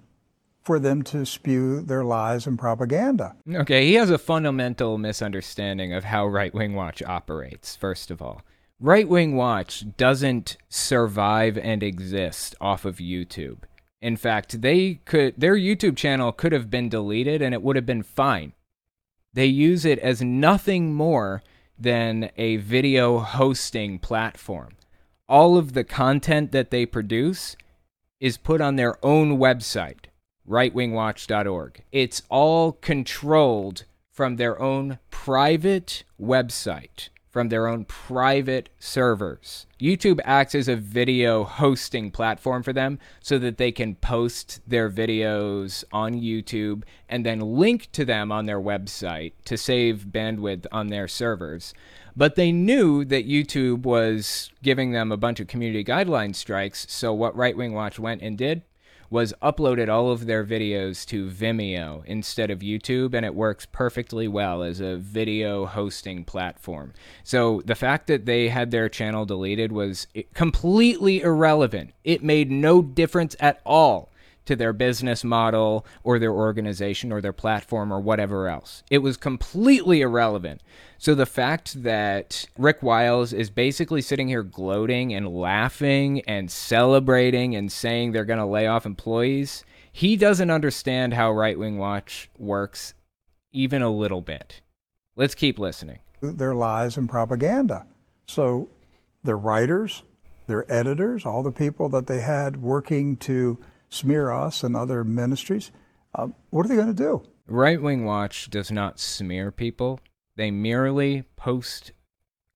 for 0.63 0.79
them 0.79 1.03
to 1.03 1.25
spew 1.25 1.81
their 1.81 2.05
lies 2.05 2.47
and 2.47 2.59
propaganda. 2.59 3.37
Okay, 3.53 3.87
he 3.87 3.95
has 3.95 4.11
a 4.11 4.19
fundamental 4.19 4.99
misunderstanding 4.99 5.93
of 5.93 6.05
how 6.05 6.27
Right 6.27 6.53
Wing 6.53 6.75
Watch 6.75 7.03
operates, 7.03 7.77
first 7.77 8.11
of 8.11 8.21
all. 8.21 8.43
Right 8.79 9.09
Wing 9.09 9.37
Watch 9.37 9.85
doesn't 9.97 10.57
survive 10.69 11.59
and 11.59 11.83
exist 11.83 12.55
off 12.61 12.85
of 12.85 12.97
YouTube. 12.97 13.59
In 14.01 14.17
fact, 14.17 14.63
they 14.63 15.01
could 15.05 15.35
their 15.37 15.57
YouTube 15.57 15.97
channel 15.97 16.33
could 16.33 16.53
have 16.53 16.71
been 16.71 16.89
deleted 16.89 17.43
and 17.43 17.53
it 17.53 17.63
would 17.63 17.77
have 17.77 17.85
been 17.85 18.03
fine. 18.03 18.55
They 19.33 19.47
use 19.47 19.85
it 19.85 19.99
as 19.99 20.23
nothing 20.23 20.95
more 20.95 21.43
than 21.79 22.31
a 22.37 22.57
video 22.57 23.19
hosting 23.19 23.99
platform. 23.99 24.77
All 25.29 25.57
of 25.57 25.75
the 25.75 25.85
content 25.85 26.53
that 26.53 26.71
they 26.71 26.87
produce 26.87 27.57
is 28.19 28.37
put 28.37 28.61
on 28.61 28.77
their 28.77 29.05
own 29.05 29.39
website, 29.39 30.07
rightwingwatch.org. 30.51 31.85
It's 31.93 32.23
all 32.29 32.73
controlled 32.73 33.85
from 34.13 34.37
their 34.37 34.61
own 34.61 34.99
private 35.11 36.03
website, 36.21 37.09
from 37.31 37.49
their 37.49 37.69
own 37.69 37.85
private 37.85 38.69
servers. 38.81 39.67
YouTube 39.81 40.19
acts 40.25 40.57
as 40.57 40.67
a 40.67 40.75
video 40.75 41.45
hosting 41.45 42.11
platform 42.11 42.65
for 42.65 42.73
them 42.73 42.99
so 43.21 43.39
that 43.39 43.59
they 43.59 43.71
can 43.71 43.95
post 43.95 44.61
their 44.67 44.91
videos 44.91 45.85
on 45.93 46.15
YouTube 46.15 46.83
and 47.09 47.25
then 47.25 47.39
link 47.39 47.89
to 47.93 48.05
them 48.05 48.33
on 48.33 48.47
their 48.47 48.61
website 48.61 49.33
to 49.45 49.57
save 49.57 50.07
bandwidth 50.11 50.67
on 50.73 50.89
their 50.89 51.07
servers. 51.07 51.73
But 52.17 52.35
they 52.35 52.51
knew 52.51 53.05
that 53.05 53.29
YouTube 53.29 53.83
was 53.83 54.51
giving 54.65 54.91
them 54.91 55.13
a 55.13 55.17
bunch 55.17 55.39
of 55.39 55.47
community 55.47 55.85
guideline 55.85 56.35
strikes, 56.35 56.87
so 56.91 57.15
what 57.15 57.37
Right 57.37 57.57
Wing 57.57 57.73
Watch 57.73 58.01
went 58.01 58.21
and 58.21 58.37
did 58.37 58.63
was 59.11 59.35
uploaded 59.43 59.89
all 59.89 60.11
of 60.11 60.27
their 60.27 60.45
videos 60.45 61.05
to 61.07 61.29
Vimeo 61.29 62.05
instead 62.07 62.51
of 62.51 62.61
YouTube, 62.61 63.13
and 63.13 63.27
it 63.27 63.35
works 63.35 63.67
perfectly 63.67 64.29
well 64.29 64.63
as 64.63 64.81
a 64.81 64.97
video 64.97 65.67
hosting 65.67 66.25
platform. 66.25 66.95
So 67.25 67.61
the 67.65 67.75
fact 67.75 68.07
that 68.07 68.25
they 68.25 68.49
had 68.49 68.71
their 68.71 68.89
channel 68.89 69.27
deleted 69.27 69.73
was 69.73 70.07
completely 70.33 71.23
irrelevant. 71.23 71.93
It 72.05 72.23
made 72.23 72.51
no 72.51 72.83
difference 72.83 73.35
at 73.41 73.61
all 73.67 74.10
to 74.51 74.57
their 74.57 74.73
business 74.73 75.23
model 75.23 75.87
or 76.03 76.19
their 76.19 76.33
organization 76.33 77.13
or 77.13 77.21
their 77.21 77.33
platform 77.33 77.93
or 77.93 78.01
whatever 78.01 78.49
else. 78.49 78.83
It 78.91 78.99
was 78.99 79.17
completely 79.17 80.01
irrelevant. 80.01 80.61
So 80.99 81.15
the 81.15 81.25
fact 81.25 81.85
that 81.85 82.47
Rick 82.59 82.83
Wiles 82.83 83.33
is 83.33 83.49
basically 83.49 84.03
sitting 84.03 84.27
here 84.27 84.43
gloating 84.43 85.15
and 85.15 85.29
laughing 85.29 86.23
and 86.23 86.51
celebrating 86.51 87.55
and 87.55 87.71
saying 87.71 88.11
they're 88.11 88.25
going 88.25 88.41
to 88.41 88.45
lay 88.45 88.67
off 88.67 88.87
employees, 88.87 89.65
he 89.93 90.17
doesn't 90.17 90.51
understand 90.51 91.15
how 91.15 91.31
Right 91.31 91.57
Wing 91.57 91.79
Watch 91.79 92.29
works 92.37 92.95
even 93.53 93.83
a 93.83 93.91
little 93.91 94.21
bit. 94.21 94.63
Let's 95.15 95.37
keep 95.37 95.61
listening. 95.61 96.01
Their 96.21 96.57
lies 96.57 96.97
and 96.97 97.09
propaganda. 97.09 97.87
So 98.27 98.69
their 99.23 99.39
writers, 99.39 100.03
their 100.49 100.71
editors, 100.71 101.25
all 101.25 101.45
the 101.45 101.53
people 101.53 101.89
that 101.91 102.09
they 102.09 102.21
had 102.21 102.61
working 102.61 103.17
to 103.19 103.61
smear 103.91 104.33
us 104.33 104.63
and 104.63 104.75
other 104.75 105.05
ministries. 105.05 105.71
Uh, 106.15 106.29
what 106.51 106.65
are 106.65 106.69
they 106.69 106.77
going 106.77 106.95
to 106.95 106.95
do? 106.95 107.23
Right 107.47 107.81
Wing 107.81 108.05
Watch 108.05 108.49
does 108.49 108.71
not 108.71 108.99
smear 108.99 109.51
people. 109.51 110.01
They 110.37 110.51
merely 110.51 111.25
post 111.37 111.93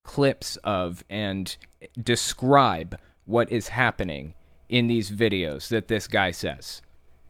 clips 0.05 0.57
of 0.59 1.05
and 1.11 1.57
describe 2.01 2.99
what 3.25 3.51
is 3.51 3.69
happening 3.69 4.35
in 4.69 4.87
these 4.87 5.11
videos 5.11 5.69
that 5.69 5.89
this 5.89 6.07
guy 6.07 6.31
says. 6.31 6.83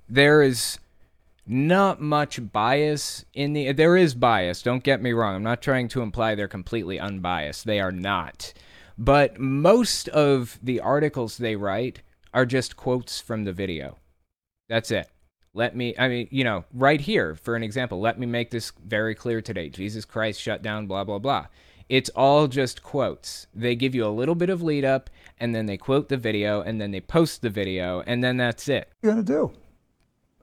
There 0.09 0.42
is 0.42 0.78
not 1.46 2.00
much 2.00 2.52
bias 2.52 3.24
in 3.34 3.52
the 3.52 3.72
there 3.72 3.96
is 3.96 4.14
bias, 4.14 4.62
don't 4.62 4.84
get 4.84 5.02
me 5.02 5.12
wrong. 5.12 5.36
I'm 5.36 5.42
not 5.42 5.62
trying 5.62 5.88
to 5.88 6.02
imply 6.02 6.34
they're 6.34 6.48
completely 6.48 6.98
unbiased. 6.98 7.66
They 7.66 7.80
are 7.80 7.92
not. 7.92 8.52
But 8.96 9.38
most 9.38 10.09
of 10.09 10.59
the 10.62 10.80
articles 10.80 11.36
they 11.36 11.57
write 11.57 12.02
are 12.35 12.45
just 12.45 12.76
quotes 12.76 13.20
from 13.20 13.45
the 13.45 13.53
video. 13.53 13.97
That's 14.68 14.91
it. 14.91 15.09
Let 15.55 15.76
me, 15.76 15.95
I 15.97 16.09
mean, 16.09 16.28
you 16.32 16.43
know, 16.43 16.64
right 16.74 17.01
here, 17.01 17.37
for 17.37 17.55
an 17.55 17.62
example, 17.62 18.01
let 18.01 18.18
me 18.18 18.26
make 18.26 18.51
this 18.51 18.72
very 18.85 19.14
clear 19.14 19.41
today. 19.41 19.68
Jesus 19.68 20.05
Christ 20.05 20.41
shut 20.41 20.62
down, 20.62 20.89
blah, 20.89 21.05
blah, 21.05 21.20
blah. 21.20 21.47
It's 21.89 22.11
all 22.11 22.49
just 22.49 22.82
quotes. 22.82 23.47
They 23.55 23.76
give 23.76 23.95
you 23.95 24.05
a 24.05 24.09
little 24.09 24.35
bit 24.35 24.51
of 24.51 24.62
lead 24.62 24.85
up, 24.85 25.11
and 25.39 25.55
then 25.55 25.66
they 25.66 25.76
quote 25.76 26.09
the 26.09 26.16
video, 26.16 26.61
and 26.61 26.80
then 26.80 26.91
they 26.91 27.01
post 27.01 27.43
the 27.43 27.51
video, 27.51 28.03
and 28.05 28.24
then 28.24 28.37
that's 28.37 28.68
it. 28.68 28.91
What 29.01 29.11
are 29.11 29.16
you 29.16 29.22
going 29.22 29.26
to 29.26 29.32
do? 29.32 29.59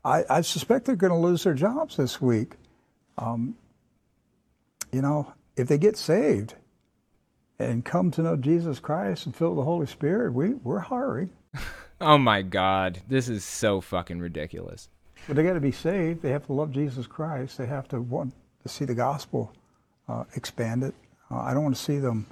I, 0.05 0.23
I 0.29 0.41
suspect 0.41 0.85
they're 0.85 0.95
going 0.95 1.11
to 1.11 1.17
lose 1.17 1.43
their 1.43 1.53
jobs 1.55 1.97
this 1.97 2.21
week. 2.21 2.53
Um, 3.17 3.55
you 4.93 5.01
know, 5.01 5.33
if 5.57 5.67
they 5.67 5.77
get 5.77 5.97
saved 5.97 6.55
and 7.59 7.83
come 7.83 8.11
to 8.11 8.21
know 8.21 8.37
Jesus 8.37 8.79
Christ 8.79 9.25
and 9.25 9.35
fill 9.35 9.55
the 9.55 9.63
Holy 9.63 9.87
Spirit, 9.87 10.33
we, 10.33 10.53
we're 10.53 10.79
hiring. 10.79 11.31
Oh 11.99 12.17
my 12.17 12.41
God, 12.41 13.01
this 13.07 13.29
is 13.29 13.43
so 13.43 13.79
fucking 13.79 14.19
ridiculous. 14.19 14.89
But 15.27 15.35
they 15.35 15.43
got 15.43 15.53
to 15.53 15.59
be 15.59 15.71
saved. 15.71 16.23
They 16.23 16.31
have 16.31 16.47
to 16.47 16.53
love 16.53 16.71
Jesus 16.71 17.05
Christ. 17.05 17.59
They 17.59 17.67
have 17.67 17.87
to 17.89 18.01
want 18.01 18.33
to 18.63 18.69
see 18.69 18.85
the 18.85 18.95
gospel 18.95 19.53
uh, 20.09 20.23
expanded. 20.35 20.93
Uh, 21.29 21.41
I 21.41 21.53
don't 21.53 21.63
want 21.63 21.75
to 21.75 21.81
see 21.81 21.99
them 21.99 22.25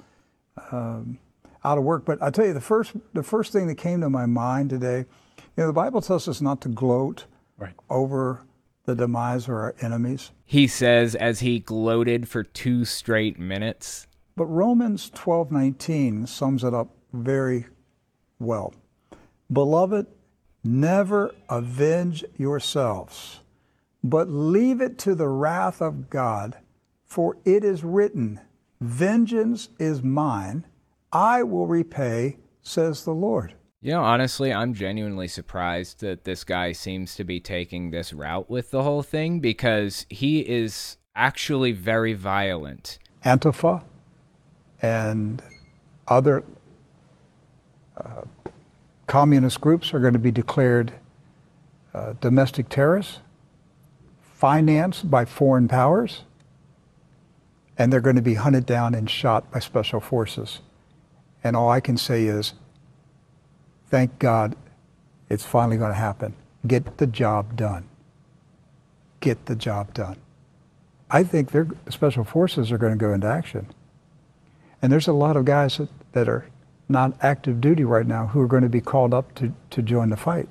um, 0.72 1.18
out 1.64 1.78
of 1.78 1.84
work. 1.84 2.04
But 2.04 2.20
I 2.20 2.30
tell 2.30 2.46
you, 2.46 2.52
the 2.52 2.60
first 2.60 2.94
the 3.12 3.22
first 3.22 3.52
thing 3.52 3.68
that 3.68 3.76
came 3.76 4.00
to 4.00 4.10
my 4.10 4.26
mind 4.26 4.70
today, 4.70 5.06
you 5.38 5.44
know, 5.56 5.68
the 5.68 5.72
Bible 5.72 6.00
tells 6.00 6.26
us 6.26 6.40
not 6.40 6.60
to 6.62 6.68
gloat 6.68 7.26
right. 7.56 7.74
over 7.88 8.42
the 8.86 8.96
demise 8.96 9.44
of 9.44 9.50
our 9.50 9.76
enemies. 9.80 10.32
He 10.44 10.66
says 10.66 11.14
as 11.14 11.40
he 11.40 11.60
gloated 11.60 12.28
for 12.28 12.42
two 12.42 12.84
straight 12.84 13.38
minutes. 13.38 14.08
But 14.36 14.46
Romans 14.46 15.10
twelve 15.10 15.52
nineteen 15.52 16.26
sums 16.26 16.64
it 16.64 16.74
up 16.74 16.88
very 17.12 17.66
well. 18.40 18.74
Beloved, 19.52 20.06
never 20.62 21.34
avenge 21.48 22.24
yourselves, 22.36 23.40
but 24.04 24.28
leave 24.28 24.80
it 24.80 24.98
to 24.98 25.14
the 25.14 25.28
wrath 25.28 25.80
of 25.82 26.08
God, 26.08 26.56
for 27.04 27.36
it 27.44 27.64
is 27.64 27.82
written, 27.82 28.40
Vengeance 28.80 29.68
is 29.78 30.02
mine, 30.02 30.66
I 31.12 31.42
will 31.42 31.66
repay, 31.66 32.38
says 32.62 33.04
the 33.04 33.12
Lord. 33.12 33.54
You 33.82 33.92
know, 33.92 34.02
honestly, 34.02 34.52
I'm 34.52 34.74
genuinely 34.74 35.26
surprised 35.26 36.00
that 36.00 36.24
this 36.24 36.44
guy 36.44 36.72
seems 36.72 37.14
to 37.16 37.24
be 37.24 37.40
taking 37.40 37.90
this 37.90 38.12
route 38.12 38.48
with 38.48 38.70
the 38.70 38.82
whole 38.82 39.02
thing 39.02 39.40
because 39.40 40.06
he 40.10 40.40
is 40.40 40.98
actually 41.16 41.72
very 41.72 42.12
violent. 42.12 42.98
Antifa 43.24 43.82
and 44.82 45.42
other 46.08 46.44
uh, 47.96 48.22
communist 49.10 49.60
groups 49.60 49.92
are 49.92 49.98
going 49.98 50.12
to 50.12 50.20
be 50.20 50.30
declared 50.30 50.92
uh, 51.92 52.14
domestic 52.20 52.68
terrorists, 52.68 53.18
financed 54.22 55.10
by 55.10 55.24
foreign 55.24 55.66
powers, 55.66 56.22
and 57.76 57.92
they're 57.92 58.00
going 58.00 58.14
to 58.14 58.22
be 58.22 58.34
hunted 58.34 58.64
down 58.64 58.94
and 58.94 59.10
shot 59.10 59.50
by 59.50 59.58
special 59.58 59.98
forces. 59.98 60.60
And 61.42 61.56
all 61.56 61.68
I 61.68 61.80
can 61.80 61.96
say 61.96 62.26
is, 62.26 62.54
thank 63.88 64.16
God 64.20 64.54
it's 65.28 65.44
finally 65.44 65.76
going 65.76 65.90
to 65.90 65.98
happen. 65.98 66.36
Get 66.64 66.98
the 66.98 67.08
job 67.08 67.56
done. 67.56 67.88
Get 69.18 69.46
the 69.46 69.56
job 69.56 69.92
done. 69.92 70.18
I 71.10 71.24
think 71.24 71.50
their 71.50 71.66
special 71.88 72.22
forces 72.22 72.70
are 72.70 72.78
going 72.78 72.96
to 72.96 73.04
go 73.04 73.12
into 73.12 73.26
action. 73.26 73.66
And 74.80 74.92
there's 74.92 75.08
a 75.08 75.12
lot 75.12 75.36
of 75.36 75.44
guys 75.46 75.78
that, 75.78 75.88
that 76.12 76.28
are 76.28 76.46
not 76.90 77.16
active 77.22 77.60
duty 77.60 77.84
right 77.84 78.06
now 78.06 78.26
who 78.26 78.40
are 78.40 78.46
going 78.46 78.62
to 78.62 78.68
be 78.68 78.80
called 78.80 79.14
up 79.14 79.34
to, 79.36 79.54
to 79.70 79.82
join 79.82 80.10
the 80.10 80.16
fight. 80.16 80.48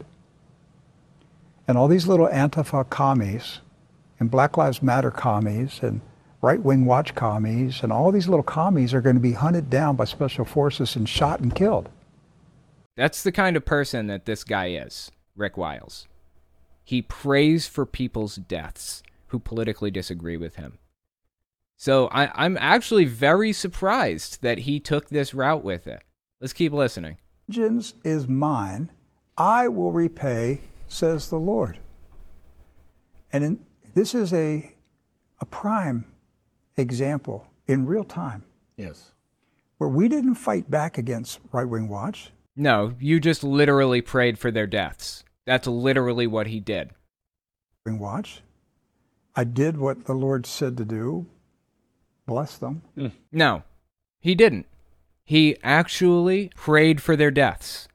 And 1.67 1.77
all 1.77 1.87
these 1.87 2.07
little 2.07 2.27
Antifa 2.27 2.89
commies 2.89 3.59
and 4.19 4.31
Black 4.31 4.57
Lives 4.57 4.81
Matter 4.81 5.11
commies 5.11 5.79
and 5.81 6.01
right 6.41 6.61
wing 6.61 6.85
watch 6.85 7.13
commies 7.13 7.83
and 7.83 7.91
all 7.91 8.11
these 8.11 8.27
little 8.27 8.43
commies 8.43 8.93
are 8.93 9.01
going 9.01 9.15
to 9.15 9.21
be 9.21 9.33
hunted 9.33 9.69
down 9.69 9.95
by 9.95 10.05
special 10.05 10.45
forces 10.45 10.95
and 10.95 11.07
shot 11.07 11.41
and 11.41 11.53
killed. 11.53 11.89
That's 12.95 13.23
the 13.23 13.31
kind 13.31 13.55
of 13.55 13.65
person 13.65 14.07
that 14.07 14.25
this 14.25 14.43
guy 14.43 14.71
is, 14.71 15.11
Rick 15.35 15.57
Wiles. 15.57 16.07
He 16.83 17.01
prays 17.01 17.67
for 17.67 17.85
people's 17.85 18.35
deaths 18.35 19.03
who 19.27 19.39
politically 19.39 19.91
disagree 19.91 20.37
with 20.37 20.55
him. 20.55 20.79
So 21.77 22.07
I, 22.07 22.45
am 22.45 22.57
actually 22.59 23.05
very 23.05 23.53
surprised 23.53 24.41
that 24.41 24.59
he 24.59 24.79
took 24.81 25.07
this 25.07 25.33
route 25.33 25.63
with 25.63 25.87
it. 25.87 26.01
Let's 26.39 26.53
keep 26.53 26.71
listening. 26.71 27.17
Vengeance 27.47 27.93
is 28.03 28.27
mine, 28.27 28.91
I 29.37 29.67
will 29.67 29.91
repay, 29.91 30.61
says 30.87 31.29
the 31.29 31.37
Lord. 31.37 31.79
And 33.33 33.43
in, 33.43 33.59
this 33.93 34.13
is 34.13 34.33
a, 34.33 34.73
a 35.41 35.45
prime 35.45 36.05
example 36.77 37.47
in 37.67 37.85
real 37.85 38.03
time. 38.03 38.43
Yes. 38.77 39.11
where 39.77 39.89
we 39.89 40.07
didn't 40.07 40.35
fight 40.35 40.71
back 40.71 40.97
against 40.97 41.39
Right 41.51 41.67
Wing 41.67 41.89
Watch. 41.89 42.31
No, 42.55 42.93
you 42.99 43.19
just 43.19 43.43
literally 43.43 44.01
prayed 44.01 44.39
for 44.39 44.51
their 44.51 44.67
deaths. 44.67 45.23
That's 45.45 45.67
literally 45.67 46.27
what 46.27 46.47
he 46.47 46.59
did. 46.61 46.91
Wing 47.85 47.99
Watch. 47.99 48.41
I 49.35 49.43
did 49.43 49.77
what 49.77 50.05
the 50.05 50.13
Lord 50.13 50.45
said 50.45 50.77
to 50.77 50.85
do. 50.85 51.25
Bless 52.25 52.57
them. 52.57 52.83
Mm. 52.97 53.11
No, 53.31 53.63
he 54.19 54.35
didn't. 54.35 54.65
He 55.29 55.57
actually 55.61 56.49
prayed 56.55 57.03
for 57.03 57.15
their 57.15 57.29
deaths. 57.29 57.87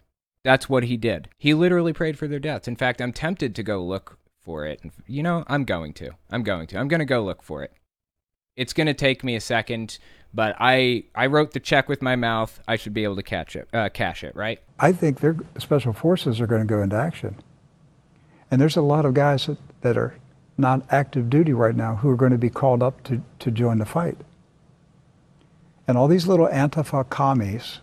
That's 0.45 0.69
what 0.69 0.85
he 0.85 0.97
did. 0.97 1.29
He 1.37 1.53
literally 1.53 1.93
prayed 1.93 2.17
for 2.17 2.29
their 2.29 2.39
deaths. 2.39 2.69
In 2.69 2.77
fact, 2.77 3.03
I'm 3.03 3.13
tempted 3.13 3.57
to 3.57 3.65
go 3.65 3.85
look 3.85 4.21
for 4.41 4.65
it. 4.67 4.81
You 5.09 5.25
know, 5.25 5.43
I'm 5.49 5.65
going 5.65 5.95
to. 5.95 6.13
I'm 6.31 6.45
going 6.45 6.69
to. 6.69 6.79
I'm 6.79 6.87
going 6.87 7.01
to 7.01 7.05
go 7.05 7.25
look 7.25 7.43
for 7.43 7.65
it. 7.65 7.73
It's 8.55 8.73
going 8.73 8.87
to 8.87 8.95
take 8.95 9.25
me 9.25 9.35
a 9.35 9.41
second, 9.41 9.99
but 10.33 10.55
I 10.61 11.07
I 11.13 11.27
wrote 11.27 11.51
the 11.55 11.59
check 11.59 11.89
with 11.89 12.01
my 12.01 12.15
mouth. 12.15 12.61
I 12.69 12.77
should 12.77 12.95
be 12.95 13.03
able 13.03 13.17
to 13.17 13.23
catch 13.25 13.57
it, 13.57 13.69
uh, 13.73 13.89
cash 13.89 14.23
it, 14.23 14.37
right? 14.37 14.61
I 14.79 14.93
think 14.93 15.19
their 15.19 15.37
special 15.59 15.93
forces 15.93 16.41
are 16.41 16.47
going 16.47 16.63
to 16.63 16.73
go 16.73 16.83
into 16.83 16.95
action. 16.95 17.43
And 18.49 18.61
there's 18.61 18.77
a 18.77 18.83
lot 18.83 19.05
of 19.05 19.15
guys 19.15 19.47
that, 19.47 19.59
that 19.81 19.97
are 19.97 20.15
not 20.57 20.87
active 20.89 21.31
duty 21.31 21.53
right 21.53 21.75
now 21.75 21.97
who 21.97 22.11
are 22.11 22.17
going 22.17 22.31
to 22.31 22.39
be 22.39 22.49
called 22.49 22.81
up 22.81 23.03
to, 23.05 23.23
to 23.41 23.51
join 23.51 23.79
the 23.79 23.87
fight. 23.87 24.19
And 25.87 25.99
all 25.99 26.09
these 26.09 26.27
little 26.27 26.49
Antifa 26.49 27.09
commies 27.09 27.81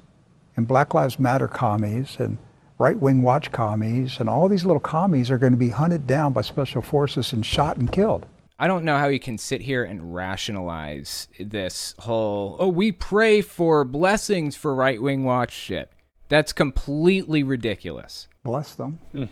and 0.56 0.68
Black 0.68 0.94
Lives 0.94 1.20
Matter 1.20 1.48
commies 1.48 2.18
and 2.20 2.38
right 2.78 2.98
wing 2.98 3.22
watch 3.22 3.52
commies 3.52 4.20
and 4.20 4.28
all 4.28 4.50
these 4.50 4.66
little 4.66 4.80
commies 4.80 5.30
are 5.30 5.38
going 5.38 5.54
to 5.54 5.58
be 5.58 5.70
hunted 5.70 6.08
down 6.08 6.34
by 6.34 6.42
special 6.42 6.82
forces 6.82 7.32
and 7.32 7.46
shot 7.46 7.78
and 7.78 7.92
killed. 7.92 8.26
I 8.58 8.68
don't 8.68 8.86
know 8.86 8.98
how 8.98 9.08
you 9.08 9.20
can 9.20 9.38
sit 9.38 9.62
here 9.62 9.84
and 9.84 10.14
rationalize 10.14 11.28
this 11.40 11.96
whole, 12.00 12.58
oh, 12.60 12.68
we 12.68 12.92
pray 12.92 13.42
for 13.42 13.84
blessings 13.84 14.56
for 14.56 14.74
right 14.76 15.02
wing 15.02 15.24
watch 15.24 15.52
shit. 15.52 15.92
That's 16.30 16.54
completely 16.54 17.44
ridiculous. 17.44 18.28
Bless 18.44 18.76
them. 18.76 19.00
Hmm. 19.12 19.26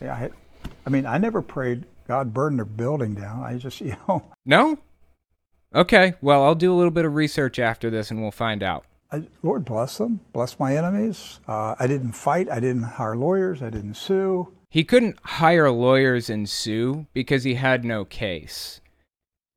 Yeah, 0.00 0.14
I, 0.14 0.30
I 0.86 0.90
mean, 0.90 1.04
I 1.04 1.18
never 1.18 1.42
prayed 1.42 1.84
God 2.08 2.34
burn 2.34 2.56
their 2.56 2.64
building 2.64 3.14
down. 3.14 3.44
I 3.44 3.56
just, 3.56 3.80
you 3.80 3.96
know, 4.08 4.24
No? 4.44 4.78
Okay, 5.74 6.14
well, 6.20 6.42
I'll 6.42 6.56
do 6.56 6.72
a 6.72 6.76
little 6.76 6.90
bit 6.90 7.04
of 7.04 7.14
research 7.14 7.58
after 7.58 7.90
this 7.90 8.10
and 8.10 8.20
we'll 8.20 8.32
find 8.32 8.62
out. 8.62 8.84
I, 9.12 9.24
Lord 9.42 9.64
bless 9.64 9.98
them, 9.98 10.20
bless 10.32 10.58
my 10.58 10.76
enemies. 10.76 11.40
Uh, 11.46 11.74
I 11.78 11.86
didn't 11.86 12.12
fight. 12.12 12.48
I 12.50 12.60
didn't 12.60 12.82
hire 12.82 13.16
lawyers. 13.16 13.62
I 13.62 13.70
didn't 13.70 13.94
sue. 13.94 14.52
He 14.68 14.84
couldn't 14.84 15.18
hire 15.22 15.70
lawyers 15.70 16.30
and 16.30 16.48
sue 16.48 17.06
because 17.12 17.44
he 17.44 17.54
had 17.54 17.84
no 17.84 18.04
case. 18.04 18.80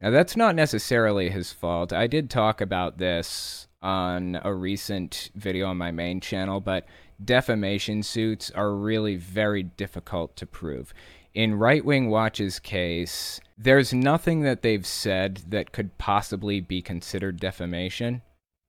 Now, 0.02 0.10
that's 0.10 0.36
not 0.36 0.56
necessarily 0.56 1.30
his 1.30 1.52
fault. 1.52 1.94
I 1.94 2.08
did 2.08 2.30
talk 2.30 2.62
about 2.62 2.98
this 2.98 3.68
on 3.82 4.40
a 4.44 4.54
recent 4.54 5.30
video 5.36 5.68
on 5.68 5.78
my 5.78 5.92
main 5.92 6.20
channel, 6.20 6.60
but 6.60 6.86
defamation 7.24 8.04
suits 8.04 8.52
are 8.52 8.74
really 8.74 9.16
very 9.16 9.64
difficult 9.64 10.36
to 10.36 10.46
prove. 10.46 10.94
In 11.34 11.56
Right 11.56 11.84
Wing 11.84 12.12
Watch's 12.12 12.60
case, 12.60 13.42
there's 13.58 13.92
nothing 13.92 14.42
that 14.42 14.62
they've 14.62 14.86
said 14.86 15.42
that 15.48 15.72
could 15.72 15.98
possibly 15.98 16.62
be 16.62 16.80
considered 16.80 17.40
defamation. 17.40 18.22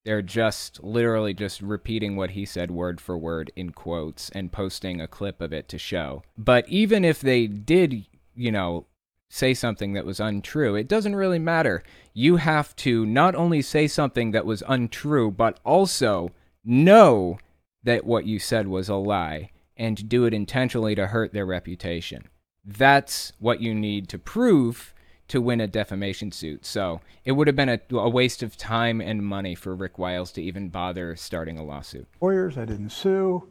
They're 0.07 0.23
just 0.23 0.83
literally 0.83 1.35
just 1.35 1.61
repeating 1.61 2.17
what 2.17 2.31
he 2.31 2.47
said 2.47 2.71
word 2.71 3.03
for 3.03 3.19
word 3.19 3.53
in 3.55 3.73
quotes 3.73 4.31
and 4.31 4.51
posting 4.51 4.99
a 4.99 5.07
clip 5.09 5.43
of 5.43 5.53
it 5.53 5.69
to 5.69 5.79
show. 5.79 6.23
But 6.39 6.67
even 6.67 7.05
if 7.05 7.21
they 7.21 7.47
did, 7.47 8.07
you 8.35 8.51
know, 8.51 8.87
say 9.29 9.53
something 9.53 9.93
that 9.93 10.07
was 10.07 10.19
untrue, 10.19 10.75
it 10.75 10.89
doesn't 10.89 11.17
really 11.17 11.39
matter. 11.39 11.83
You 12.15 12.37
have 12.37 12.75
to 12.77 13.05
not 13.05 13.35
only 13.35 13.61
say 13.61 13.89
something 13.89 14.31
that 14.31 14.47
was 14.47 14.62
untrue, 14.67 15.31
but 15.31 15.61
also 15.65 16.31
know 16.65 17.39
that 17.83 18.07
what 18.07 18.25
you 18.25 18.39
said 18.39 18.69
was 18.69 18.89
a 18.89 18.95
lie 18.95 19.51
and 19.77 20.09
do 20.09 20.25
it 20.25 20.33
intentionally 20.33 20.95
to 20.95 21.09
hurt 21.09 21.35
their 21.35 21.45
reputation. 21.45 22.29
That's 22.65 23.33
what 23.39 23.61
you 23.61 23.75
need 23.75 24.09
to 24.11 24.19
prove 24.19 24.95
to 25.29 25.41
win 25.41 25.61
a 25.61 25.67
defamation 25.67 26.33
suit. 26.33 26.67
So 26.67 27.01
it 27.25 27.33
would 27.33 27.47
have 27.47 27.57
been 27.57 27.69
a, 27.69 27.81
a 27.93 28.09
waste 28.09 28.43
of 28.43 28.57
time 28.57 29.01
and 29.01 29.25
money 29.25 29.55
for 29.55 29.75
Rick 29.75 29.99
Wiles 29.99 30.33
to 30.33 30.43
even 30.43 30.69
bother 30.69 31.17
starting 31.17 31.59
a 31.59 31.65
lawsuit. 31.65 32.07
Lawyers. 32.21 32.59
I 32.59 32.65
didn't 32.65 32.91
sue. 32.91 33.49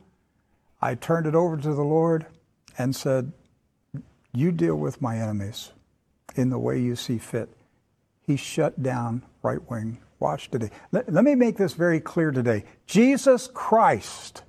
I 0.81 0.95
turned 0.95 1.25
it 1.25 1.35
over 1.35 1.57
to 1.57 1.73
the 1.73 1.83
Lord 1.83 2.25
and 2.77 2.95
said, 2.95 3.31
You 4.33 4.51
deal 4.51 4.75
with 4.75 5.01
my 5.01 5.17
enemies 5.17 5.71
in 6.35 6.49
the 6.49 6.59
way 6.59 6.79
you 6.79 6.95
see 6.95 7.17
fit. 7.17 7.49
He 8.21 8.35
shut 8.35 8.81
down 8.81 9.23
right 9.41 9.69
wing 9.69 9.99
watch 10.23 10.49
today. 10.49 10.71
Let, 10.91 11.11
let 11.11 11.23
me 11.23 11.35
make 11.35 11.57
this 11.57 11.73
very 11.73 11.99
clear 11.99 12.31
today. 12.31 12.63
Jesus 12.87 13.49
Christ 13.53 14.41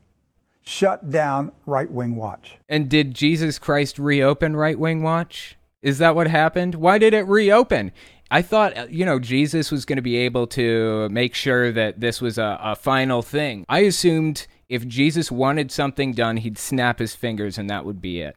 shut 0.65 1.11
down 1.11 1.53
right 1.67 1.91
wing 1.91 2.17
watch. 2.17 2.57
And 2.69 2.89
did 2.89 3.15
Jesus 3.15 3.59
Christ 3.59 3.99
reopen 3.99 4.57
Right 4.57 4.79
Wing 4.79 5.03
Watch? 5.03 5.57
Is 5.83 5.99
that 5.99 6.15
what 6.15 6.29
happened? 6.29 6.75
Why 6.75 6.99
did 6.99 7.13
it 7.15 7.27
reopen? 7.27 7.93
I 8.31 8.43
thought, 8.43 8.77
uh, 8.77 8.87
you 8.89 9.05
know, 9.05 9.19
Jesus 9.19 9.71
was 9.71 9.85
going 9.85 9.97
to 9.97 10.03
be 10.03 10.17
able 10.17 10.47
to 10.49 11.09
make 11.11 11.35
sure 11.35 11.71
that 11.73 12.01
this 12.01 12.21
was 12.21 12.39
a, 12.39 12.59
a 12.63 12.75
final 12.75 13.23
thing. 13.23 13.67
I 13.69 13.81
assumed 13.81 14.47
if 14.69 14.89
Jesus 14.89 15.31
wanted 15.31 15.71
something 15.71 16.15
done, 16.15 16.39
he'd 16.39 16.59
snap 16.59 16.99
his 16.99 17.15
fingers 17.15 17.59
and 17.59 17.69
that 17.69 17.85
would 17.85 18.01
be 18.01 18.21
it. 18.21 18.37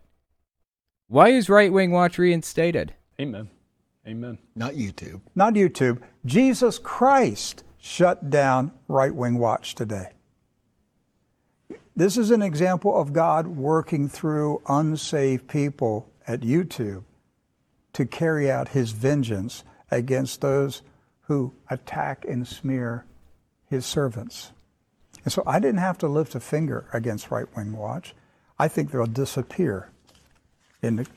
Why 1.08 1.30
is 1.30 1.50
Right 1.50 1.72
Wing 1.72 1.92
Watch 1.92 2.18
reinstated? 2.18 2.94
Amen. 3.20 3.50
Amen. 4.06 4.38
Not 4.56 4.74
YouTube. 4.74 5.22
Not 5.36 5.54
YouTube. 5.54 6.02
Jesus 6.26 6.78
Christ 6.78 7.64
shut 7.78 8.30
down 8.30 8.72
right 8.88 9.14
wing 9.14 9.38
watch 9.38 9.76
today. 9.76 10.12
This 11.98 12.16
is 12.16 12.30
an 12.30 12.44
example 12.44 12.96
of 12.96 13.12
God 13.12 13.48
working 13.48 14.08
through 14.08 14.62
unsaved 14.70 15.48
people 15.48 16.08
at 16.28 16.42
YouTube 16.42 17.06
to 17.94 18.06
carry 18.06 18.52
out 18.52 18.68
his 18.68 18.92
vengeance 18.92 19.64
against 19.90 20.42
those 20.42 20.84
who 21.22 21.56
attack 21.72 22.24
and 22.30 22.48
smear 22.48 23.06
his 23.68 23.84
servants. 23.84 24.52
And 25.24 25.34
so 25.34 25.42
I 25.48 25.60
didn't 25.60 25.80
have 25.80 25.98
to 25.98 26.08
lift 26.08 26.36
a 26.36 26.40
finger 26.40 26.88
against 26.94 27.32
Right 27.32 27.48
Wing 27.58 27.76
Watch. 27.76 28.14
I 28.60 28.68
think 28.68 28.92
they'll 28.92 29.08
disappear 29.08 29.90
in 30.84 30.98
the 30.98 31.08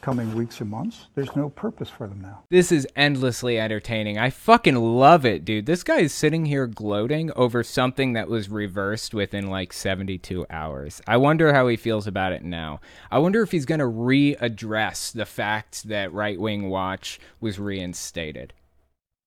coming 0.00 0.34
weeks 0.34 0.60
and 0.60 0.70
months. 0.70 1.06
There's 1.14 1.36
no 1.36 1.50
purpose 1.50 1.90
for 1.90 2.06
them 2.06 2.20
now. 2.20 2.44
This 2.50 2.72
is 2.72 2.86
endlessly 2.96 3.58
entertaining. 3.58 4.16
I 4.16 4.30
fucking 4.30 4.74
love 4.74 5.26
it, 5.26 5.44
dude. 5.44 5.66
This 5.66 5.82
guy 5.82 5.98
is 5.98 6.14
sitting 6.14 6.46
here 6.46 6.66
gloating 6.66 7.30
over 7.36 7.62
something 7.62 8.14
that 8.14 8.28
was 8.28 8.48
reversed 8.48 9.12
within 9.12 9.48
like 9.48 9.72
72 9.72 10.46
hours. 10.48 11.02
I 11.06 11.18
wonder 11.18 11.52
how 11.52 11.68
he 11.68 11.76
feels 11.76 12.06
about 12.06 12.32
it 12.32 12.42
now. 12.42 12.80
I 13.10 13.18
wonder 13.18 13.42
if 13.42 13.50
he's 13.50 13.66
going 13.66 13.80
to 13.80 13.84
readdress 13.84 15.12
the 15.12 15.26
fact 15.26 15.88
that 15.88 16.12
Right 16.12 16.40
Wing 16.40 16.70
Watch 16.70 17.20
was 17.40 17.58
reinstated. 17.58 18.54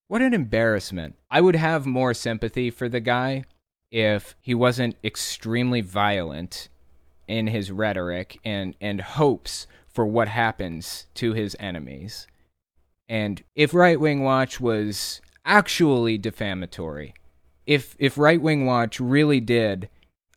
What 0.07 0.21
an 0.21 0.33
embarrassment. 0.33 1.15
I 1.29 1.41
would 1.41 1.55
have 1.55 1.85
more 1.85 2.13
sympathy 2.13 2.69
for 2.69 2.89
the 2.89 2.99
guy 2.99 3.43
if 3.91 4.35
he 4.41 4.55
wasn't 4.55 4.95
extremely 5.03 5.81
violent 5.81 6.69
in 7.27 7.47
his 7.47 7.71
rhetoric 7.71 8.39
and, 8.43 8.75
and 8.81 8.99
hopes 8.99 9.67
for 9.93 10.05
what 10.05 10.27
happens 10.27 11.07
to 11.15 11.33
his 11.33 11.55
enemies. 11.59 12.27
And 13.09 13.43
if 13.55 13.73
Right 13.73 13.99
Wing 13.99 14.23
Watch 14.23 14.61
was 14.61 15.21
actually 15.45 16.17
defamatory, 16.17 17.13
if 17.65 17.95
if 17.99 18.17
Right 18.17 18.41
Wing 18.41 18.65
Watch 18.65 18.99
really 18.99 19.39
did 19.39 19.89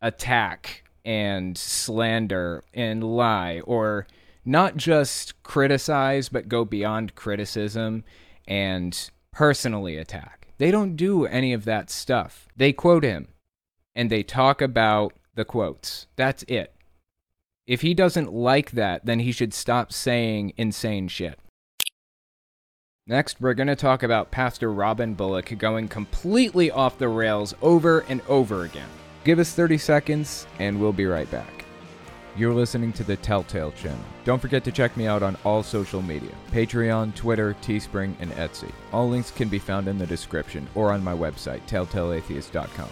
attack 0.03 0.85
and 1.05 1.57
slander 1.57 2.63
and 2.73 3.05
lie 3.05 3.61
or 3.61 4.07
not 4.45 4.77
just 4.77 5.43
criticize 5.43 6.29
but 6.29 6.49
go 6.49 6.65
beyond 6.65 7.15
criticism 7.15 8.05
and 8.47 9.11
personally 9.33 9.97
attack. 9.97 10.49
They 10.59 10.71
don't 10.71 10.97
do 10.97 11.27
any 11.27 11.53
of 11.53 11.65
that 11.65 11.91
stuff. 11.91 12.49
They 12.57 12.73
quote 12.73 13.05
him 13.05 13.29
and 13.95 14.11
they 14.11 14.23
talk 14.23 14.61
about 14.61 15.15
the 15.35 15.45
quotes. 15.45 16.07
That's 16.17 16.45
it. 16.49 16.74
If 17.67 17.81
he 17.81 17.95
doesn't 17.95 18.33
like 18.33 18.73
that, 18.73 19.07
then 19.07 19.21
he 19.21 19.33
should 19.33 19.55
stop 19.55 19.93
saying 19.93 20.53
insane 20.57 21.09
shit. 21.09 21.39
Next, 23.07 23.41
we're 23.41 23.55
going 23.55 23.69
to 23.69 23.77
talk 23.77 24.03
about 24.03 24.31
Pastor 24.31 24.73
Robin 24.73 25.15
Bullock 25.15 25.57
going 25.59 25.89
completely 25.89 26.71
off 26.71 26.99
the 26.99 27.09
rails 27.09 27.55
over 27.63 28.01
and 28.09 28.21
over 28.29 28.65
again. 28.65 28.89
Give 29.25 29.39
us 29.39 29.53
30 29.53 29.79
seconds, 29.79 30.47
and 30.59 30.79
we'll 30.79 30.93
be 30.93 31.07
right 31.07 31.31
back. 31.31 31.65
You're 32.37 32.55
listening 32.55 32.93
to 32.95 33.05
the 33.05 33.17
Telltale 33.17 33.73
channel. 33.73 34.05
Don't 34.25 34.41
forget 34.41 34.65
to 34.65 34.73
check 34.73 34.97
me 34.97 35.07
out 35.07 35.23
on 35.23 35.37
all 35.45 35.63
social 35.63 36.03
media 36.03 36.33
Patreon, 36.51 37.15
Twitter, 37.15 37.55
Teespring, 37.63 38.15
and 38.21 38.31
Etsy. 38.33 38.73
All 38.93 39.09
links 39.09 39.31
can 39.31 39.49
be 39.49 39.59
found 39.59 39.87
in 39.87 39.99
the 39.99 40.07
description 40.07 40.67
or 40.75 40.93
on 40.93 41.05
my 41.05 41.15
website, 41.15 41.61
telltaleatheist.com. 41.69 42.89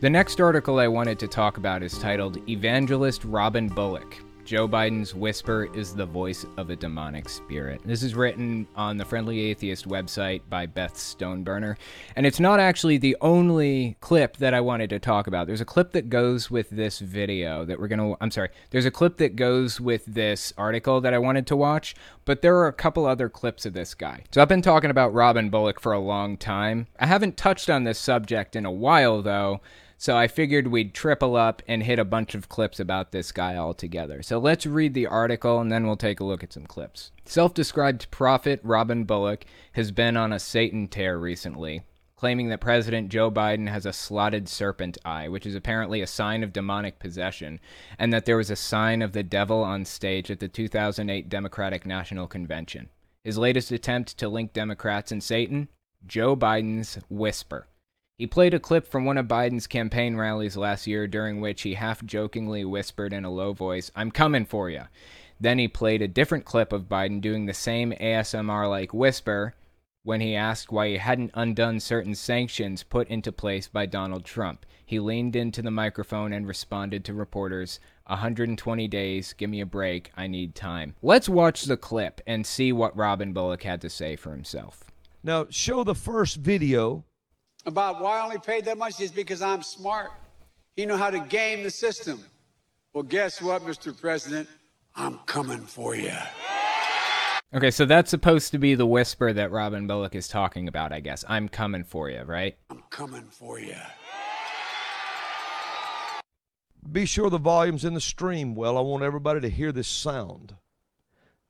The 0.00 0.08
next 0.08 0.40
article 0.40 0.78
I 0.78 0.86
wanted 0.86 1.18
to 1.18 1.26
talk 1.26 1.56
about 1.56 1.82
is 1.82 1.98
titled 1.98 2.48
Evangelist 2.48 3.24
Robin 3.24 3.66
Bullock 3.66 4.16
Joe 4.48 4.66
Biden's 4.66 5.14
whisper 5.14 5.68
is 5.74 5.94
the 5.94 6.06
voice 6.06 6.46
of 6.56 6.70
a 6.70 6.76
demonic 6.76 7.28
spirit. 7.28 7.82
This 7.84 8.02
is 8.02 8.14
written 8.14 8.66
on 8.74 8.96
the 8.96 9.04
Friendly 9.04 9.40
Atheist 9.40 9.86
website 9.86 10.40
by 10.48 10.64
Beth 10.64 10.94
Stoneburner, 10.94 11.76
and 12.16 12.24
it's 12.24 12.40
not 12.40 12.58
actually 12.58 12.96
the 12.96 13.14
only 13.20 13.98
clip 14.00 14.38
that 14.38 14.54
I 14.54 14.62
wanted 14.62 14.88
to 14.88 14.98
talk 14.98 15.26
about. 15.26 15.46
There's 15.46 15.60
a 15.60 15.66
clip 15.66 15.92
that 15.92 16.08
goes 16.08 16.50
with 16.50 16.70
this 16.70 16.98
video 16.98 17.66
that 17.66 17.78
we're 17.78 17.88
going 17.88 17.98
to 17.98 18.16
I'm 18.22 18.30
sorry. 18.30 18.48
There's 18.70 18.86
a 18.86 18.90
clip 18.90 19.18
that 19.18 19.36
goes 19.36 19.82
with 19.82 20.06
this 20.06 20.54
article 20.56 21.02
that 21.02 21.12
I 21.12 21.18
wanted 21.18 21.46
to 21.48 21.56
watch, 21.56 21.94
but 22.24 22.40
there 22.40 22.56
are 22.56 22.68
a 22.68 22.72
couple 22.72 23.04
other 23.04 23.28
clips 23.28 23.66
of 23.66 23.74
this 23.74 23.92
guy. 23.92 24.24
So 24.32 24.40
I've 24.40 24.48
been 24.48 24.62
talking 24.62 24.88
about 24.88 25.12
Robin 25.12 25.50
Bullock 25.50 25.78
for 25.78 25.92
a 25.92 26.00
long 26.00 26.38
time. 26.38 26.86
I 26.98 27.04
haven't 27.04 27.36
touched 27.36 27.68
on 27.68 27.84
this 27.84 27.98
subject 27.98 28.56
in 28.56 28.64
a 28.64 28.72
while 28.72 29.20
though. 29.20 29.60
So 30.00 30.16
I 30.16 30.28
figured 30.28 30.68
we'd 30.68 30.94
triple 30.94 31.34
up 31.34 31.60
and 31.66 31.82
hit 31.82 31.98
a 31.98 32.04
bunch 32.04 32.36
of 32.36 32.48
clips 32.48 32.78
about 32.78 33.10
this 33.10 33.32
guy 33.32 33.56
all 33.56 33.74
together. 33.74 34.22
So 34.22 34.38
let's 34.38 34.64
read 34.64 34.94
the 34.94 35.08
article 35.08 35.58
and 35.58 35.72
then 35.72 35.86
we'll 35.86 35.96
take 35.96 36.20
a 36.20 36.24
look 36.24 36.44
at 36.44 36.52
some 36.52 36.66
clips. 36.66 37.10
Self 37.24 37.52
described 37.52 38.08
prophet 38.12 38.60
Robin 38.62 39.02
Bullock 39.02 39.44
has 39.72 39.90
been 39.90 40.16
on 40.16 40.32
a 40.32 40.38
Satan 40.38 40.86
tear 40.86 41.18
recently, 41.18 41.82
claiming 42.14 42.48
that 42.48 42.60
President 42.60 43.08
Joe 43.08 43.28
Biden 43.28 43.68
has 43.68 43.84
a 43.84 43.92
slotted 43.92 44.48
serpent 44.48 44.98
eye, 45.04 45.26
which 45.26 45.44
is 45.44 45.56
apparently 45.56 46.00
a 46.00 46.06
sign 46.06 46.44
of 46.44 46.52
demonic 46.52 47.00
possession, 47.00 47.58
and 47.98 48.12
that 48.12 48.24
there 48.24 48.36
was 48.36 48.50
a 48.50 48.56
sign 48.56 49.02
of 49.02 49.10
the 49.10 49.24
devil 49.24 49.64
on 49.64 49.84
stage 49.84 50.30
at 50.30 50.38
the 50.38 50.46
2008 50.46 51.28
Democratic 51.28 51.84
National 51.84 52.28
Convention. 52.28 52.88
His 53.24 53.36
latest 53.36 53.72
attempt 53.72 54.16
to 54.18 54.28
link 54.28 54.52
Democrats 54.52 55.10
and 55.10 55.24
Satan? 55.24 55.68
Joe 56.06 56.36
Biden's 56.36 57.00
whisper. 57.10 57.66
He 58.18 58.26
played 58.26 58.52
a 58.52 58.58
clip 58.58 58.88
from 58.88 59.04
one 59.04 59.16
of 59.16 59.28
Biden's 59.28 59.68
campaign 59.68 60.16
rallies 60.16 60.56
last 60.56 60.88
year 60.88 61.06
during 61.06 61.40
which 61.40 61.62
he 61.62 61.74
half 61.74 62.04
jokingly 62.04 62.64
whispered 62.64 63.12
in 63.12 63.24
a 63.24 63.30
low 63.30 63.52
voice, 63.52 63.92
I'm 63.94 64.10
coming 64.10 64.44
for 64.44 64.68
you. 64.68 64.82
Then 65.38 65.60
he 65.60 65.68
played 65.68 66.02
a 66.02 66.08
different 66.08 66.44
clip 66.44 66.72
of 66.72 66.88
Biden 66.88 67.20
doing 67.20 67.46
the 67.46 67.54
same 67.54 67.92
ASMR 67.92 68.68
like 68.68 68.92
whisper 68.92 69.54
when 70.02 70.20
he 70.20 70.34
asked 70.34 70.72
why 70.72 70.88
he 70.88 70.96
hadn't 70.96 71.30
undone 71.34 71.78
certain 71.78 72.16
sanctions 72.16 72.82
put 72.82 73.06
into 73.06 73.30
place 73.30 73.68
by 73.68 73.86
Donald 73.86 74.24
Trump. 74.24 74.66
He 74.84 74.98
leaned 74.98 75.36
into 75.36 75.62
the 75.62 75.70
microphone 75.70 76.32
and 76.32 76.44
responded 76.44 77.04
to 77.04 77.14
reporters, 77.14 77.78
120 78.06 78.88
days, 78.88 79.32
give 79.32 79.48
me 79.48 79.60
a 79.60 79.66
break, 79.66 80.10
I 80.16 80.26
need 80.26 80.56
time. 80.56 80.96
Let's 81.02 81.28
watch 81.28 81.66
the 81.66 81.76
clip 81.76 82.20
and 82.26 82.44
see 82.44 82.72
what 82.72 82.96
Robin 82.96 83.32
Bullock 83.32 83.62
had 83.62 83.80
to 83.82 83.88
say 83.88 84.16
for 84.16 84.32
himself. 84.32 84.82
Now, 85.22 85.46
show 85.50 85.84
the 85.84 85.94
first 85.94 86.38
video 86.38 87.04
about 87.68 88.00
why 88.00 88.18
I 88.18 88.24
only 88.24 88.38
paid 88.38 88.64
that 88.64 88.78
much 88.78 88.98
is 89.00 89.12
because 89.12 89.42
I'm 89.42 89.62
smart. 89.62 90.10
He 90.74 90.86
know 90.86 90.96
how 90.96 91.10
to 91.10 91.20
game 91.20 91.62
the 91.62 91.70
system. 91.70 92.24
Well, 92.94 93.04
guess 93.04 93.42
what, 93.42 93.62
Mr. 93.62 93.98
President? 93.98 94.48
I'm 94.96 95.18
coming 95.26 95.60
for 95.60 95.94
you. 95.94 96.16
Okay, 97.54 97.70
so 97.70 97.84
that's 97.84 98.10
supposed 98.10 98.52
to 98.52 98.58
be 98.58 98.74
the 98.74 98.86
whisper 98.86 99.32
that 99.32 99.52
Robin 99.52 99.86
Bullock 99.86 100.14
is 100.14 100.28
talking 100.28 100.66
about, 100.66 100.92
I 100.92 101.00
guess. 101.00 101.24
I'm 101.28 101.48
coming 101.48 101.84
for 101.84 102.10
you, 102.10 102.22
right? 102.22 102.56
I'm 102.70 102.82
coming 102.90 103.26
for 103.30 103.58
you. 103.58 103.76
Be 106.90 107.04
sure 107.04 107.28
the 107.28 107.38
volume's 107.38 107.84
in 107.84 107.92
the 107.92 108.00
stream 108.00 108.54
well. 108.54 108.78
I 108.78 108.80
want 108.80 109.02
everybody 109.02 109.40
to 109.40 109.50
hear 109.50 109.72
this 109.72 109.88
sound. 109.88 110.56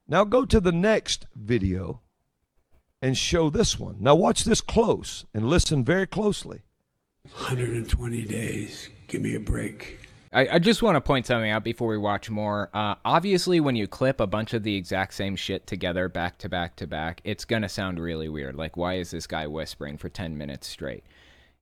Now 0.08 0.24
go 0.24 0.44
to 0.44 0.58
the 0.58 0.72
next 0.72 1.26
video 1.34 2.00
and 3.00 3.16
show 3.16 3.50
this 3.50 3.78
one. 3.78 3.96
Now, 4.00 4.14
watch 4.14 4.44
this 4.44 4.60
close 4.60 5.24
and 5.32 5.48
listen 5.48 5.84
very 5.84 6.06
closely. 6.06 6.62
120 7.24 8.24
days. 8.24 8.88
Give 9.06 9.22
me 9.22 9.34
a 9.34 9.40
break. 9.40 10.00
I, 10.32 10.48
I 10.54 10.58
just 10.58 10.82
want 10.82 10.96
to 10.96 11.00
point 11.00 11.26
something 11.26 11.50
out 11.50 11.64
before 11.64 11.88
we 11.88 11.98
watch 11.98 12.28
more. 12.28 12.70
Uh, 12.74 12.96
obviously, 13.04 13.60
when 13.60 13.76
you 13.76 13.86
clip 13.86 14.20
a 14.20 14.26
bunch 14.26 14.52
of 14.52 14.62
the 14.62 14.76
exact 14.76 15.14
same 15.14 15.36
shit 15.36 15.66
together 15.66 16.08
back 16.08 16.38
to 16.38 16.48
back 16.48 16.76
to 16.76 16.86
back, 16.86 17.20
it's 17.24 17.44
going 17.44 17.62
to 17.62 17.68
sound 17.68 17.98
really 17.98 18.28
weird. 18.28 18.54
Like, 18.54 18.76
why 18.76 18.94
is 18.94 19.10
this 19.10 19.26
guy 19.26 19.46
whispering 19.46 19.96
for 19.96 20.08
10 20.08 20.36
minutes 20.36 20.66
straight? 20.66 21.04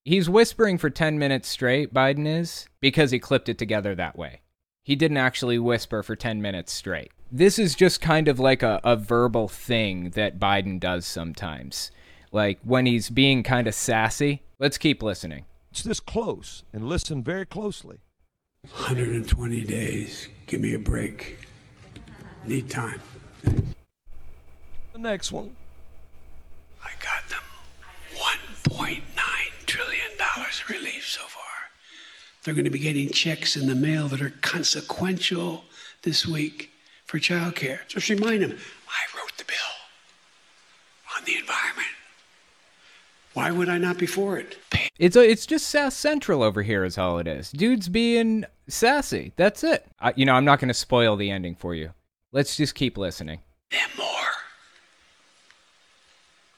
He's 0.04 0.28
whispering 0.28 0.78
for 0.78 0.90
10 0.90 1.18
minutes 1.18 1.48
straight, 1.48 1.92
Biden 1.92 2.26
is, 2.26 2.68
because 2.80 3.10
he 3.10 3.18
clipped 3.18 3.48
it 3.48 3.58
together 3.58 3.94
that 3.94 4.18
way. 4.18 4.40
He 4.82 4.94
didn't 4.94 5.16
actually 5.16 5.58
whisper 5.58 6.02
for 6.02 6.14
10 6.14 6.40
minutes 6.40 6.72
straight 6.72 7.10
this 7.30 7.58
is 7.58 7.74
just 7.74 8.00
kind 8.00 8.28
of 8.28 8.38
like 8.38 8.62
a, 8.62 8.80
a 8.84 8.96
verbal 8.96 9.48
thing 9.48 10.10
that 10.10 10.38
Biden 10.38 10.78
does 10.78 11.06
sometimes. 11.06 11.90
Like 12.32 12.58
when 12.62 12.86
he's 12.86 13.10
being 13.10 13.42
kind 13.42 13.66
of 13.66 13.74
sassy. 13.74 14.42
Let's 14.58 14.78
keep 14.78 15.02
listening. 15.02 15.44
It's 15.70 15.82
this 15.82 16.00
close 16.00 16.64
and 16.72 16.88
listen 16.88 17.22
very 17.22 17.44
closely. 17.44 17.98
120 18.62 19.60
days. 19.64 20.28
Give 20.46 20.60
me 20.60 20.74
a 20.74 20.78
break. 20.78 21.38
Need 22.44 22.70
time. 22.70 23.00
The 23.42 24.98
next 24.98 25.32
one. 25.32 25.54
I 26.82 26.90
got 27.02 27.28
them 27.28 27.42
$1.9 28.70 29.02
trillion 29.66 30.00
relief 30.70 31.06
so 31.06 31.22
far. 31.22 31.42
They're 32.42 32.54
going 32.54 32.64
to 32.64 32.70
be 32.70 32.78
getting 32.78 33.10
checks 33.10 33.56
in 33.56 33.66
the 33.66 33.74
mail 33.74 34.08
that 34.08 34.22
are 34.22 34.32
consequential 34.40 35.64
this 36.02 36.26
week 36.26 36.70
for 37.06 37.18
childcare. 37.18 37.86
Just 37.88 38.08
remind 38.08 38.42
them, 38.42 38.52
I 38.52 39.18
wrote 39.18 39.36
the 39.38 39.44
bill 39.44 39.56
on 41.16 41.24
the 41.24 41.36
environment. 41.36 41.88
Why 43.34 43.50
would 43.50 43.68
I 43.68 43.78
not 43.78 43.98
be 43.98 44.06
for 44.06 44.38
it? 44.38 44.58
It's 44.98 45.14
a, 45.14 45.28
it's 45.28 45.44
just 45.44 45.68
sass 45.68 45.94
central 45.94 46.42
over 46.42 46.62
here 46.62 46.84
is 46.84 46.96
all 46.96 47.18
it 47.18 47.26
is. 47.26 47.50
Dude's 47.50 47.88
being 47.88 48.46
sassy. 48.66 49.32
That's 49.36 49.62
it. 49.62 49.86
I, 50.00 50.14
you 50.16 50.24
know, 50.24 50.32
I'm 50.34 50.44
not 50.44 50.58
going 50.58 50.68
to 50.68 50.74
spoil 50.74 51.16
the 51.16 51.30
ending 51.30 51.54
for 51.54 51.74
you. 51.74 51.90
Let's 52.32 52.56
just 52.56 52.74
keep 52.74 52.96
listening. 52.96 53.40
And 53.72 53.90
more. 53.98 54.06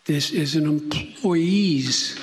This 0.05 0.31
is 0.31 0.55
an 0.55 0.67
employees 0.67 2.19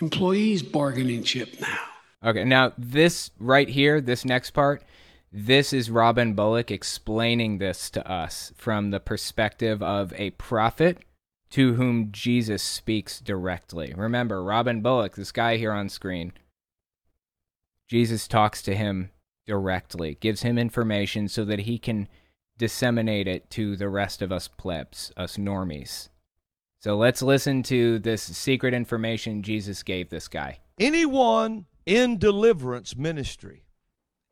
employees 0.00 0.62
bargaining 0.62 1.22
chip 1.22 1.60
now. 1.60 1.78
Okay, 2.22 2.44
now 2.44 2.72
this 2.76 3.30
right 3.38 3.68
here, 3.68 4.00
this 4.00 4.24
next 4.24 4.50
part, 4.50 4.82
this 5.36 5.72
is 5.72 5.90
Robin 5.90 6.34
Bullock 6.34 6.70
explaining 6.70 7.58
this 7.58 7.90
to 7.90 8.08
us 8.08 8.52
from 8.56 8.92
the 8.92 9.00
perspective 9.00 9.82
of 9.82 10.12
a 10.12 10.30
prophet 10.30 10.98
to 11.50 11.74
whom 11.74 12.12
Jesus 12.12 12.62
speaks 12.62 13.18
directly. 13.18 13.92
Remember, 13.96 14.44
Robin 14.44 14.80
Bullock, 14.80 15.16
this 15.16 15.32
guy 15.32 15.56
here 15.56 15.72
on 15.72 15.88
screen, 15.88 16.34
Jesus 17.88 18.28
talks 18.28 18.62
to 18.62 18.76
him 18.76 19.10
directly, 19.44 20.18
gives 20.20 20.42
him 20.42 20.56
information 20.56 21.26
so 21.26 21.44
that 21.44 21.60
he 21.60 21.78
can 21.78 22.06
disseminate 22.56 23.26
it 23.26 23.50
to 23.50 23.74
the 23.74 23.88
rest 23.88 24.22
of 24.22 24.30
us 24.30 24.46
plebs, 24.46 25.10
us 25.16 25.36
normies. 25.36 26.10
So 26.78 26.96
let's 26.96 27.22
listen 27.22 27.64
to 27.64 27.98
this 27.98 28.22
secret 28.22 28.72
information 28.72 29.42
Jesus 29.42 29.82
gave 29.82 30.10
this 30.10 30.28
guy. 30.28 30.60
Anyone 30.78 31.66
in 31.86 32.18
deliverance 32.18 32.94
ministry 32.94 33.63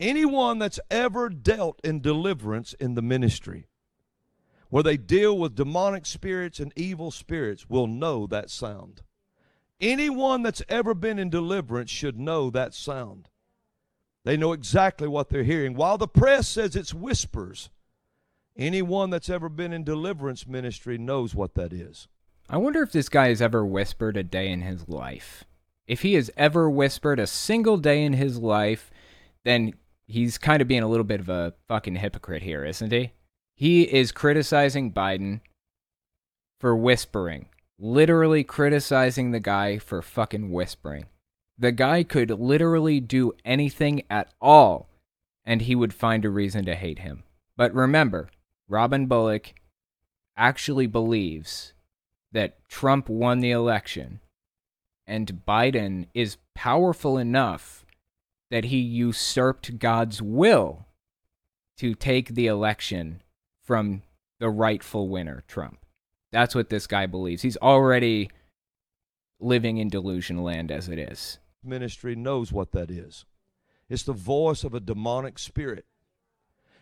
Anyone 0.02 0.58
that's 0.58 0.80
ever 0.90 1.28
dealt 1.28 1.80
in 1.84 2.00
deliverance 2.00 2.74
in 2.80 2.94
the 2.94 3.02
ministry, 3.02 3.68
where 4.68 4.82
they 4.82 4.96
deal 4.96 5.38
with 5.38 5.54
demonic 5.54 6.06
spirits 6.06 6.58
and 6.58 6.72
evil 6.74 7.12
spirits, 7.12 7.70
will 7.70 7.86
know 7.86 8.26
that 8.26 8.50
sound. 8.50 9.02
Anyone 9.80 10.42
that's 10.42 10.62
ever 10.68 10.92
been 10.92 11.20
in 11.20 11.30
deliverance 11.30 11.88
should 11.88 12.18
know 12.18 12.50
that 12.50 12.74
sound. 12.74 13.28
They 14.24 14.36
know 14.36 14.52
exactly 14.52 15.06
what 15.06 15.28
they're 15.28 15.44
hearing. 15.44 15.74
While 15.74 15.98
the 15.98 16.08
press 16.08 16.48
says 16.48 16.74
it's 16.74 16.92
whispers, 16.92 17.70
anyone 18.56 19.10
that's 19.10 19.30
ever 19.30 19.48
been 19.48 19.72
in 19.72 19.84
deliverance 19.84 20.48
ministry 20.48 20.98
knows 20.98 21.32
what 21.32 21.54
that 21.54 21.72
is. 21.72 22.08
I 22.50 22.56
wonder 22.56 22.82
if 22.82 22.90
this 22.90 23.08
guy 23.08 23.28
has 23.28 23.40
ever 23.40 23.64
whispered 23.64 24.16
a 24.16 24.24
day 24.24 24.48
in 24.48 24.62
his 24.62 24.88
life. 24.88 25.44
If 25.86 26.02
he 26.02 26.14
has 26.14 26.28
ever 26.36 26.68
whispered 26.68 27.20
a 27.20 27.26
single 27.28 27.76
day 27.76 28.02
in 28.02 28.14
his 28.14 28.38
life, 28.38 28.90
then 29.44 29.74
he's 30.12 30.36
kind 30.36 30.60
of 30.60 30.68
being 30.68 30.82
a 30.82 30.88
little 30.88 31.04
bit 31.04 31.20
of 31.20 31.28
a 31.28 31.54
fucking 31.68 31.96
hypocrite 31.96 32.42
here, 32.42 32.64
isn't 32.64 32.92
he? 32.92 33.12
He 33.54 33.82
is 33.82 34.12
criticizing 34.12 34.92
Biden 34.92 35.40
for 36.60 36.76
whispering, 36.76 37.46
literally 37.78 38.44
criticizing 38.44 39.30
the 39.30 39.40
guy 39.40 39.78
for 39.78 40.02
fucking 40.02 40.50
whispering. 40.50 41.06
The 41.58 41.72
guy 41.72 42.02
could 42.02 42.30
literally 42.30 43.00
do 43.00 43.32
anything 43.44 44.02
at 44.10 44.32
all, 44.40 44.88
and 45.44 45.62
he 45.62 45.74
would 45.74 45.94
find 45.94 46.24
a 46.24 46.30
reason 46.30 46.64
to 46.66 46.74
hate 46.74 47.00
him. 47.00 47.24
But 47.56 47.74
remember, 47.74 48.28
Robin 48.68 49.06
Bullock 49.06 49.54
actually 50.36 50.86
believes 50.86 51.72
that 52.32 52.58
Trump 52.68 53.08
won 53.08 53.40
the 53.40 53.50
election, 53.50 54.20
and 55.06 55.42
Biden 55.46 56.06
is 56.14 56.36
powerful 56.54 57.16
enough 57.16 57.81
that 58.52 58.64
he 58.66 58.76
usurped 58.76 59.78
God's 59.78 60.20
will 60.20 60.84
to 61.78 61.94
take 61.94 62.34
the 62.34 62.46
election 62.46 63.22
from 63.64 64.02
the 64.40 64.50
rightful 64.50 65.08
winner, 65.08 65.42
Trump. 65.48 65.78
That's 66.32 66.54
what 66.54 66.68
this 66.68 66.86
guy 66.86 67.06
believes. 67.06 67.40
He's 67.40 67.56
already 67.56 68.28
living 69.40 69.78
in 69.78 69.88
delusion 69.88 70.42
land 70.42 70.70
as 70.70 70.90
it 70.90 70.98
is. 70.98 71.38
ministry 71.64 72.14
knows 72.14 72.52
what 72.52 72.72
that 72.72 72.90
is. 72.90 73.24
It's 73.88 74.02
the 74.02 74.12
voice 74.12 74.64
of 74.64 74.74
a 74.74 74.80
demonic 74.80 75.38
spirit. 75.38 75.86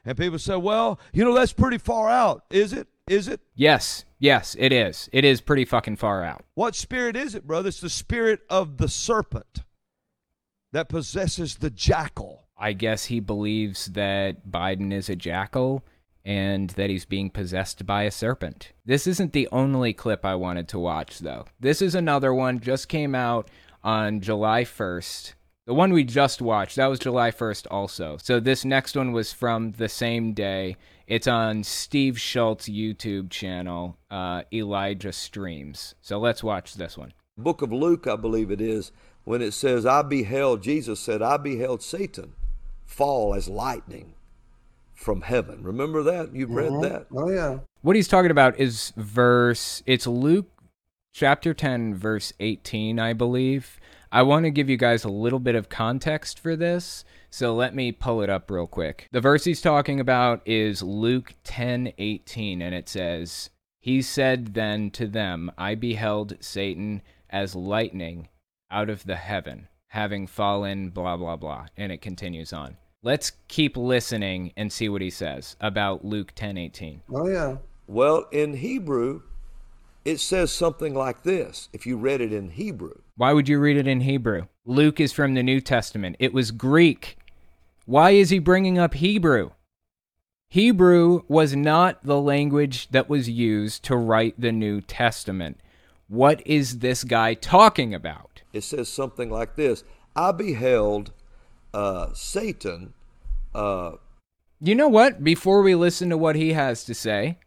And 0.04 0.18
people 0.18 0.40
say, 0.40 0.56
well, 0.56 0.98
you 1.12 1.24
know, 1.24 1.34
that's 1.34 1.52
pretty 1.52 1.78
far 1.78 2.10
out. 2.10 2.46
Is 2.50 2.72
it? 2.72 2.88
Is 3.08 3.28
it? 3.28 3.42
Yes, 3.54 4.04
yes, 4.18 4.56
it 4.58 4.72
is. 4.72 5.08
It 5.12 5.24
is 5.24 5.40
pretty 5.40 5.64
fucking 5.64 5.96
far 5.96 6.24
out. 6.24 6.44
What 6.54 6.74
spirit 6.74 7.14
is 7.14 7.36
it, 7.36 7.46
brother? 7.46 7.68
It's 7.68 7.80
the 7.80 7.88
spirit 7.88 8.40
of 8.50 8.78
the 8.78 8.88
serpent 8.88 9.62
that 10.72 10.88
possesses 10.88 11.56
the 11.56 11.70
jackal. 11.70 12.44
I 12.56 12.72
guess 12.72 13.06
he 13.06 13.20
believes 13.20 13.86
that 13.86 14.46
Biden 14.48 14.92
is 14.92 15.08
a 15.08 15.16
jackal 15.16 15.84
and 16.24 16.70
that 16.70 16.90
he's 16.90 17.06
being 17.06 17.30
possessed 17.30 17.86
by 17.86 18.02
a 18.02 18.10
serpent. 18.10 18.72
This 18.84 19.06
isn't 19.06 19.32
the 19.32 19.48
only 19.50 19.92
clip 19.94 20.24
I 20.24 20.34
wanted 20.34 20.68
to 20.68 20.78
watch, 20.78 21.20
though. 21.20 21.46
This 21.58 21.80
is 21.80 21.94
another 21.94 22.34
one, 22.34 22.60
just 22.60 22.88
came 22.88 23.14
out 23.14 23.48
on 23.82 24.20
July 24.20 24.64
1st. 24.64 25.32
The 25.66 25.74
one 25.74 25.92
we 25.92 26.04
just 26.04 26.42
watched, 26.42 26.76
that 26.76 26.88
was 26.88 26.98
July 26.98 27.30
1st 27.30 27.66
also. 27.70 28.18
So 28.20 28.40
this 28.40 28.64
next 28.64 28.96
one 28.96 29.12
was 29.12 29.32
from 29.32 29.72
the 29.72 29.88
same 29.88 30.34
day. 30.34 30.76
It's 31.06 31.28
on 31.28 31.64
Steve 31.64 32.20
Shultz' 32.20 32.68
YouTube 32.68 33.30
channel, 33.30 33.96
uh, 34.10 34.42
Elijah 34.52 35.12
Streams. 35.12 35.94
So 36.00 36.18
let's 36.18 36.42
watch 36.42 36.74
this 36.74 36.98
one. 36.98 37.12
Book 37.38 37.62
of 37.62 37.72
Luke, 37.72 38.06
I 38.06 38.16
believe 38.16 38.50
it 38.50 38.60
is, 38.60 38.92
when 39.24 39.42
it 39.42 39.52
says, 39.52 39.86
I 39.86 40.02
beheld, 40.02 40.62
Jesus 40.62 41.00
said, 41.00 41.22
I 41.22 41.36
beheld 41.36 41.82
Satan 41.82 42.32
fall 42.84 43.34
as 43.34 43.48
lightning 43.48 44.14
from 44.94 45.22
heaven. 45.22 45.62
Remember 45.62 46.02
that? 46.02 46.34
You've 46.34 46.50
read 46.50 46.72
Mhm. 46.72 46.82
that? 46.82 47.06
Oh 47.14 47.30
yeah. 47.30 47.60
What 47.82 47.96
he's 47.96 48.08
talking 48.08 48.30
about 48.30 48.58
is 48.60 48.92
verse, 48.96 49.82
it's 49.86 50.06
Luke 50.06 50.50
chapter 51.12 51.54
10, 51.54 51.94
verse 51.94 52.32
18, 52.40 52.98
I 52.98 53.12
believe. 53.12 53.80
I 54.12 54.22
want 54.22 54.44
to 54.44 54.50
give 54.50 54.68
you 54.68 54.76
guys 54.76 55.04
a 55.04 55.08
little 55.08 55.38
bit 55.38 55.54
of 55.54 55.68
context 55.68 56.38
for 56.38 56.56
this. 56.56 57.04
So 57.30 57.54
let 57.54 57.74
me 57.74 57.92
pull 57.92 58.22
it 58.22 58.28
up 58.30 58.50
real 58.50 58.66
quick. 58.66 59.06
The 59.12 59.20
verse 59.20 59.44
he's 59.44 59.62
talking 59.62 60.00
about 60.00 60.42
is 60.44 60.82
Luke 60.82 61.34
10 61.44 61.92
18, 61.96 62.60
and 62.60 62.74
it 62.74 62.88
says, 62.88 63.50
He 63.80 64.02
said 64.02 64.54
then 64.54 64.90
to 64.90 65.06
them, 65.06 65.50
I 65.56 65.76
beheld 65.76 66.36
Satan 66.40 67.02
as 67.30 67.54
lightning 67.54 68.28
out 68.70 68.90
of 68.90 69.04
the 69.04 69.16
heaven, 69.16 69.68
having 69.88 70.26
fallen, 70.26 70.90
blah, 70.90 71.16
blah, 71.16 71.36
blah. 71.36 71.66
And 71.76 71.90
it 71.90 72.00
continues 72.00 72.52
on. 72.52 72.76
Let's 73.02 73.32
keep 73.48 73.76
listening 73.76 74.52
and 74.56 74.70
see 74.70 74.88
what 74.88 75.00
he 75.00 75.10
says 75.10 75.56
about 75.60 76.04
Luke 76.04 76.32
10 76.34 76.58
18. 76.58 77.02
Oh 77.12 77.28
yeah. 77.28 77.56
Well, 77.86 78.26
in 78.30 78.54
Hebrew, 78.54 79.22
it 80.04 80.18
says 80.18 80.52
something 80.52 80.94
like 80.94 81.22
this 81.22 81.68
if 81.72 81.86
you 81.86 81.96
read 81.96 82.20
it 82.20 82.32
in 82.32 82.50
Hebrew. 82.50 83.00
Why 83.16 83.32
would 83.32 83.48
you 83.48 83.58
read 83.58 83.76
it 83.76 83.86
in 83.86 84.02
Hebrew? 84.02 84.46
Luke 84.64 85.00
is 85.00 85.12
from 85.12 85.34
the 85.34 85.42
New 85.42 85.60
Testament. 85.60 86.16
It 86.18 86.32
was 86.32 86.50
Greek. 86.50 87.18
Why 87.86 88.10
is 88.10 88.30
he 88.30 88.38
bringing 88.38 88.78
up 88.78 88.94
Hebrew? 88.94 89.50
Hebrew 90.48 91.22
was 91.28 91.54
not 91.54 92.04
the 92.04 92.20
language 92.20 92.88
that 92.90 93.08
was 93.08 93.28
used 93.28 93.82
to 93.84 93.96
write 93.96 94.40
the 94.40 94.52
New 94.52 94.80
Testament. 94.80 95.60
What 96.08 96.44
is 96.46 96.78
this 96.78 97.04
guy 97.04 97.34
talking 97.34 97.94
about? 97.94 98.29
It 98.52 98.62
says 98.62 98.88
something 98.88 99.30
like 99.30 99.56
this 99.56 99.84
I 100.16 100.32
beheld 100.32 101.12
uh, 101.72 102.08
Satan. 102.14 102.94
Uh, 103.54 103.92
You 104.60 104.74
know 104.74 104.88
what? 104.88 105.24
Before 105.24 105.62
we 105.62 105.74
listen 105.74 106.10
to 106.10 106.18
what 106.18 106.36
he 106.36 106.52
has 106.52 106.84
to 106.84 106.94
say, 106.94 107.38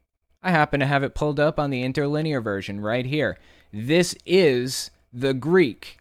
I 0.41 0.51
happen 0.51 0.79
to 0.79 0.85
have 0.85 1.03
it 1.03 1.15
pulled 1.15 1.39
up 1.39 1.59
on 1.59 1.69
the 1.69 1.83
interlinear 1.83 2.41
version 2.41 2.81
right 2.81 3.05
here. 3.05 3.37
This 3.71 4.15
is 4.25 4.91
the 5.11 5.33
Greek. 5.33 5.99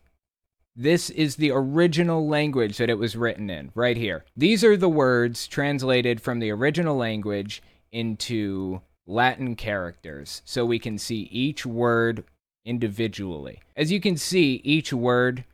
This 0.74 1.10
is 1.10 1.36
the 1.36 1.50
original 1.50 2.26
language 2.26 2.78
that 2.78 2.88
it 2.88 2.98
was 2.98 3.14
written 3.14 3.50
in, 3.50 3.72
right 3.74 3.96
here. 3.96 4.24
These 4.36 4.64
are 4.64 4.76
the 4.76 4.88
words 4.88 5.46
translated 5.46 6.20
from 6.20 6.38
the 6.38 6.50
original 6.50 6.96
language 6.96 7.62
into 7.92 8.80
Latin 9.06 9.54
characters, 9.54 10.40
so 10.46 10.64
we 10.64 10.78
can 10.78 10.96
see 10.96 11.28
each 11.30 11.66
word 11.66 12.24
individually. 12.64 13.60
As 13.76 13.90
you 13.90 14.00
can 14.00 14.16
see, 14.16 14.60
each 14.64 14.92
word 14.92 15.44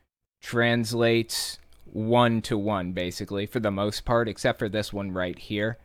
translates 0.41 1.59
one 1.85 2.43
to 2.43 2.59
one, 2.59 2.93
basically, 2.93 3.47
for 3.47 3.61
the 3.61 3.71
most 3.71 4.05
part, 4.05 4.29
except 4.29 4.59
for 4.59 4.69
this 4.69 4.93
one 4.93 5.13
right 5.13 5.39
here. 5.39 5.79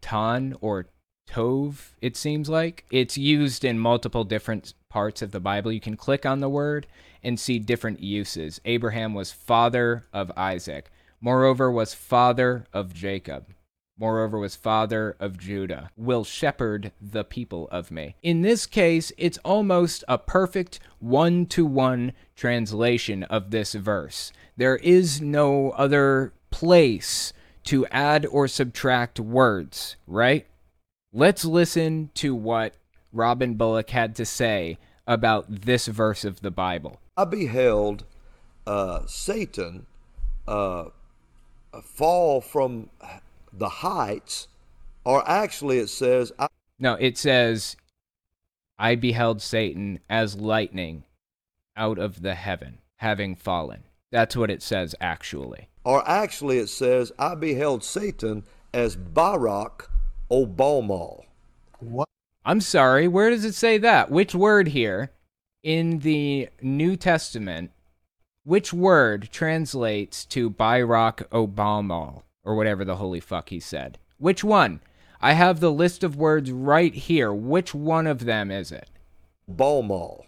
Ton 0.00 0.56
or 0.60 0.86
Tove, 1.28 1.92
it 2.00 2.16
seems 2.16 2.48
like. 2.48 2.84
It's 2.90 3.16
used 3.16 3.64
in 3.64 3.78
multiple 3.78 4.24
different 4.24 4.74
parts 4.88 5.22
of 5.22 5.30
the 5.30 5.40
Bible. 5.40 5.72
You 5.72 5.80
can 5.80 5.96
click 5.96 6.26
on 6.26 6.40
the 6.40 6.48
word 6.48 6.86
and 7.22 7.38
see 7.38 7.58
different 7.58 8.00
uses. 8.00 8.60
Abraham 8.64 9.14
was 9.14 9.30
father 9.30 10.04
of 10.12 10.32
Isaac. 10.36 10.90
Moreover, 11.20 11.70
was 11.70 11.94
father 11.94 12.66
of 12.72 12.94
Jacob. 12.94 13.46
Moreover, 14.00 14.38
was 14.38 14.56
father 14.56 15.14
of 15.20 15.38
Judah. 15.38 15.90
Will 15.94 16.24
shepherd 16.24 16.90
the 17.00 17.22
people 17.22 17.68
of 17.70 17.90
me. 17.90 18.16
In 18.22 18.40
this 18.40 18.64
case, 18.64 19.12
it's 19.18 19.38
almost 19.44 20.02
a 20.08 20.16
perfect 20.16 20.80
one 21.00 21.44
to 21.46 21.66
one 21.66 22.14
translation 22.34 23.24
of 23.24 23.50
this 23.50 23.74
verse. 23.74 24.32
There 24.56 24.76
is 24.76 25.20
no 25.20 25.70
other 25.72 26.32
place 26.50 27.34
to 27.64 27.86
add 27.88 28.24
or 28.24 28.48
subtract 28.48 29.20
words, 29.20 29.96
right? 30.06 30.46
Let's 31.12 31.44
listen 31.44 32.08
to 32.14 32.34
what 32.34 32.74
Robin 33.12 33.54
Bullock 33.54 33.90
had 33.90 34.16
to 34.16 34.24
say 34.24 34.78
about 35.06 35.62
this 35.62 35.88
verse 35.88 36.24
of 36.24 36.40
the 36.40 36.50
Bible. 36.50 37.00
I 37.16 37.24
beheld 37.26 38.04
uh, 38.66 39.00
Satan 39.06 39.86
uh, 40.48 40.86
fall 41.82 42.40
from 42.40 42.88
the 43.52 43.68
heights, 43.68 44.48
or 45.04 45.28
actually, 45.28 45.78
it 45.78 45.88
says, 45.88 46.32
I, 46.38 46.48
No, 46.78 46.94
it 46.94 47.16
says, 47.18 47.76
I 48.78 48.94
beheld 48.94 49.42
Satan 49.42 50.00
as 50.08 50.36
lightning 50.36 51.04
out 51.76 51.98
of 51.98 52.22
the 52.22 52.34
heaven, 52.34 52.78
having 52.96 53.34
fallen. 53.36 53.84
That's 54.10 54.36
what 54.36 54.50
it 54.50 54.62
says 54.62 54.94
actually. 55.00 55.68
or 55.84 56.06
actually, 56.08 56.58
it 56.58 56.68
says, 56.68 57.12
I 57.18 57.34
beheld 57.34 57.84
Satan 57.84 58.44
as 58.74 58.96
Barak 58.96 59.90
Obalmal. 60.30 61.24
What? 61.78 62.08
I'm 62.44 62.60
sorry, 62.60 63.06
where 63.08 63.30
does 63.30 63.44
it 63.44 63.54
say 63.54 63.78
that? 63.78 64.10
Which 64.10 64.34
word 64.34 64.68
here 64.68 65.10
in 65.62 66.00
the 66.00 66.48
New 66.62 66.96
Testament, 66.96 67.70
which 68.44 68.72
word 68.72 69.28
translates 69.30 70.24
to 70.26 70.50
Barack 70.50 71.28
Obama 71.28 72.22
or 72.50 72.54
whatever 72.56 72.84
the 72.84 72.96
holy 72.96 73.20
fuck 73.20 73.48
he 73.50 73.60
said? 73.60 73.98
Which 74.18 74.42
one? 74.42 74.80
I 75.20 75.34
have 75.34 75.60
the 75.60 75.72
list 75.72 76.02
of 76.02 76.16
words 76.16 76.50
right 76.50 76.94
here. 76.94 77.32
Which 77.32 77.74
one 77.74 78.06
of 78.06 78.24
them 78.24 78.50
is 78.50 78.72
it? 78.72 78.88
Balmal. 79.50 80.24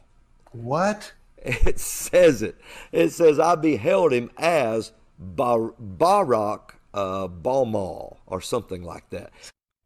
What? 0.52 1.12
It 1.44 1.80
says 1.80 2.40
it. 2.40 2.56
It 2.92 3.10
says, 3.10 3.40
I 3.40 3.56
beheld 3.56 4.12
him 4.12 4.30
as 4.38 4.92
Bar- 5.18 5.74
Barak 5.76 6.76
uh, 6.94 7.26
Balmal, 7.26 8.18
or 8.26 8.40
something 8.40 8.84
like 8.84 9.10
that. 9.10 9.32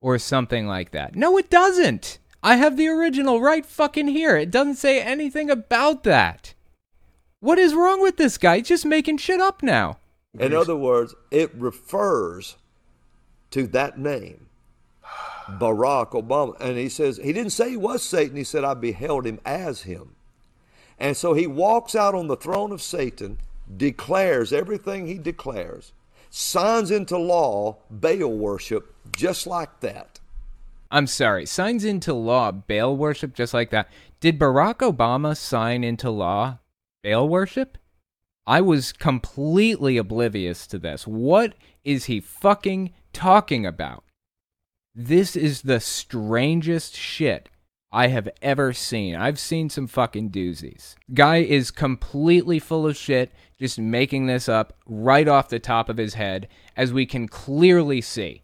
Or 0.03 0.19
something 0.19 0.67
like 0.67 0.91
that. 0.91 1.17
No, 1.17 1.39
it 1.39 1.49
doesn't. 1.49 2.19
I 2.43 2.57
have 2.57 2.77
the 2.77 2.89
original 2.89 3.41
right 3.41 3.65
fucking 3.65 4.09
here. 4.09 4.37
It 4.37 4.51
doesn't 4.51 4.75
say 4.75 5.01
anything 5.01 5.49
about 5.49 6.05
that. 6.05 6.53
What 7.41 7.59
is 7.59 7.75
wrong 7.75 8.03
with 8.03 8.19
this 8.19 8.37
guy? 8.37 8.59
He's 8.59 8.69
just 8.69 8.85
making 8.85 9.17
shit 9.17 9.41
up 9.41 9.63
now. 9.63 9.99
In 10.41 10.55
other 10.55 10.77
words, 10.77 11.15
it 11.31 11.55
refers 11.55 12.57
to 13.51 13.67
that 13.69 13.99
name, 13.99 14.47
Barack 15.47 16.11
Obama. 16.11 16.59
And 16.61 16.77
he 16.77 16.89
says, 16.89 17.19
he 17.23 17.33
didn't 17.33 17.53
say 17.53 17.71
he 17.71 17.77
was 17.77 18.03
Satan, 18.03 18.37
he 18.37 18.45
said, 18.45 18.65
I 18.65 18.75
beheld 18.75 19.27
him 19.27 19.41
as 19.45 19.83
him. 19.83 20.15
And 20.99 21.17
so 21.17 21.35
he 21.35 21.47
walks 21.47 21.95
out 21.95 22.15
on 22.15 22.27
the 22.27 22.37
throne 22.37 22.73
of 22.73 22.83
Satan, 22.83 23.39
declares 23.77 24.53
everything 24.53 25.07
he 25.07 25.19
declares, 25.19 25.93
signs 26.31 26.91
into 26.91 27.19
law 27.19 27.79
Baal 27.91 28.37
worship 28.37 28.95
just 29.15 29.47
like 29.47 29.81
that. 29.81 30.21
I'm 30.91 31.07
sorry, 31.07 31.47
signs 31.47 31.85
into 31.85 32.15
law 32.15 32.53
Baal 32.53 32.97
worship 32.97 33.35
just 33.35 33.53
like 33.53 33.71
that. 33.71 33.89
Did 34.21 34.39
Barack 34.39 34.77
Obama 34.77 35.37
sign 35.37 35.85
into 35.85 36.11
law 36.11 36.59
Baal 37.03 37.29
worship? 37.29 37.79
I 38.47 38.61
was 38.61 38.93
completely 38.93 39.97
oblivious 39.97 40.67
to 40.69 40.79
this. 40.79 41.07
What 41.07 41.55
is 41.85 42.05
he 42.05 42.21
fucking 42.21 42.93
talking 43.13 43.67
about? 43.67 44.05
This 44.95 45.35
is 45.35 45.63
the 45.63 45.81
strangest 45.81 46.95
shit 46.95 47.49
I 47.91 48.09
have 48.09 48.29
ever 48.43 48.73
seen. 48.73 49.17
I've 49.17 49.39
seen 49.39 49.69
some 49.69 49.87
fucking 49.87 50.31
doozies. 50.31 50.95
Guy 51.13 51.39
is 51.39 51.71
completely 51.71 52.59
full 52.59 52.87
of 52.87 52.97
shit, 52.97 53.33
just 53.59 53.79
making 53.79 54.27
this 54.27 54.49
up 54.49 54.75
right 54.87 55.27
off 55.27 55.49
the 55.49 55.59
top 55.59 55.89
of 55.89 55.97
his 55.97 56.15
head, 56.15 56.49
as 56.77 56.93
we 56.93 57.05
can 57.05 57.27
clearly 57.27 58.01
see. 58.01 58.43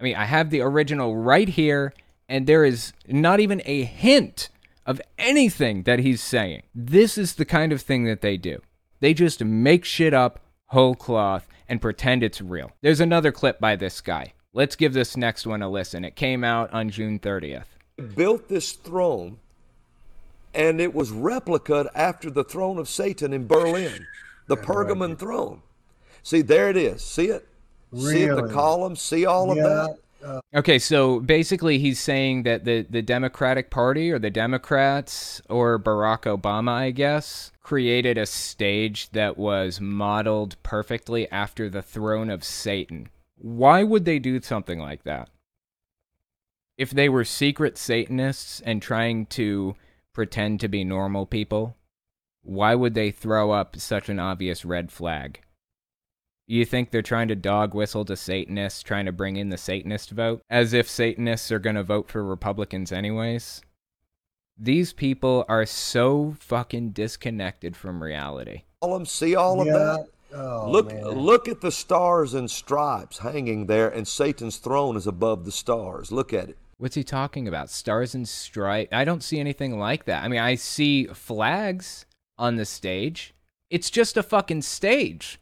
I 0.00 0.04
mean, 0.04 0.16
I 0.16 0.24
have 0.24 0.50
the 0.50 0.60
original 0.60 1.16
right 1.16 1.48
here, 1.48 1.92
and 2.28 2.46
there 2.46 2.64
is 2.64 2.92
not 3.06 3.40
even 3.40 3.60
a 3.64 3.84
hint 3.84 4.48
of 4.84 5.00
anything 5.18 5.82
that 5.82 5.98
he's 5.98 6.22
saying. 6.22 6.62
This 6.74 7.18
is 7.18 7.34
the 7.34 7.44
kind 7.44 7.72
of 7.72 7.82
thing 7.82 8.04
that 8.04 8.22
they 8.22 8.36
do. 8.36 8.60
They 9.00 9.14
just 9.14 9.42
make 9.44 9.84
shit 9.84 10.14
up 10.14 10.40
whole 10.66 10.94
cloth 10.94 11.46
and 11.68 11.80
pretend 11.80 12.22
it's 12.22 12.40
real. 12.40 12.72
There's 12.80 13.00
another 13.00 13.32
clip 13.32 13.60
by 13.60 13.76
this 13.76 14.00
guy. 14.00 14.32
Let's 14.52 14.76
give 14.76 14.92
this 14.94 15.16
next 15.16 15.46
one 15.46 15.62
a 15.62 15.68
listen. 15.68 16.04
It 16.04 16.16
came 16.16 16.42
out 16.42 16.72
on 16.72 16.88
June 16.90 17.18
30th. 17.18 17.66
Built 18.14 18.48
this 18.48 18.72
throne, 18.72 19.38
and 20.54 20.80
it 20.80 20.94
was 20.94 21.10
replicated 21.10 21.88
after 21.94 22.30
the 22.30 22.44
throne 22.44 22.78
of 22.78 22.88
Satan 22.88 23.32
in 23.32 23.46
Berlin, 23.46 24.06
the 24.46 24.56
Pergamon 24.56 25.18
throne. 25.18 25.62
See, 26.22 26.42
there 26.42 26.68
it 26.70 26.76
is. 26.76 27.02
See 27.02 27.26
it? 27.26 27.46
Really? 27.92 28.12
See 28.14 28.22
it, 28.24 28.34
the 28.34 28.42
Really? 28.42 28.54
columns? 28.54 29.00
See 29.00 29.26
all 29.26 29.50
of 29.50 29.56
Yeah. 29.58 29.86
Okay, 30.54 30.78
so 30.78 31.20
basically 31.20 31.78
he's 31.78 32.00
saying 32.00 32.44
that 32.44 32.64
the, 32.64 32.86
the 32.88 33.02
Democratic 33.02 33.70
Party 33.70 34.10
or 34.10 34.18
the 34.18 34.30
Democrats 34.30 35.40
or 35.48 35.78
Barack 35.78 36.22
Obama, 36.22 36.70
I 36.70 36.90
guess, 36.90 37.52
created 37.62 38.16
a 38.16 38.26
stage 38.26 39.10
that 39.10 39.36
was 39.36 39.80
modeled 39.80 40.56
perfectly 40.62 41.30
after 41.30 41.68
the 41.68 41.82
throne 41.82 42.30
of 42.30 42.44
Satan. 42.44 43.08
Why 43.36 43.82
would 43.82 44.04
they 44.04 44.18
do 44.18 44.40
something 44.40 44.78
like 44.78 45.04
that? 45.04 45.30
If 46.78 46.90
they 46.90 47.08
were 47.08 47.24
secret 47.24 47.78
Satanists 47.78 48.60
and 48.60 48.82
trying 48.82 49.26
to 49.26 49.74
pretend 50.12 50.60
to 50.60 50.68
be 50.68 50.84
normal 50.84 51.26
people, 51.26 51.76
why 52.42 52.74
would 52.74 52.94
they 52.94 53.10
throw 53.10 53.50
up 53.50 53.76
such 53.76 54.08
an 54.08 54.18
obvious 54.18 54.64
red 54.64 54.92
flag? 54.92 55.40
You 56.48 56.64
think 56.64 56.90
they're 56.90 57.02
trying 57.02 57.28
to 57.28 57.34
dog 57.34 57.74
whistle 57.74 58.04
to 58.04 58.16
Satanists, 58.16 58.82
trying 58.82 59.06
to 59.06 59.12
bring 59.12 59.36
in 59.36 59.48
the 59.48 59.58
Satanist 59.58 60.10
vote? 60.10 60.42
As 60.48 60.72
if 60.72 60.88
Satanists 60.88 61.50
are 61.50 61.58
going 61.58 61.76
to 61.76 61.82
vote 61.82 62.08
for 62.08 62.22
Republicans, 62.24 62.92
anyways? 62.92 63.62
These 64.56 64.92
people 64.92 65.44
are 65.48 65.66
so 65.66 66.36
fucking 66.38 66.90
disconnected 66.90 67.76
from 67.76 68.02
reality. 68.02 68.62
Columns? 68.80 69.10
See 69.10 69.34
all 69.34 69.60
of 69.60 69.66
Yeah. 69.66 69.72
that? 69.78 70.06
Oh, 70.34 70.70
look, 70.70 70.92
man. 70.92 71.04
look 71.08 71.48
at 71.48 71.60
the 71.60 71.72
stars 71.72 72.34
and 72.34 72.50
stripes 72.50 73.18
hanging 73.18 73.66
there, 73.66 73.88
and 73.88 74.06
Satan's 74.06 74.58
throne 74.58 74.96
is 74.96 75.06
above 75.06 75.44
the 75.44 75.52
stars. 75.52 76.12
Look 76.12 76.32
at 76.32 76.50
it. 76.50 76.58
What's 76.78 76.94
he 76.94 77.04
talking 77.04 77.48
about? 77.48 77.70
Stars 77.70 78.14
and 78.14 78.28
stripes? 78.28 78.92
I 78.92 79.04
don't 79.04 79.22
see 79.22 79.40
anything 79.40 79.78
like 79.78 80.04
that. 80.04 80.22
I 80.22 80.28
mean, 80.28 80.40
I 80.40 80.54
see 80.56 81.06
flags 81.06 82.06
on 82.38 82.56
the 82.56 82.64
stage. 82.66 83.34
It's 83.70 83.90
just 83.90 84.16
a 84.16 84.22
fucking 84.22 84.62
stage. 84.62 85.38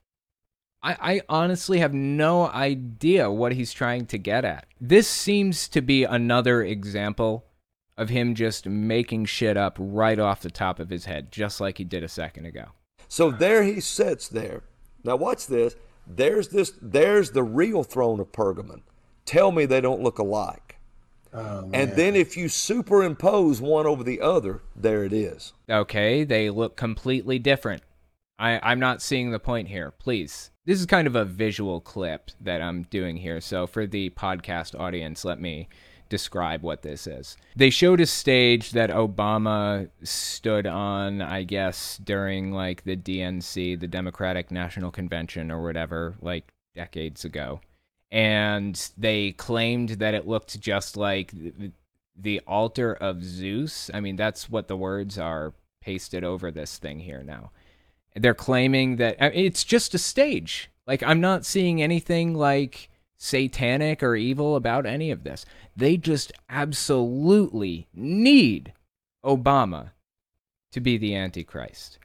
I, 0.85 1.14
I 1.14 1.20
honestly 1.30 1.78
have 1.78 1.95
no 1.95 2.47
idea 2.49 3.30
what 3.30 3.53
he's 3.53 3.72
trying 3.72 4.05
to 4.07 4.18
get 4.18 4.45
at. 4.45 4.66
This 4.78 5.09
seems 5.09 5.66
to 5.68 5.80
be 5.80 6.05
another 6.05 6.62
example 6.62 7.47
of 7.97 8.11
him 8.11 8.35
just 8.35 8.66
making 8.66 9.24
shit 9.24 9.57
up 9.57 9.76
right 9.80 10.18
off 10.18 10.43
the 10.43 10.51
top 10.51 10.78
of 10.78 10.91
his 10.91 11.07
head, 11.07 11.32
just 11.32 11.59
like 11.59 11.78
he 11.78 11.85
did 11.85 12.05
a 12.05 12.09
second 12.09 12.45
ago. 12.45 12.66
So 13.09 13.30
there 13.30 13.62
he 13.62 13.80
sits 13.80 14.28
there. 14.28 14.62
Now 15.05 15.16
watch 15.16 15.47
this. 15.47 15.74
There's 16.07 16.49
this. 16.49 16.74
There's 16.82 17.30
the 17.30 17.43
real 17.43 17.82
throne 17.82 18.20
of 18.20 18.32
Pergamon. 18.32 18.82
Tell 19.24 19.53
me 19.53 19.64
they 19.64 19.80
don't 19.80 20.03
look 20.03 20.18
alike. 20.18 20.76
Oh, 21.32 21.70
And 21.72 21.93
then 21.93 22.14
if 22.14 22.37
you 22.37 22.49
superimpose 22.49 23.61
one 23.61 23.87
over 23.87 24.05
the 24.05 24.20
other, 24.20 24.62
there 24.76 25.03
it 25.03 25.12
is. 25.12 25.53
Okay, 25.68 26.24
they 26.24 26.51
look 26.51 26.76
completely 26.76 27.39
different. 27.39 27.82
I, 28.39 28.61
I'm 28.62 28.78
not 28.78 29.03
seeing 29.03 29.30
the 29.30 29.41
point 29.41 29.68
here. 29.68 29.91
Please. 29.91 30.51
This 30.67 30.81
is 30.81 30.87
kind 30.87 31.07
of 31.07 31.15
a 31.15 31.27
visual 31.27 31.81
clip 31.81 32.31
that 32.41 32.62
I'm 32.62 32.85
doing 32.85 33.19
here. 33.19 33.41
So, 33.41 33.67
for 33.67 33.87
the 33.87 34.11
podcast 34.11 34.79
audience, 34.79 35.25
let 35.25 35.39
me 35.39 35.69
describe 36.09 36.62
what 36.62 36.83
this 36.83 37.07
is. 37.07 37.37
They 37.55 37.71
showed 37.71 38.01
a 38.01 38.07
stage 38.07 38.71
that 38.71 38.89
Obama 38.89 39.91
stood 40.03 40.67
on, 40.67 41.21
I 41.21 41.43
guess, 41.43 41.99
during 41.99 42.53
like 42.53 42.85
the 42.85 42.97
DNC, 42.97 43.79
the 43.79 43.87
Democratic 43.87 44.51
National 44.51 44.91
Convention, 44.91 45.51
or 45.51 45.62
whatever, 45.62 46.15
like 46.23 46.53
decades 46.75 47.25
ago. 47.25 47.61
And 48.11 48.91
they 48.97 49.33
claimed 49.33 49.91
that 49.91 50.15
it 50.15 50.27
looked 50.27 50.61
just 50.61 50.97
like 50.97 51.35
the, 52.17 52.41
altar 52.47 52.95
of 52.95 53.25
Zeus. 53.25 53.91
I 53.93 54.01
mean, 54.01 54.17
that's 54.17 54.49
what 54.49 54.69
the 54.69 54.77
words 54.77 55.19
are 55.19 55.53
pasted 55.83 56.25
over 56.25 56.51
this 56.51 56.79
thing 56.79 57.01
here 57.01 57.23
now. 57.23 57.51
They're 58.15 58.35
claiming 58.35 58.97
that 58.97 59.17
I 59.21 59.31
mean, 59.31 59.45
it's 59.45 59.65
just 59.65 59.95
a 59.95 59.99
stage. 59.99 60.71
Like, 60.87 61.03
I'm 61.03 61.21
not 61.21 61.45
seeing 61.45 61.83
anything 61.83 62.35
like 62.35 62.91
satanic 63.17 64.03
or 64.03 64.17
evil 64.17 64.55
about 64.55 64.87
any 64.87 65.11
of 65.11 65.25
this. 65.25 65.47
They 65.77 65.97
just 65.97 66.33
absolutely 66.49 67.89
need 67.95 68.73
Obama 69.25 69.91
to 70.73 70.81
be 70.81 70.99
the 70.99 71.15
Antichrist. 71.15 71.99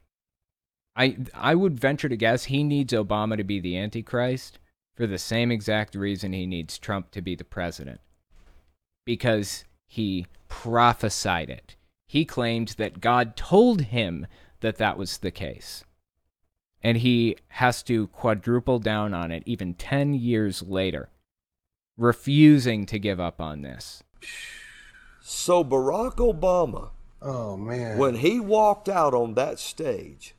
I 0.96 1.18
I 1.34 1.56
would 1.56 1.80
venture 1.80 2.10
to 2.10 2.18
guess 2.18 2.46
he 2.46 2.64
needs 2.64 2.94
Obama 2.94 3.38
to 3.38 3.44
be 3.44 3.60
the 3.60 3.78
Antichrist 3.78 4.60
for 4.96 5.08
the 5.08 5.18
same 5.18 5.52
exact 5.52 5.96
reason 5.96 6.34
he 6.34 6.46
needs 6.46 6.78
Trump 6.78 7.12
to 7.12 7.22
be 7.22 7.36
the 7.36 7.44
president. 7.44 8.02
Because 9.06 9.66
he 9.88 10.28
prophesied 10.48 11.50
it. 11.50 11.76
He 12.08 12.26
claimed 12.26 12.70
that 12.78 13.02
God 13.02 13.36
told 13.36 13.82
him 13.82 14.28
that 14.62 14.78
that 14.78 14.98
was 14.98 15.20
the 15.20 15.32
case. 15.32 15.84
And 16.84 16.98
he 16.98 17.36
has 17.50 17.84
to 17.84 18.08
quadruple 18.08 18.80
down 18.80 19.14
on 19.14 19.32
it 19.32 19.44
even 19.46 19.74
10 19.74 20.14
years 20.14 20.62
later, 20.64 21.10
refusing 21.98 22.86
to 22.86 22.98
give 23.00 23.20
up 23.20 23.42
on 23.42 23.62
this. 23.62 24.02
So 25.22 25.64
Barack 25.64 26.16
Obama, 26.16 26.90
Oh 27.22 27.58
man. 27.58 27.98
when 27.98 28.16
he 28.16 28.40
walked 28.40 28.88
out 28.88 29.14
on 29.14 29.34
that 29.34 29.60
stage 29.60 30.34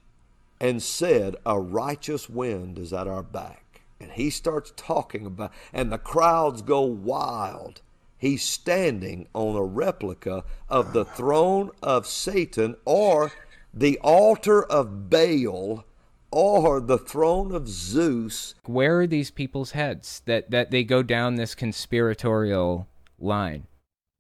and 0.59 0.83
said, 0.83 1.37
"A 1.45 1.61
righteous 1.61 2.29
wind 2.29 2.79
is 2.79 2.93
at 2.93 3.07
our 3.07 3.23
back," 3.23 3.83
and 4.01 4.11
he 4.13 4.31
starts 4.31 4.73
talking 4.77 5.27
about, 5.27 5.53
and 5.73 5.93
the 5.93 5.99
crowds 5.99 6.63
go 6.63 6.81
wild. 6.81 7.83
He's 8.17 8.43
standing 8.43 9.29
on 9.35 9.57
a 9.57 9.63
replica 9.65 10.45
of 10.69 10.93
the 10.93 11.01
oh, 11.01 11.05
throne 11.05 11.71
of 11.83 12.07
Satan 12.07 12.77
or 12.85 13.33
the 13.73 13.99
altar 14.03 14.65
of 14.65 15.09
Baal 15.09 15.85
or 16.31 16.81
the 16.81 16.99
throne 16.99 17.55
of 17.55 17.69
Zeus. 17.69 18.55
Where 18.65 19.01
are 19.01 19.07
these 19.07 19.31
people's 19.31 19.73
heads 19.73 20.23
that, 20.27 20.51
that 20.51 20.71
they 20.71 20.85
go 20.85 21.03
down 21.03 21.35
this 21.35 21.55
conspiratorial 21.55 22.89
line? 23.19 23.67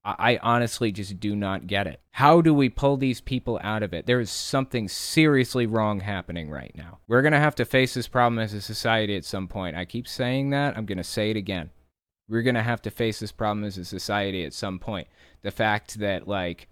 I, 0.04 0.14
I 0.18 0.40
honestly 0.42 0.92
just 0.92 1.20
do 1.20 1.36
not 1.36 1.66
get 1.66 1.86
it. 1.86 2.00
How 2.12 2.40
do 2.40 2.52
we 2.52 2.68
pull 2.68 2.96
these 2.96 3.20
people 3.20 3.60
out 3.62 3.82
of 3.82 3.92
it? 3.92 4.06
There 4.06 4.20
is 4.20 4.30
something 4.30 4.88
seriously 4.88 5.66
wrong 5.66 6.00
happening 6.00 6.50
right 6.50 6.72
now. 6.74 6.98
We're 7.06 7.22
going 7.22 7.32
to 7.32 7.38
have 7.38 7.54
to 7.56 7.64
face 7.64 7.94
this 7.94 8.08
problem 8.08 8.38
as 8.38 8.54
a 8.54 8.60
society 8.60 9.16
at 9.16 9.24
some 9.24 9.48
point. 9.48 9.76
I 9.76 9.84
keep 9.84 10.08
saying 10.08 10.50
that. 10.50 10.76
I'm 10.76 10.86
going 10.86 10.98
to 10.98 11.04
say 11.04 11.30
it 11.30 11.36
again. 11.36 11.70
We're 12.28 12.42
going 12.42 12.54
to 12.54 12.62
have 12.62 12.82
to 12.82 12.90
face 12.90 13.20
this 13.20 13.32
problem 13.32 13.64
as 13.64 13.76
a 13.76 13.84
society 13.84 14.44
at 14.44 14.54
some 14.54 14.78
point. 14.78 15.08
The 15.42 15.50
fact 15.50 15.98
that, 15.98 16.28
like, 16.28 16.68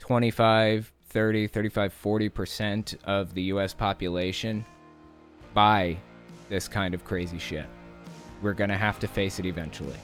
25, 0.00 0.92
30, 1.08 1.46
35, 1.48 1.94
40% 2.02 2.96
of 3.04 3.34
the 3.34 3.42
US 3.42 3.72
population 3.74 4.64
buy 5.54 5.96
this 6.48 6.68
kind 6.68 6.94
of 6.94 7.04
crazy 7.04 7.38
shit. 7.38 7.66
We're 8.42 8.54
going 8.54 8.70
to 8.70 8.76
have 8.76 8.98
to 9.00 9.08
face 9.08 9.38
it 9.38 9.46
eventually. 9.46 9.96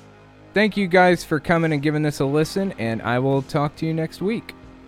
Thank 0.55 0.76
you 0.76 0.86
guys 0.86 1.24
for 1.24 1.40
coming 1.40 1.72
and 1.72 1.82
giving 1.82 2.02
this 2.02 2.20
a 2.20 2.24
listen, 2.24 2.72
and 2.78 3.02
I 3.02 3.18
will 3.18 3.42
talk 3.42 3.76
to 3.76 3.86
you 3.86 3.92
next 3.92 4.22
week. 4.22 4.55